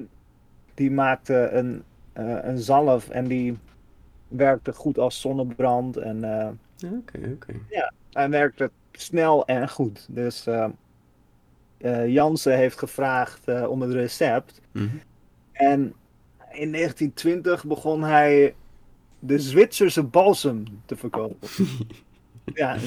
die 0.73 0.91
maakte 0.91 1.49
een, 1.51 1.83
eh, 2.13 2.37
een 2.41 2.57
zalf 2.57 3.09
en 3.09 3.27
die 3.27 3.57
werkte 4.27 4.73
goed 4.73 4.97
als 4.97 5.21
zonnebrand. 5.21 5.97
En 5.97 6.23
eh, 6.23 6.49
Ja, 7.69 7.93
hij 8.11 8.29
werkte 8.29 8.71
snel 8.91 9.45
en 9.45 9.69
goed. 9.69 10.07
Dus 10.09 10.47
eh 10.47 10.67
eh, 11.77 12.07
Jansen 12.07 12.57
heeft 12.57 12.79
gevraagd 12.79 13.47
eh, 13.47 13.69
om 13.69 13.81
het 13.81 13.91
recept. 13.91 14.61
Mhm. 14.71 14.87
En 15.51 15.93
in 16.51 16.71
1920 16.71 17.65
begon 17.65 18.03
hij 18.03 18.55
de 19.25 19.39
Zwitserse 19.39 20.03
balsem 20.03 20.63
te 20.85 20.95
verkopen. 20.95 21.47
ja, 22.53 22.77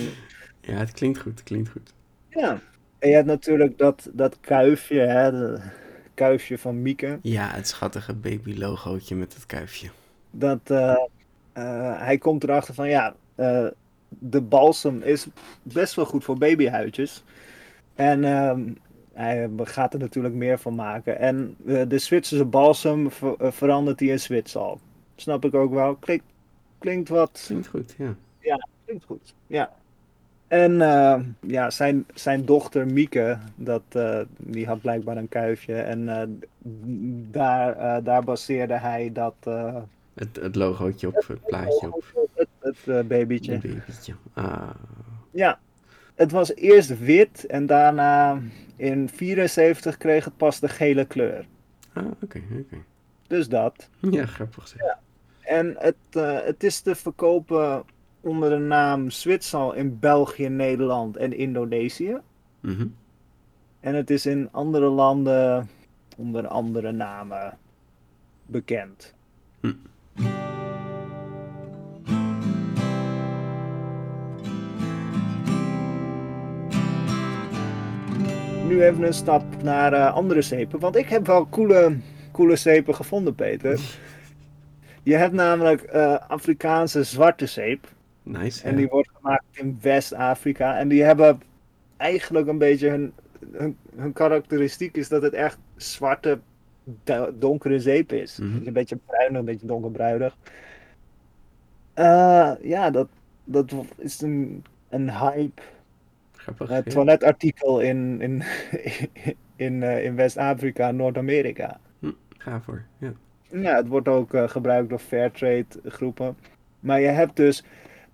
Ja, 0.61 0.74
het 0.74 0.93
klinkt 0.93 1.18
goed, 1.18 1.32
het 1.39 1.43
klinkt 1.43 1.68
goed. 1.68 1.95
Ja. 2.28 2.61
En 2.99 3.09
je 3.09 3.14
hebt 3.14 3.26
natuurlijk 3.26 3.78
dat, 3.78 4.11
dat 4.12 4.41
kuifje, 4.41 5.01
hè, 5.01 5.30
de 5.30 5.61
kuifje 6.14 6.59
van 6.59 6.82
Mieke. 6.82 7.18
Ja, 7.22 7.49
het 7.51 7.68
schattige 7.68 8.14
baby-logootje 8.14 9.14
met 9.16 9.34
het 9.34 9.47
kuifje. 9.47 9.89
Dat 10.30 10.61
eh, 10.64 10.97
eh, 11.53 12.01
hij 12.01 12.18
komt 12.18 12.43
erachter 12.45 12.74
van 12.74 12.89
ja, 12.89 13.14
eh, 13.34 13.66
de 14.09 14.41
balsem 14.41 15.03
is 15.03 15.26
best 15.62 15.95
wel 15.95 16.05
goed 16.05 16.24
voor 16.24 16.39
babyhuidjes. 16.39 17.24
En 17.95 18.24
ehm, 18.24 18.72
hij 19.12 19.51
gaat 19.57 19.93
er 19.93 19.99
natuurlijk 19.99 20.34
meer 20.34 20.59
van 20.59 20.74
maken. 20.74 21.18
En 21.18 21.57
de 21.89 21.99
Zwitserse 21.99 22.45
balsem 22.45 23.11
ver- 23.11 23.53
verandert 23.53 24.01
hij 24.01 24.09
in 24.09 24.20
Zwitsal. 24.20 24.80
Snap 25.21 25.45
ik 25.45 25.55
ook 25.55 25.73
wel. 25.73 25.95
Klinkt, 25.95 26.25
klinkt 26.79 27.09
wat. 27.09 27.43
Klinkt 27.47 27.66
goed, 27.66 27.95
ja. 27.99 28.16
Klinkt 28.85 29.05
goed, 29.05 29.35
ja. 29.47 29.73
En 30.49 30.81
eh, 30.81 31.21
ja, 31.41 31.71
zijn, 31.71 32.07
zijn 32.14 32.45
dochter 32.45 32.87
Mieke, 32.87 33.39
dat, 33.55 33.83
eh, 33.89 34.21
die 34.39 34.66
had 34.66 34.81
blijkbaar 34.81 35.16
een 35.16 35.29
kuifje. 35.29 35.75
En 35.75 36.09
eh, 36.09 36.29
daar, 37.31 38.03
daar 38.03 38.25
baseerde 38.25 38.79
hij 38.79 39.12
dat 39.12 39.35
Het, 40.14 40.37
het 40.37 40.55
logootje 40.57 41.07
op, 41.07 41.25
het 41.27 41.45
plaatje 41.47 41.93
op. 41.93 42.29
het, 42.35 42.49
het 42.61 43.09
babytje. 43.09 43.53
Een 43.53 43.61
babytje. 43.61 44.14
Ah, 44.33 44.71
Ja, 45.31 45.59
het 46.14 46.31
was 46.31 46.55
eerst 46.55 46.99
wit 46.99 47.47
en 47.47 47.66
daarna 47.66 48.41
in 48.77 49.09
74 49.09 49.97
kreeg 49.97 50.25
het 50.25 50.37
pas 50.37 50.61
de 50.61 50.69
gele 50.69 51.05
kleur. 51.05 51.47
ah 51.93 52.07
oké, 52.23 52.43
oké. 52.61 52.77
Dus 53.27 53.49
dat. 53.49 53.89
Ja, 54.01 54.27
grappig 54.27 54.69
zeg. 54.69 54.97
En 55.49 55.75
het, 55.79 55.97
eh, 56.11 56.39
het 56.45 56.65
is 56.65 56.81
te 56.81 56.95
verkopen 56.95 57.83
onder 58.21 58.51
de 58.51 58.57
naam 58.57 59.11
Zwitsal 59.11 59.75
in 59.75 59.99
België, 59.99 60.49
Nederland 60.49 61.17
en 61.17 61.37
Indonesië. 61.37 62.19
Mhm. 62.61 62.87
En 63.81 63.95
het 63.95 64.11
is 64.11 64.27
in 64.27 64.49
andere 64.53 64.89
landen 64.89 65.69
onder 66.17 66.47
andere 66.47 66.93
namen 66.93 67.59
bekend. 68.47 69.15
Hm. 69.61 69.73
Nu 78.67 78.83
even 78.83 79.03
een 79.03 79.15
stap 79.15 79.63
naar 79.63 79.93
eh, 79.93 80.15
andere 80.15 80.43
zeepen, 80.43 80.81
want 80.81 80.97
ik 80.97 81.09
heb 81.09 81.27
wel 81.27 81.49
coole, 81.49 81.97
coole 82.33 82.57
zeepen 82.57 82.95
gevonden, 82.95 83.35
Peter. 83.35 83.81
Je 85.09 85.17
hebt 85.17 85.35
namelijk 85.35 85.83
eh, 85.83 86.15
Afrikaanse 86.29 87.03
zwarte 87.03 87.47
zeep. 87.47 87.93
Nice. 88.23 88.65
En 88.65 88.71
ja. 88.71 88.77
die 88.77 88.89
wordt 88.89 89.11
gemaakt 89.15 89.45
in 89.53 89.79
West-Afrika. 89.81 90.79
En 90.79 90.89
die 90.89 91.03
hebben 91.03 91.41
eigenlijk 91.97 92.47
een 92.47 92.59
beetje 92.59 92.89
hun, 92.89 93.13
hun, 93.53 93.77
hun 93.97 94.13
karakteristiek 94.13 94.97
is 94.97 95.09
dat 95.09 95.23
het 95.23 95.33
echt 95.33 95.59
zwarte, 95.77 96.39
do- 97.05 97.39
donkere 97.39 97.81
zeep 97.81 98.13
is. 98.13 98.39
Mhm. 98.39 98.67
Een 98.67 98.73
beetje 98.73 98.97
bruinig, 99.07 99.39
een 99.39 99.45
beetje 99.45 99.67
donkerbruinig. 99.67 100.37
Eh, 101.95 102.53
ja, 102.63 102.91
dat, 102.91 103.09
dat 103.45 103.75
is 103.97 104.21
een, 104.21 104.65
een 104.89 105.11
hype. 105.11 105.63
Grappig. 106.33 106.69
Ja. 106.69 106.83
toiletartikel 106.83 107.81
in, 107.81 108.21
in, 108.21 108.43
in, 109.67 109.83
eh, 109.83 110.05
in 110.05 110.15
West-Afrika 110.17 110.89
en 110.89 110.97
Noord-Amerika. 110.97 111.81
Ga 112.39 112.61
voor, 112.61 112.85
ja. 112.99 113.13
Ja, 113.51 113.77
het 113.77 113.89
wordt 113.89 114.09
ook 114.09 114.35
eh, 114.35 114.49
gebruikt 114.49 114.89
door 114.89 114.99
Fairtrade 114.99 115.67
groepen. 115.85 116.37
Maar 116.81 117.01
je 117.01 117.07
hebt 117.07 117.37
dus 117.37 117.65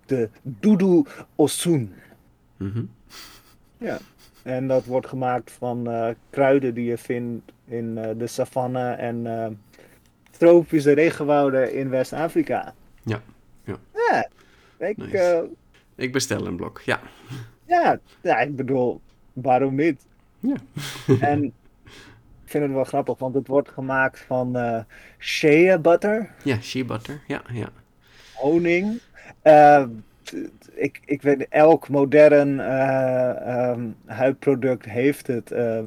de 0.05 0.29
Dudu 0.41 1.03
Osun. 1.35 1.93
Mhm. 2.57 2.83
En 4.43 4.67
dat 4.67 4.85
wordt 4.85 5.07
gemaakt 5.07 5.51
van 5.51 5.89
eh, 5.89 6.09
kruiden 6.29 6.73
die 6.73 6.85
je 6.85 6.97
vindt 6.97 7.51
in 7.65 7.97
eh, 7.97 8.09
de 8.17 8.27
savanne 8.27 8.91
en 8.91 9.59
tropische 10.31 10.91
regenwouden 10.91 11.73
in 11.73 11.89
West-Afrika. 11.89 12.73
Ja, 13.03 13.21
ja. 13.63 13.75
Ja, 13.93 14.29
ik, 14.87 14.97
Nice. 14.97 15.49
Ik 15.95 16.11
bestel 16.11 16.47
een 16.47 16.55
blok, 16.55 16.81
ja. 16.81 16.99
ja, 17.65 17.99
ja, 18.21 18.39
ik 18.39 18.55
bedoel, 18.55 19.01
waarom 19.33 19.75
niet? 19.75 20.05
Ja. 20.39 20.55
en 21.19 21.53
ik 22.45 22.51
vind 22.51 22.63
het 22.63 22.73
wel 22.73 22.83
grappig, 22.83 23.17
want 23.19 23.35
het 23.35 23.47
wordt 23.47 23.69
gemaakt 23.69 24.19
van 24.27 24.55
eh 24.55 24.79
shea 25.19 25.77
butter, 25.77 26.29
Ja, 26.43 26.61
shea 26.61 26.83
butter, 26.85 27.21
ja, 27.27 27.41
ja. 27.53 27.67
honing. 28.35 28.99
Eh, 29.41 29.85
ik, 30.73 30.99
ik 31.05 31.21
weet, 31.21 31.47
elk 31.49 31.89
modern 31.89 32.59
eh, 32.59 33.47
ehm, 33.69 33.87
huidproduct 34.05 34.85
heeft 34.85 35.27
het. 35.27 35.51
eh, 35.51 35.79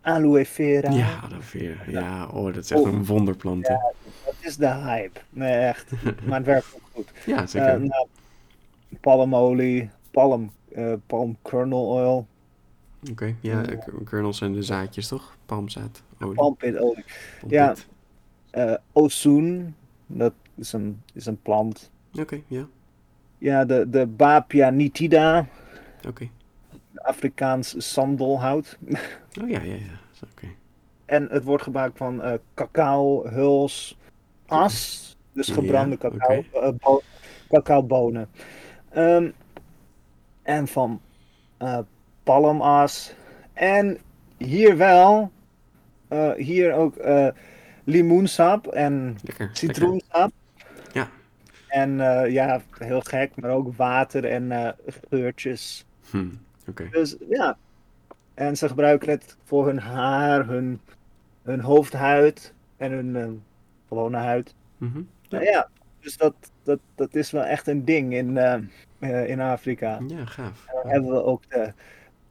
aloe 0.00 0.44
vera. 0.44 0.90
Ja, 0.90 1.18
aloe 1.24 1.40
vera. 1.42 1.82
Ja, 1.86 2.26
oh, 2.26 2.44
dat 2.54 2.64
is 2.64 2.70
echt 2.70 2.80
Oh. 2.80 2.86
een 2.92 3.04
wonderplant. 3.04 3.66
Ja. 3.66 3.92
Dat 4.24 4.34
is 4.40 4.56
de 4.56 4.68
hype. 4.74 5.20
Nee, 5.30 5.54
echt. 5.56 5.90
Maar 6.26 6.36
het 6.36 6.46
werkt 6.46 6.66
ook 6.74 6.88
goed. 6.94 7.12
Ja, 7.26 7.46
zeker. 7.46 7.80
Nou, 7.80 8.06
palmolie, 9.00 9.90
palm, 10.10 10.52
palm 11.06 11.36
kernel 11.42 11.86
oil, 11.88 12.26
Oké, 13.10 13.34
ja, 13.40 13.62
kernels 14.04 14.38
zijn 14.38 14.52
de 14.52 14.62
zaadjes, 14.62 15.08
toch? 15.08 15.36
Palmzaad, 15.46 16.02
olie. 16.20 16.34
palmpitolie. 16.34 17.04
ja. 17.48 17.74
ozone, 18.92 19.64
dat 20.06 20.32
is 20.54 20.72
een, 20.72 21.02
is 21.12 21.26
een 21.26 21.42
plant. 21.42 21.90
Oké, 22.20 22.40
ja, 22.46 22.66
Ja, 23.38 23.64
de, 23.64 23.90
de 23.90 24.06
Bapia 24.06 24.70
nitida, 24.70 25.46
oké. 26.08 26.28
Afrikaans 26.94 27.92
sandelhout. 27.92 28.78
Oh 29.42 29.48
ja, 29.48 29.60
ja, 29.62 29.74
ja. 29.74 30.00
Oké. 30.32 30.46
En 31.04 31.28
het 31.30 31.44
wordt 31.44 31.62
gemaakt 31.62 31.96
van 31.98 32.22
eh, 32.22 32.32
cacao, 32.54 33.26
huls, 33.28 33.98
as, 34.46 35.16
dus 35.32 35.46
Ja, 35.46 35.54
gebrande 35.54 35.98
cacao, 35.98 36.36
oké. 36.38 36.58
eh, 36.58 36.72
bo- 36.80 37.02
cacaobonen. 37.48 38.28
Ehm, 38.88 39.30
en 40.42 40.66
van 40.68 41.00
eh 41.58 41.78
palmas. 42.26 43.14
En 43.52 43.98
hier 44.36 44.76
wel, 44.76 45.30
eh, 46.08 46.32
hier 46.32 46.72
ook 46.72 46.96
eh, 46.96 47.28
limoensap 47.84 48.66
en 48.66 49.06
Lekker. 49.06 49.24
lekker. 49.24 49.56
citroensap. 49.56 50.30
Ja. 50.92 51.08
En 51.68 52.00
eh, 52.00 52.32
ja, 52.32 52.60
heel 52.78 53.00
gek, 53.00 53.36
maar 53.36 53.50
ook 53.50 53.76
water 53.76 54.24
en 54.24 54.74
geurtjes. 55.10 55.86
Hm, 56.10 56.28
Oké. 56.68 56.88
Dus 56.90 57.16
ja. 57.28 57.56
En 58.34 58.56
ze 58.56 58.68
gebruiken 58.68 59.10
het 59.10 59.36
voor 59.44 59.66
hun 59.66 59.78
haar, 59.78 60.46
hun, 60.46 60.80
hun 61.42 61.60
hoofdhuid 61.60 62.54
en 62.76 62.92
hun 62.92 63.42
gewone 63.88 64.16
huid. 64.16 64.54
Nou 65.28 65.44
ja, 65.44 65.68
dus 66.00 66.16
dat, 66.16 66.34
dat, 66.62 66.78
dat 66.94 67.14
is 67.14 67.30
wel 67.30 67.44
echt 67.44 67.66
een 67.66 67.84
ding 67.84 68.12
in, 68.14 68.38
in 69.26 69.40
Afrika. 69.40 70.00
Ja, 70.06 70.24
gaaf. 70.26 70.66
Dan 70.82 70.90
hebben 70.90 71.10
we 71.10 71.24
ook 71.24 71.50
de 71.50 71.72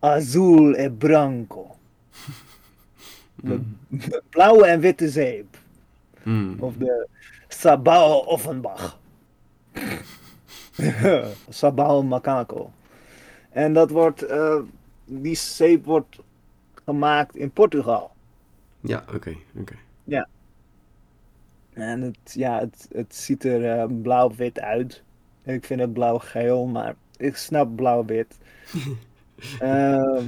Azul 0.05 0.75
e 0.75 0.89
Branco. 0.89 1.75
De 3.35 3.59
Mhm. 3.87 4.09
blauwe 4.29 4.65
en 4.65 4.79
witte 4.79 5.09
zeep. 5.09 5.57
Mm. 6.23 6.55
Of 6.59 6.75
de 6.77 7.07
Sabao 7.47 8.17
Offenbach. 8.19 8.97
Sabao 11.49 12.03
Macaco. 12.03 12.71
En 13.49 13.73
dat 13.73 13.89
wordt, 13.89 14.21
eh, 14.21 14.59
die 15.05 15.35
zeep 15.35 15.85
wordt 15.85 16.19
gemaakt 16.85 17.35
in 17.35 17.51
Portugal. 17.51 18.11
Ja, 18.79 19.03
oké. 19.13 19.35
oké. 19.59 19.75
En 21.73 22.01
het, 22.01 22.33
ja, 22.33 22.59
het, 22.59 22.87
het 22.91 23.15
ziet 23.15 23.43
er 23.43 23.79
eh, 23.79 23.85
blauw-wit 24.01 24.59
uit. 24.59 25.03
Ik 25.43 25.65
vind 25.65 25.79
het 25.79 25.93
blauw-geel, 25.93 26.65
maar 26.65 26.95
ik 27.17 27.35
snap 27.35 27.75
blauw-wit. 27.75 28.37
Eh, 29.59 30.21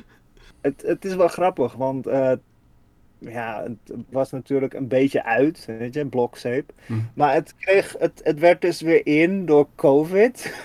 het, 0.62 0.82
het 0.82 1.06
is 1.06 1.16
wel 1.16 1.28
grappig, 1.28 1.74
want 1.74 2.08
eh, 2.08 2.32
ja, 3.18 3.64
het 3.64 3.96
was 4.10 4.32
natuurlijk 4.32 4.74
een 4.74 4.88
beetje 4.88 5.24
uit, 5.24 5.66
weet 5.66 5.94
je, 5.94 6.06
blokzeep. 6.06 6.72
Hm. 6.86 6.94
Maar 7.14 7.34
het, 7.34 7.56
kreeg, 7.56 7.96
het, 8.00 8.22
het 8.24 8.40
werd 8.40 8.62
dus 8.62 8.82
weer 8.82 9.06
in 9.06 9.46
door 9.46 9.68
COVID. 9.76 10.56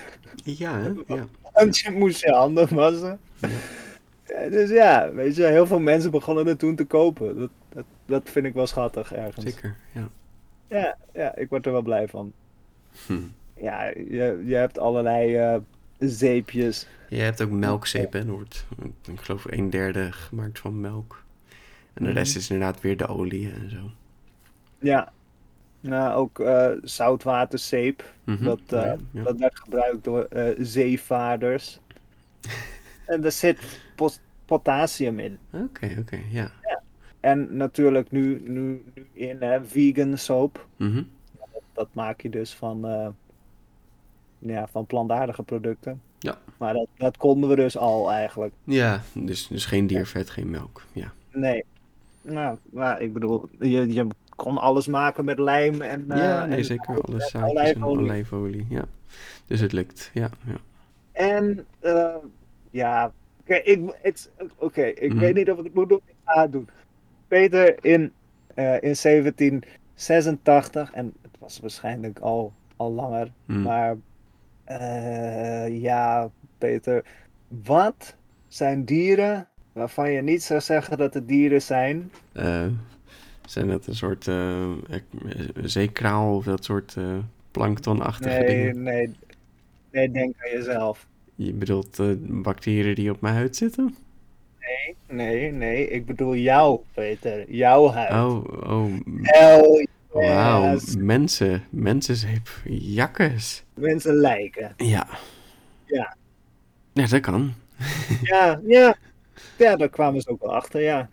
Ja, 0.43 0.79
hè? 0.79 0.91
ja. 1.07 1.27
Want 1.53 1.77
je 1.77 1.91
moest 1.91 2.21
je 2.21 2.31
handen 2.31 2.75
wassen. 2.75 3.19
Ja, 4.25 4.49
Dus 4.49 4.69
ja, 4.69 5.13
weet 5.13 5.35
je, 5.35 5.45
heel 5.45 5.67
veel 5.67 5.79
mensen 5.79 6.11
begonnen 6.11 6.45
het 6.45 6.59
toen 6.59 6.75
te 6.75 6.85
kopen. 6.85 7.39
Dat, 7.39 7.49
dat, 7.69 7.85
dat 8.05 8.29
vind 8.29 8.45
ik 8.45 8.53
wel 8.53 8.67
schattig 8.67 9.13
ergens. 9.13 9.45
Zeker. 9.45 9.75
Ja. 9.91 10.09
Ja, 10.67 10.97
ja, 11.13 11.35
ik 11.35 11.49
word 11.49 11.65
er 11.65 11.71
wel 11.71 11.81
blij 11.81 12.07
van. 12.07 12.33
Hm. 13.05 13.21
Ja, 13.55 13.85
je, 13.85 14.41
je 14.45 14.55
hebt 14.55 14.79
allerlei 14.79 15.35
eh, 15.35 15.55
zeepjes. 16.09 16.87
Je 17.09 17.19
hebt 17.19 17.41
ook 17.41 17.49
melkzeep, 17.51 18.13
hè? 18.13 18.19
Er 18.19 18.25
wordt, 18.31 18.65
ik 19.11 19.21
geloof, 19.21 19.45
een 19.49 19.69
derde 19.69 20.11
gemaakt 20.11 20.59
van 20.59 20.81
melk. 20.81 21.23
En 21.93 22.03
de 22.03 22.09
Mhm. 22.09 22.17
rest 22.17 22.35
is 22.35 22.49
inderdaad 22.49 22.81
weer 22.81 22.97
de 22.97 23.07
olie 23.07 23.51
en 23.51 23.69
zo. 23.69 23.91
Ja. 24.79 25.11
Nou, 25.79 26.13
ook 26.13 26.39
eh, 26.39 26.69
zoutwaterzeep. 26.83 28.13
Mhm. 28.23 28.43
Dat, 28.43 28.59
eh, 28.67 28.81
Ja, 28.81 28.97
ja. 29.11 29.23
dat 29.23 29.37
werd 29.39 29.59
gebruikt 29.59 30.03
door 30.03 30.23
eh, 30.23 30.55
zeevaarders. 30.57 31.79
en 33.05 33.23
er 33.25 33.31
zit 33.31 33.79
potassium 34.45 35.19
in. 35.19 35.37
Oké, 35.51 35.95
oké, 35.99 36.19
ja. 36.29 36.51
En 37.19 37.57
natuurlijk 37.57 38.11
nu, 38.11 38.41
nu, 38.45 38.83
nu 38.93 39.03
in 39.13 39.37
hè, 39.39 39.65
vegan 39.65 40.17
soap. 40.17 40.67
Mhm. 40.75 41.03
Dat 41.73 41.87
maak 41.93 42.21
je 42.21 42.29
dus 42.29 42.53
van, 42.53 42.85
ja, 44.45 44.67
van 44.67 44.85
plantaardige 44.85 45.43
producten. 45.43 46.01
Ja. 46.19 46.37
Maar 46.57 46.73
dat, 46.73 46.87
dat 46.97 47.17
konden 47.17 47.49
we 47.49 47.55
dus 47.55 47.77
al 47.77 48.11
eigenlijk. 48.11 48.53
Ja, 48.63 49.01
dus, 49.13 49.47
dus 49.47 49.65
geen 49.65 49.87
diervet, 49.87 50.29
geen 50.29 50.49
melk. 50.49 50.81
Ja, 50.91 51.11
Nee. 51.31 51.63
Nou, 52.21 52.57
maar 52.71 53.01
ik 53.01 53.13
bedoel, 53.13 53.49
je, 53.59 53.93
je 53.93 54.07
kon 54.35 54.57
alles 54.57 54.87
maken 54.87 55.25
met 55.25 55.39
lijm 55.39 55.81
en... 55.81 56.11
eh, 56.11 56.17
ja 56.17 56.45
nee, 56.45 56.57
en- 56.57 56.65
zeker. 56.65 57.01
Alle 57.01 57.15
en 57.21 57.27
zaadjes 57.27 57.73
en 57.73 57.85
olijfolie. 57.85 58.65
Ja. 58.69 58.83
Dus 59.47 59.59
het 59.59 59.71
lukt. 59.71 60.11
Ja, 60.13 60.29
ja. 60.45 60.55
En 61.11 61.65
eh, 61.79 62.15
ja, 62.71 63.11
oké, 63.41 63.53
ik, 63.55 63.95
het- 64.01 64.31
oké, 64.57 64.83
ik 64.83 65.09
Mhm. 65.11 65.19
weet 65.19 65.35
niet 65.35 65.51
of 65.51 65.57
ik 65.57 65.63
het 65.63 65.73
moet 65.73 65.89
doen. 65.89 66.01
Ik 66.05 66.13
ga 66.25 66.41
het 66.41 66.51
doen. 66.51 66.67
Peter 67.27 67.85
in, 67.85 68.11
eh, 68.53 68.81
in 68.81 68.95
1786, 68.95 70.91
en 70.93 71.13
het 71.21 71.31
was 71.39 71.59
waarschijnlijk 71.59 72.19
al, 72.19 72.53
al 72.75 72.91
langer, 72.91 73.31
Hm. 73.45 73.61
maar 73.61 73.95
eh, 74.63 75.81
ja, 75.81 76.29
Peter, 76.57 77.05
wat 77.47 78.15
zijn 78.47 78.85
dieren 78.85 79.47
waarvan 79.71 80.11
je 80.11 80.21
niet 80.21 80.43
zou 80.43 80.61
zeggen 80.61 80.97
dat 80.97 81.13
het 81.13 81.27
dieren 81.27 81.61
zijn? 81.61 82.11
Eh, 82.31 82.65
zijn 83.45 83.67
dat 83.67 83.87
een 83.87 83.95
soort 83.95 84.27
eh, 84.27 84.71
zeekraal 85.63 86.35
of 86.35 86.43
dat 86.43 86.63
soort 86.65 86.97
planktonachtige 87.51 88.37
Nee, 88.39 88.47
dingen? 88.47 88.83
nee, 88.83 89.15
nee, 89.91 90.11
denk 90.11 90.35
aan 90.37 90.51
jezelf. 90.51 91.07
Je 91.35 91.53
bedoelt 91.53 91.99
bacteriën 92.41 92.95
die 92.95 93.11
op 93.11 93.21
mijn 93.21 93.35
huid 93.35 93.55
zitten? 93.55 93.95
Nee, 94.59 94.95
nee, 95.07 95.51
nee, 95.51 95.87
ik 95.87 96.05
bedoel 96.05 96.35
jou, 96.35 96.79
Peter, 96.93 97.51
jouw 97.51 97.89
huid. 97.89 98.11
Oh, 98.11 98.71
oh, 98.71 98.91
Hell 99.21 99.87
wauw. 100.13 100.71
yes. 100.71 100.95
Mensen, 100.95 101.63
mensenzeep. 101.69 102.49
Jakkes. 102.65 103.63
Mensen 103.73 104.13
lijken. 104.13 104.73
Ja. 104.77 105.07
Ja. 105.85 106.15
Ja, 106.93 107.07
dat 107.07 107.19
kan. 107.19 107.53
Ja, 108.21 108.59
ja. 108.65 108.95
Ja, 109.57 109.75
daar 109.75 109.89
kwamen 109.89 110.21
ze 110.21 110.29
ook 110.29 110.41
wel 110.41 110.55
achter, 110.55 110.81
ja. 110.81 111.09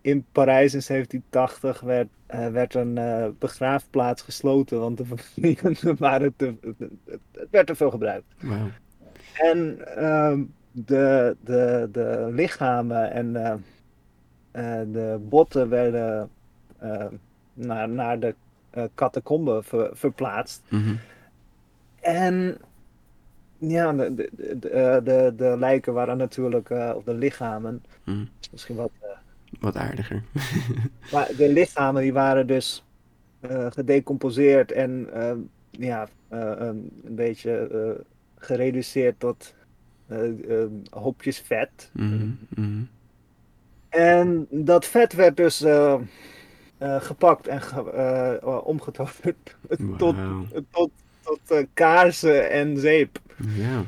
In 0.00 0.24
Parijs 0.32 0.74
in 0.74 0.82
1780 0.86 1.80
werd, 1.80 2.08
eh, 2.26 2.46
werd 2.48 2.74
een 2.74 2.98
eh, 2.98 3.26
begraafplaats 3.38 4.22
gesloten, 4.22 4.80
want 4.80 4.96
de 4.98 5.94
waren 5.98 6.34
te, 6.36 6.54
het, 6.78 6.90
werd 7.50 7.66
te 7.66 7.74
veel 7.74 7.90
gebruikt. 7.90 8.26
Wauw. 8.40 8.68
En 9.34 9.78
ehm, 9.96 10.42
de, 10.72 11.36
de, 11.40 11.88
de 11.92 12.28
lichamen 12.30 13.10
en 13.12 13.36
eh, 13.36 13.52
eh, 14.50 14.86
de 14.92 15.18
botten 15.20 15.68
werden 15.68 16.30
eh, 16.78 17.06
naar, 17.66 17.88
naar 17.88 18.18
de 18.20 18.34
eh 18.70 18.84
catacomben 18.94 19.64
ver- 19.64 19.90
verplaatst. 19.96 20.62
Mhm. 20.68 20.94
En 22.00 22.56
ja, 23.58 23.92
de, 23.92 24.14
de, 24.14 24.30
de, 24.36 24.58
de, 24.58 25.00
de- 25.04 25.32
de 25.36 25.56
lijken 25.58 25.92
waren 25.92 26.16
natuurlijk, 26.16 26.70
eh, 26.70 26.92
of 26.96 27.04
de 27.04 27.14
lichamen, 27.14 27.82
Mhm. 28.04 28.24
is 28.40 28.50
misschien 28.50 28.76
wat. 28.76 28.90
eh, 29.00 29.08
Wat 29.60 29.76
aardiger. 29.76 30.22
maar 31.12 31.30
de 31.36 31.48
lichamen 31.52 32.02
die 32.02 32.12
waren 32.12 32.46
dus 32.46 32.84
eh, 33.40 33.66
gedecomposeerd 33.70 34.72
en 34.72 35.08
eh, 35.12 35.32
ja, 35.70 36.08
eh, 36.28 36.38
een, 36.56 36.90
een 37.04 37.14
beetje 37.14 37.52
eh, 37.68 38.04
gereduceerd 38.38 39.20
tot 39.20 39.54
eh, 40.06 40.28
eh, 40.62 40.66
hopjes 40.90 41.38
vet. 41.40 41.90
Mhm. 41.92 42.82
En 43.88 44.46
dat 44.50 44.86
vet 44.86 45.12
werd 45.12 45.36
dus 45.36 45.64
eh, 46.80 47.00
gepakt 47.00 47.46
en 47.46 47.62
ge, 47.62 47.90
eh, 48.42 48.66
omgetoverd 48.66 49.56
tot, 49.98 50.16
tot, 50.70 50.90
tot 51.22 51.40
eh, 51.46 51.64
kaarsen 51.74 52.50
en 52.50 52.78
zeep. 52.78 53.18
Ja. 53.54 53.82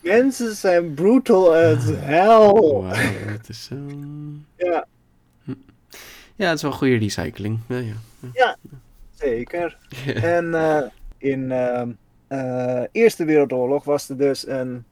Mensen 0.00 0.54
zijn 0.54 0.94
brutal 0.94 1.54
as 1.54 1.84
hell. 1.84 2.26
Wauw, 2.26 2.82
dat 3.32 3.48
is 3.48 3.64
zo... 3.64 3.74
Ja, 4.56 4.86
Ja, 6.34 6.48
het 6.48 6.56
is 6.56 6.62
wel 6.62 6.72
goede 6.72 6.96
recycling. 6.96 7.58
Ja, 7.68 7.82
ja. 8.32 8.56
zeker. 9.14 9.78
En 10.14 10.44
in 11.18 11.48
de 11.48 12.88
Eerste 12.92 13.24
Wereldoorlog 13.24 13.84
was 13.84 14.08
er 14.08 14.16
dus 14.16 14.46
een, 14.46 14.84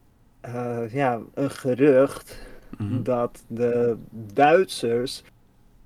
ja, 0.90 1.20
een 1.34 1.50
gerucht 1.50 2.48
Mhm. 2.80 3.02
dat 3.02 3.42
de 3.46 3.96
Duitsers 4.10 5.22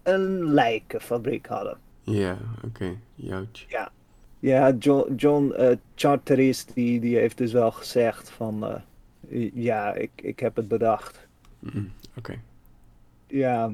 een 0.04 0.52
lijkenfabriek 0.52 1.46
hadden. 1.46 1.78
Ja, 2.02 2.38
oké. 2.64 2.96
Jouw. 3.14 3.44
Ja, 4.44 4.72
John, 4.78 5.14
John 5.14 5.52
eh, 5.52 5.76
Charteris 5.94 6.64
die, 6.64 7.00
die 7.00 7.16
heeft 7.16 7.38
dus 7.38 7.52
wel 7.52 7.70
gezegd 7.70 8.30
van 8.30 8.82
eh, 9.28 9.50
ja, 9.54 9.94
ik, 9.94 10.10
ik 10.16 10.40
heb 10.40 10.56
het 10.56 10.68
bedacht. 10.68 11.26
Mhm, 11.58 11.84
Oké. 12.16 12.40
Ja, 13.26 13.72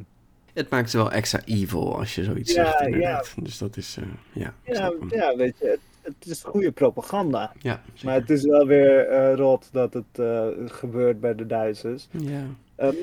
Het 0.53 0.71
maakt 0.71 0.85
het 0.85 0.93
wel 0.93 1.13
extra 1.13 1.41
evil 1.45 1.99
als 1.99 2.15
je 2.15 2.25
zoiets 2.25 2.55
Ja, 2.55 2.65
zegt, 2.65 2.81
inderdaad. 2.81 3.35
Dus 3.43 3.59
dat 3.59 3.77
is, 3.77 3.97
eh, 3.97 4.05
ja. 4.33 4.55
ja, 4.65 4.93
ja, 5.09 5.37
weet 5.37 5.59
je, 5.59 5.67
het, 5.67 5.81
het 6.03 6.27
is 6.27 6.43
goede 6.43 6.71
propaganda. 6.73 7.53
Ja, 7.59 7.83
Maar 8.05 8.15
het 8.15 8.31
is 8.31 8.45
wel 8.45 8.67
weer 8.67 9.33
rot 9.35 9.69
dat 9.73 9.95
het 9.95 10.21
gebeurt 10.73 11.21
bij 11.21 11.35
de 11.35 11.47
Duitsers. 11.47 12.09
Ja. 12.11 12.43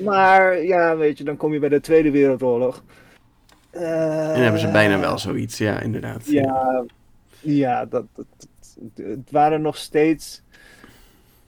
Maar 0.04 0.62
ja, 0.62 0.96
weet 0.96 1.18
je, 1.18 1.24
dan 1.24 1.36
kom 1.36 1.52
je 1.52 1.58
bij 1.58 1.68
de 1.68 1.80
Tweede 1.80 2.10
Wereldoorlog. 2.10 2.82
Eh, 3.78 4.26
En 4.26 4.32
dan 4.34 4.42
hebben 4.42 4.60
ze 4.60 4.70
bijna 4.70 4.98
wel 4.98 5.18
zoiets, 5.18 5.58
ja, 5.58 5.80
inderdaad. 5.80 6.26
Ja, 6.30 6.84
ja 7.40 7.84
dat, 7.86 8.04
dat, 8.14 8.26
dat- 8.36 8.48
het 9.06 9.30
waren 9.30 9.60
nog 9.62 9.76
steeds 9.76 10.42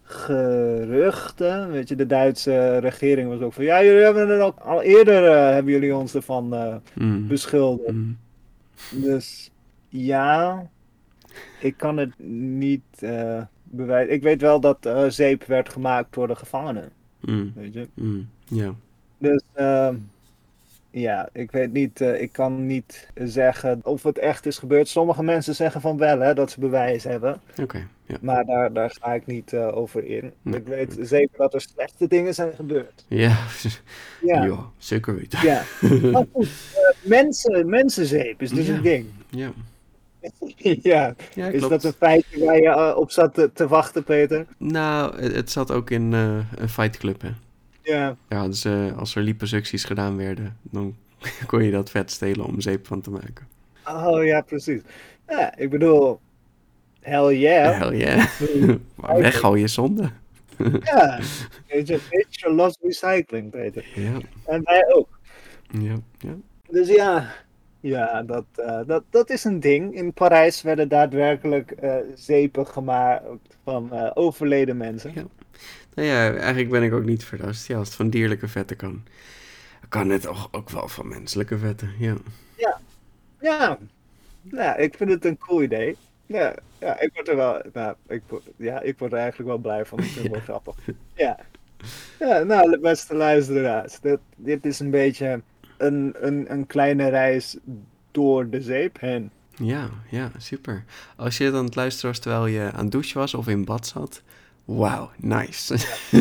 geruchten. 0.02 1.70
Weet 1.70 1.88
je, 1.88 1.96
de 1.96 2.06
Duitse 2.06 2.78
regering 2.78 3.28
was 3.28 3.40
ook 3.40 3.52
van... 3.52 3.64
Ja, 3.64 3.84
jullie 3.84 4.02
hebben 4.02 4.28
het 4.28 4.40
al, 4.40 4.54
al 4.54 4.82
eerder 4.82 5.24
eh, 5.28 5.50
hebben 5.52 5.72
jullie 5.72 5.94
ons 5.96 6.14
ervan 6.14 6.54
eh, 6.54 6.74
Mhm, 6.94 7.26
beschuldigd. 7.26 7.92
mhm. 7.92 8.10
Dus 8.90 9.50
ja, 9.88 10.66
ik 11.60 11.76
kan 11.76 11.96
het 11.96 12.18
niet 12.58 12.82
eh, 12.98 13.42
bewijzen. 13.62 14.14
Ik 14.14 14.22
weet 14.22 14.40
wel 14.40 14.60
dat 14.60 14.86
eh, 14.86 15.04
zeep 15.08 15.44
werd 15.44 15.68
gemaakt 15.68 16.14
door 16.14 16.26
de 16.26 16.34
gevangenen. 16.36 16.90
Mm, 17.20 17.52
Weet 17.54 17.72
je? 17.74 17.88
mm, 17.94 18.28
ja. 18.44 18.74
Dus 19.18 19.42
ehm, 19.52 19.94
ja, 20.90 21.28
ik 21.32 21.50
weet 21.50 21.72
niet. 21.72 22.00
eh, 22.00 22.20
ik 22.20 22.32
kan 22.32 22.66
niet 22.66 23.08
zeggen 23.14 23.80
of 23.84 24.02
het 24.02 24.18
echt 24.18 24.46
is 24.46 24.58
gebeurd. 24.58 24.88
Sommige 24.88 25.22
mensen 25.22 25.54
zeggen 25.54 25.80
van 25.80 25.96
wel, 25.98 26.20
hè, 26.20 26.34
dat 26.34 26.50
ze 26.50 26.60
bewijs 26.60 27.04
hebben. 27.04 27.40
Oké, 27.62 27.86
ja. 28.06 28.16
Maar 28.20 28.44
daar, 28.44 28.72
daar 28.72 28.96
ga 29.00 29.12
ik 29.14 29.26
niet 29.26 29.52
eh, 29.52 29.76
over 29.76 30.04
in. 30.04 30.32
Nee. 30.42 30.60
Ik 30.60 30.66
weet 30.66 30.96
zeker 31.00 31.36
dat 31.36 31.54
er 31.54 31.60
slechte 31.60 32.06
dingen 32.06 32.34
zijn 32.34 32.52
gebeurd. 32.54 33.04
Ja, 33.08 33.36
Ja, 34.22 34.58
zeker 34.78 35.14
weten. 35.14 35.38
ja. 35.46 35.62
Maar 36.12 36.26
goed, 36.32 36.46
eh, 36.74 37.08
mensen, 37.08 37.68
mensenzeep 37.68 38.42
is 38.42 38.50
dus 38.50 38.66
Ja. 38.66 38.74
een 38.74 38.82
ding. 38.82 39.06
Ja, 39.30 39.50
ja, 40.82 41.14
ja 41.34 41.46
is 41.48 41.60
dat 41.68 41.84
een 41.84 41.92
feitje 41.92 42.44
waar 42.44 42.60
je 42.60 42.96
op 42.96 43.10
zat 43.10 43.34
te, 43.34 43.50
te 43.52 43.68
wachten, 43.68 44.04
Peter? 44.04 44.46
Nou, 44.58 45.22
het, 45.22 45.50
zat 45.50 45.70
ook 45.70 45.90
in 45.90 46.12
een 46.12 46.68
Fight 46.68 46.96
Club, 46.96 47.22
hè. 47.22 47.30
Ja, 47.82 48.16
Ja, 48.28 48.46
dus 48.46 48.64
eh, 48.64 48.98
als 48.98 49.14
er 49.14 49.22
liposucties 49.22 49.84
gedaan 49.84 50.16
werden, 50.16 50.56
dan 50.62 50.96
kon 51.46 51.64
je 51.64 51.70
dat 51.70 51.90
vet 51.90 52.10
stelen 52.10 52.44
om 52.44 52.60
zeep 52.60 52.86
van 52.86 53.00
te 53.00 53.10
maken. 53.10 53.46
oh 53.86 54.24
ja, 54.24 54.40
precies. 54.40 54.80
Ja, 55.28 55.56
ik 55.56 55.70
bedoel, 55.70 56.20
hell 57.00 57.38
yeah. 57.38 57.78
Hell 57.78 57.96
yeah. 57.96 58.26
maar 58.94 59.16
weggooien 59.16 59.68
zonde. 59.68 60.10
Ja, 60.82 61.18
weet 61.68 61.86
je, 61.86 62.00
nature 62.10 62.54
loves 62.54 62.76
recycling, 62.80 63.50
Peter. 63.50 63.86
Ja, 63.94 64.18
En 64.46 64.62
wij 64.64 64.84
ook. 64.94 65.18
ja, 65.70 65.94
ja. 66.18 66.34
Dus 66.68 66.88
ja, 66.88 67.32
ja 67.80 68.22
dat, 68.22 68.44
eh, 68.54 68.80
dat, 68.86 69.04
dat 69.10 69.30
is 69.30 69.44
een 69.44 69.60
ding. 69.60 69.94
In 69.94 70.12
Parijs 70.12 70.62
werden 70.62 70.88
daadwerkelijk 70.88 71.70
eh, 71.70 71.96
zeepen 72.14 72.66
gemaakt 72.66 73.24
van 73.64 74.14
overleden 74.14 74.76
mensen. 74.76 75.12
Ja. 75.14 75.24
Nou 75.94 76.08
ja, 76.08 76.30
eigenlijk 76.30 76.70
ben 76.70 76.82
ik 76.82 76.92
ook 76.92 77.04
niet 77.04 77.24
verrast. 77.24 77.66
Ja, 77.66 77.78
als 77.78 77.86
het 77.86 77.96
van 77.96 78.10
dierlijke 78.10 78.48
vetten 78.48 78.76
kan, 78.76 79.02
kan 79.88 80.10
het 80.10 80.26
ook, 80.26 80.48
ook 80.50 80.70
wel 80.70 80.88
van 80.88 81.08
menselijke 81.08 81.58
vetten. 81.58 81.92
Ja. 81.98 82.16
Ja, 83.40 83.78
ja, 84.42 84.76
ik 84.76 84.94
vind 84.96 85.10
het 85.10 85.24
een 85.24 85.38
cool 85.38 85.62
idee. 85.62 85.96
Ja, 86.26 86.54
ja 86.78 87.00
ik 87.00 87.10
word 87.14 87.28
er 87.28 87.36
wel, 87.36 87.62
nou, 87.72 87.94
ik, 88.08 88.22
ja, 88.56 88.80
ik 88.80 88.98
word 88.98 89.12
er 89.12 89.18
eigenlijk 89.18 89.48
wel 89.48 89.58
blij 89.58 89.84
van. 89.84 89.98
Ik 89.98 90.04
vind 90.04 90.24
het 90.24 90.32
wel 90.32 90.40
grappig. 90.58 90.76
Ja. 91.14 91.38
ja, 92.18 92.42
nou, 92.42 92.78
beste 92.78 93.14
luisteraars, 93.14 94.00
dit, 94.00 94.18
dit 94.36 94.66
is 94.66 94.80
een 94.80 94.90
beetje 94.90 95.40
een, 95.76 96.14
een, 96.20 96.52
een 96.52 96.66
kleine 96.66 97.08
reis 97.08 97.56
door 98.10 98.50
de 98.50 98.62
zeep 98.62 99.00
heen. 99.00 99.30
Ja, 99.56 99.90
ja, 100.10 100.30
super. 100.38 100.84
Als 101.16 101.38
je 101.38 101.52
aan 101.52 101.64
het 101.64 101.74
luisteren 101.74 102.10
was 102.10 102.18
terwijl 102.18 102.46
je 102.46 102.70
aan 102.72 102.82
het 102.82 102.92
douchen 102.92 103.18
was 103.18 103.34
of 103.34 103.48
in 103.48 103.64
bad 103.64 103.86
zat, 103.86 104.22
wauw, 104.76 105.10
nice. 105.16 105.76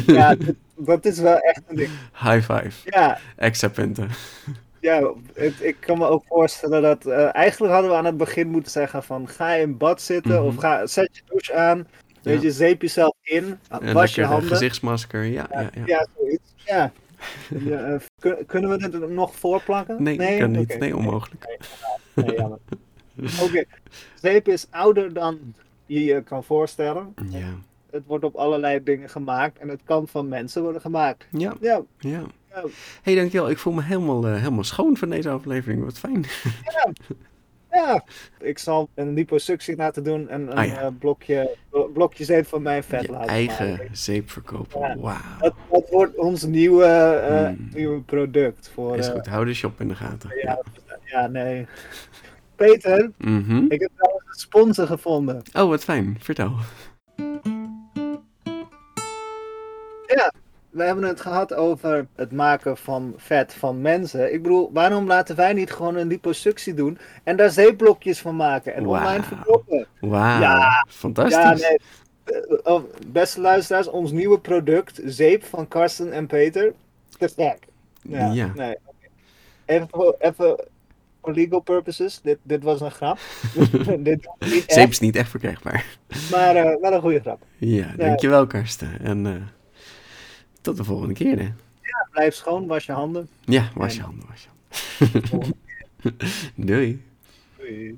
Ja, 0.06 0.36
dat 0.76 1.06
is 1.06 1.20
wel 1.20 1.38
echt 1.38 1.62
een 1.68 1.76
ding. 1.76 1.90
High 2.14 2.52
five. 2.54 2.72
Ja, 2.90 3.18
Extra 3.36 3.68
punten. 3.70 4.10
Ja, 4.82 5.14
het- 5.34 5.62
ik 5.64 5.78
kan 5.80 5.98
me 5.98 6.06
ook 6.08 6.24
voorstellen 6.28 6.82
dat. 6.82 7.06
eh, 7.06 7.36
eigenlijk 7.36 7.74
hadden 7.74 7.92
we 7.92 7.98
aan 7.98 8.06
het 8.06 8.18
begin 8.18 8.48
moeten 8.48 8.72
zeggen: 8.72 9.04
van 9.04 9.28
ga 9.28 9.54
in 9.54 9.78
bad 9.78 10.02
zitten 10.02 10.32
Mhm. 10.36 10.44
of 10.44 10.56
ga, 10.56 10.88
zet 10.88 11.10
je 11.16 11.22
douche 11.26 11.54
aan. 11.54 11.88
Weet 12.22 12.36
Ja. 12.36 12.42
je, 12.42 12.52
zeep 12.52 12.82
jezelf 12.82 13.14
in. 13.22 13.44
En 13.70 13.94
was 13.94 14.10
je 14.16 14.22
lekker 14.22 14.26
handen. 14.26 14.50
gezichtsmasker, 14.50 15.24
ja, 15.24 15.48
ja, 15.52 15.60
ja. 15.62 15.70
Ja, 15.86 16.08
zoiets. 16.18 16.54
Ja. 16.66 16.92
Ja, 17.70 17.78
eh, 17.84 18.00
kun- 18.20 18.46
kunnen 18.46 18.70
we 18.70 18.84
het 18.84 19.10
nog 19.10 19.36
voorplakken? 19.36 20.04
Nee, 20.04 20.40
kan 20.40 20.52
niet. 20.52 20.80
Nee, 20.80 20.96
onmogelijk. 20.98 21.60
Nee. 22.14 22.38
Oké, 23.42 23.64
zeep 24.22 24.48
is 24.48 24.68
ouder 24.70 25.14
dan 25.14 25.40
je 25.86 26.04
je 26.04 26.24
kan 26.24 26.44
voorstellen. 26.44 27.14
Ja, 27.30 27.54
Het 27.92 28.04
wordt 28.06 28.24
op 28.24 28.36
allerlei 28.36 28.84
dingen 28.84 29.10
gemaakt 29.10 29.58
en 29.58 29.68
het 29.70 29.82
kan 29.84 30.08
van 30.08 30.28
mensen 30.28 30.62
worden 30.64 30.82
gemaakt. 30.82 31.26
ja, 31.32 31.54
Ja, 31.62 31.82
ja. 32.00 32.22
ja. 32.54 32.64
hey, 33.02 33.16
dankjewel. 33.16 33.50
Ik 33.50 33.58
voel 33.58 33.74
me 33.74 33.82
helemaal, 33.84 34.28
eh, 34.28 34.34
helemaal 34.36 34.64
schoon 34.64 34.98
van 34.98 35.10
deze 35.10 35.30
aflevering. 35.30 35.84
Wat 35.84 36.00
fijn. 36.00 36.26
Ja, 37.72 38.04
ik 38.40 38.58
zal 38.60 38.90
een 38.96 39.14
liposuctie 39.14 39.76
laten 39.76 40.04
doen 40.04 40.30
en 40.30 40.42
een 40.42 40.58
Ah, 40.58 40.66
ja. 40.66 40.80
eh, 40.82 40.88
blokje, 41.00 41.56
blo- 41.70 41.88
blokje 41.88 42.24
zeep 42.24 42.48
van 42.48 42.62
mijn 42.62 42.84
vet 42.84 43.02
Je 43.06 43.12
laten 43.12 43.30
eigen 43.30 43.70
maken. 43.70 43.90
zeep 43.98 44.30
verkopen. 44.30 44.80
Ja. 44.80 44.98
Wauw. 44.98 45.16
Dat, 45.40 45.54
dat 45.72 45.90
wordt 45.90 46.16
ons 46.18 46.44
nieuwe, 46.44 46.86
eh, 46.86 47.46
Hmm. 47.46 47.70
nieuwe 47.74 48.02
product. 48.02 48.70
Voor, 48.74 48.98
Is 48.98 49.08
goed. 49.08 49.28
Hou 49.28 49.46
de 49.46 49.54
shop 49.54 49.80
in 49.82 49.88
de 49.88 49.96
gaten. 49.96 50.30
ja, 50.42 50.62
ja, 51.06 51.28
nee. 51.28 51.68
Peter, 52.56 53.12
Mhm. 53.18 53.66
ik 53.70 53.80
heb 53.80 53.92
trouwens 53.96 54.26
een 54.28 54.40
sponsor 54.40 54.88
gevonden. 54.88 55.42
Oh, 55.54 55.68
wat 55.70 55.84
fijn. 55.84 56.18
Vertel. 56.20 56.52
We 60.70 60.84
hebben 60.84 61.04
het 61.04 61.22
gehad 61.22 61.54
over 61.54 62.08
het 62.16 62.32
maken 62.32 62.78
van 62.78 63.14
vet 63.18 63.54
van 63.54 63.82
mensen. 63.82 64.34
Ik 64.34 64.42
bedoel, 64.42 64.70
waarom 64.74 65.08
laten 65.08 65.36
wij 65.36 65.54
niet 65.54 65.72
gewoon 65.72 65.96
een 65.96 66.08
liposuctie 66.08 66.74
doen 66.74 66.98
en 67.24 67.36
daar 67.36 67.50
zeepblokjes 67.50 68.20
van 68.20 68.36
maken 68.36 68.74
en 68.76 68.86
online 68.88 69.24
verkopen? 69.24 69.86
Wauw. 70.00 70.40
Ja. 70.40 70.86
Fantastisch. 70.90 71.62
Ja, 71.62 71.70
nee. 71.70 71.78
Eh, 72.24 72.58
oh, 72.74 72.84
beste 73.08 73.42
luisteraars, 73.42 73.88
ons 73.88 74.12
nieuwe 74.12 74.40
product, 74.40 75.02
zeep 75.06 75.44
van 75.44 75.68
Karsten 75.68 76.12
en 76.12 76.28
Peter. 76.28 76.74
Te 77.18 77.28
gek. 77.36 77.58
Ja, 78.02 78.32
Ja. 78.32 78.52
nee. 78.56 78.76
Even, 79.66 79.88
voor- 79.92 80.16
even 80.20 80.60
for 81.22 81.34
legal 81.34 81.60
purposes, 81.60 82.22
dit, 82.22 82.38
dit 82.44 82.64
was 82.64 82.82
een 82.82 82.92
grap. 82.92 83.18
dit 84.00 84.30
niet 84.40 84.64
Zeep 84.68 84.90
is 84.90 85.00
niet 85.00 85.16
echt 85.16 85.30
verkrijgbaar. 85.30 85.86
maar 86.32 86.56
eh, 86.56 86.82
wel 86.82 86.94
een 86.94 87.02
goede 87.02 87.20
grap. 87.20 87.42
Ja, 87.58 87.94
dankjewel 87.98 88.48
Karsten. 88.48 89.00
En 89.02 89.26
eh, 89.26 89.34
tot 90.62 90.78
de 90.78 90.84
volgende 90.84 91.14
keer, 91.14 91.40
hè. 91.40 91.50
Blijf 92.12 92.36
schoon, 92.36 92.68
was 92.68 92.86
je 92.86 92.92
handen. 92.92 93.30
Ja, 93.46 93.70
was 93.76 93.96
je 93.96 94.02
handen, 94.02 94.26
was 94.30 94.44
je 94.44 95.30
handen. 95.30 95.54
Doei. 96.56 97.04
Doei. 97.58 97.98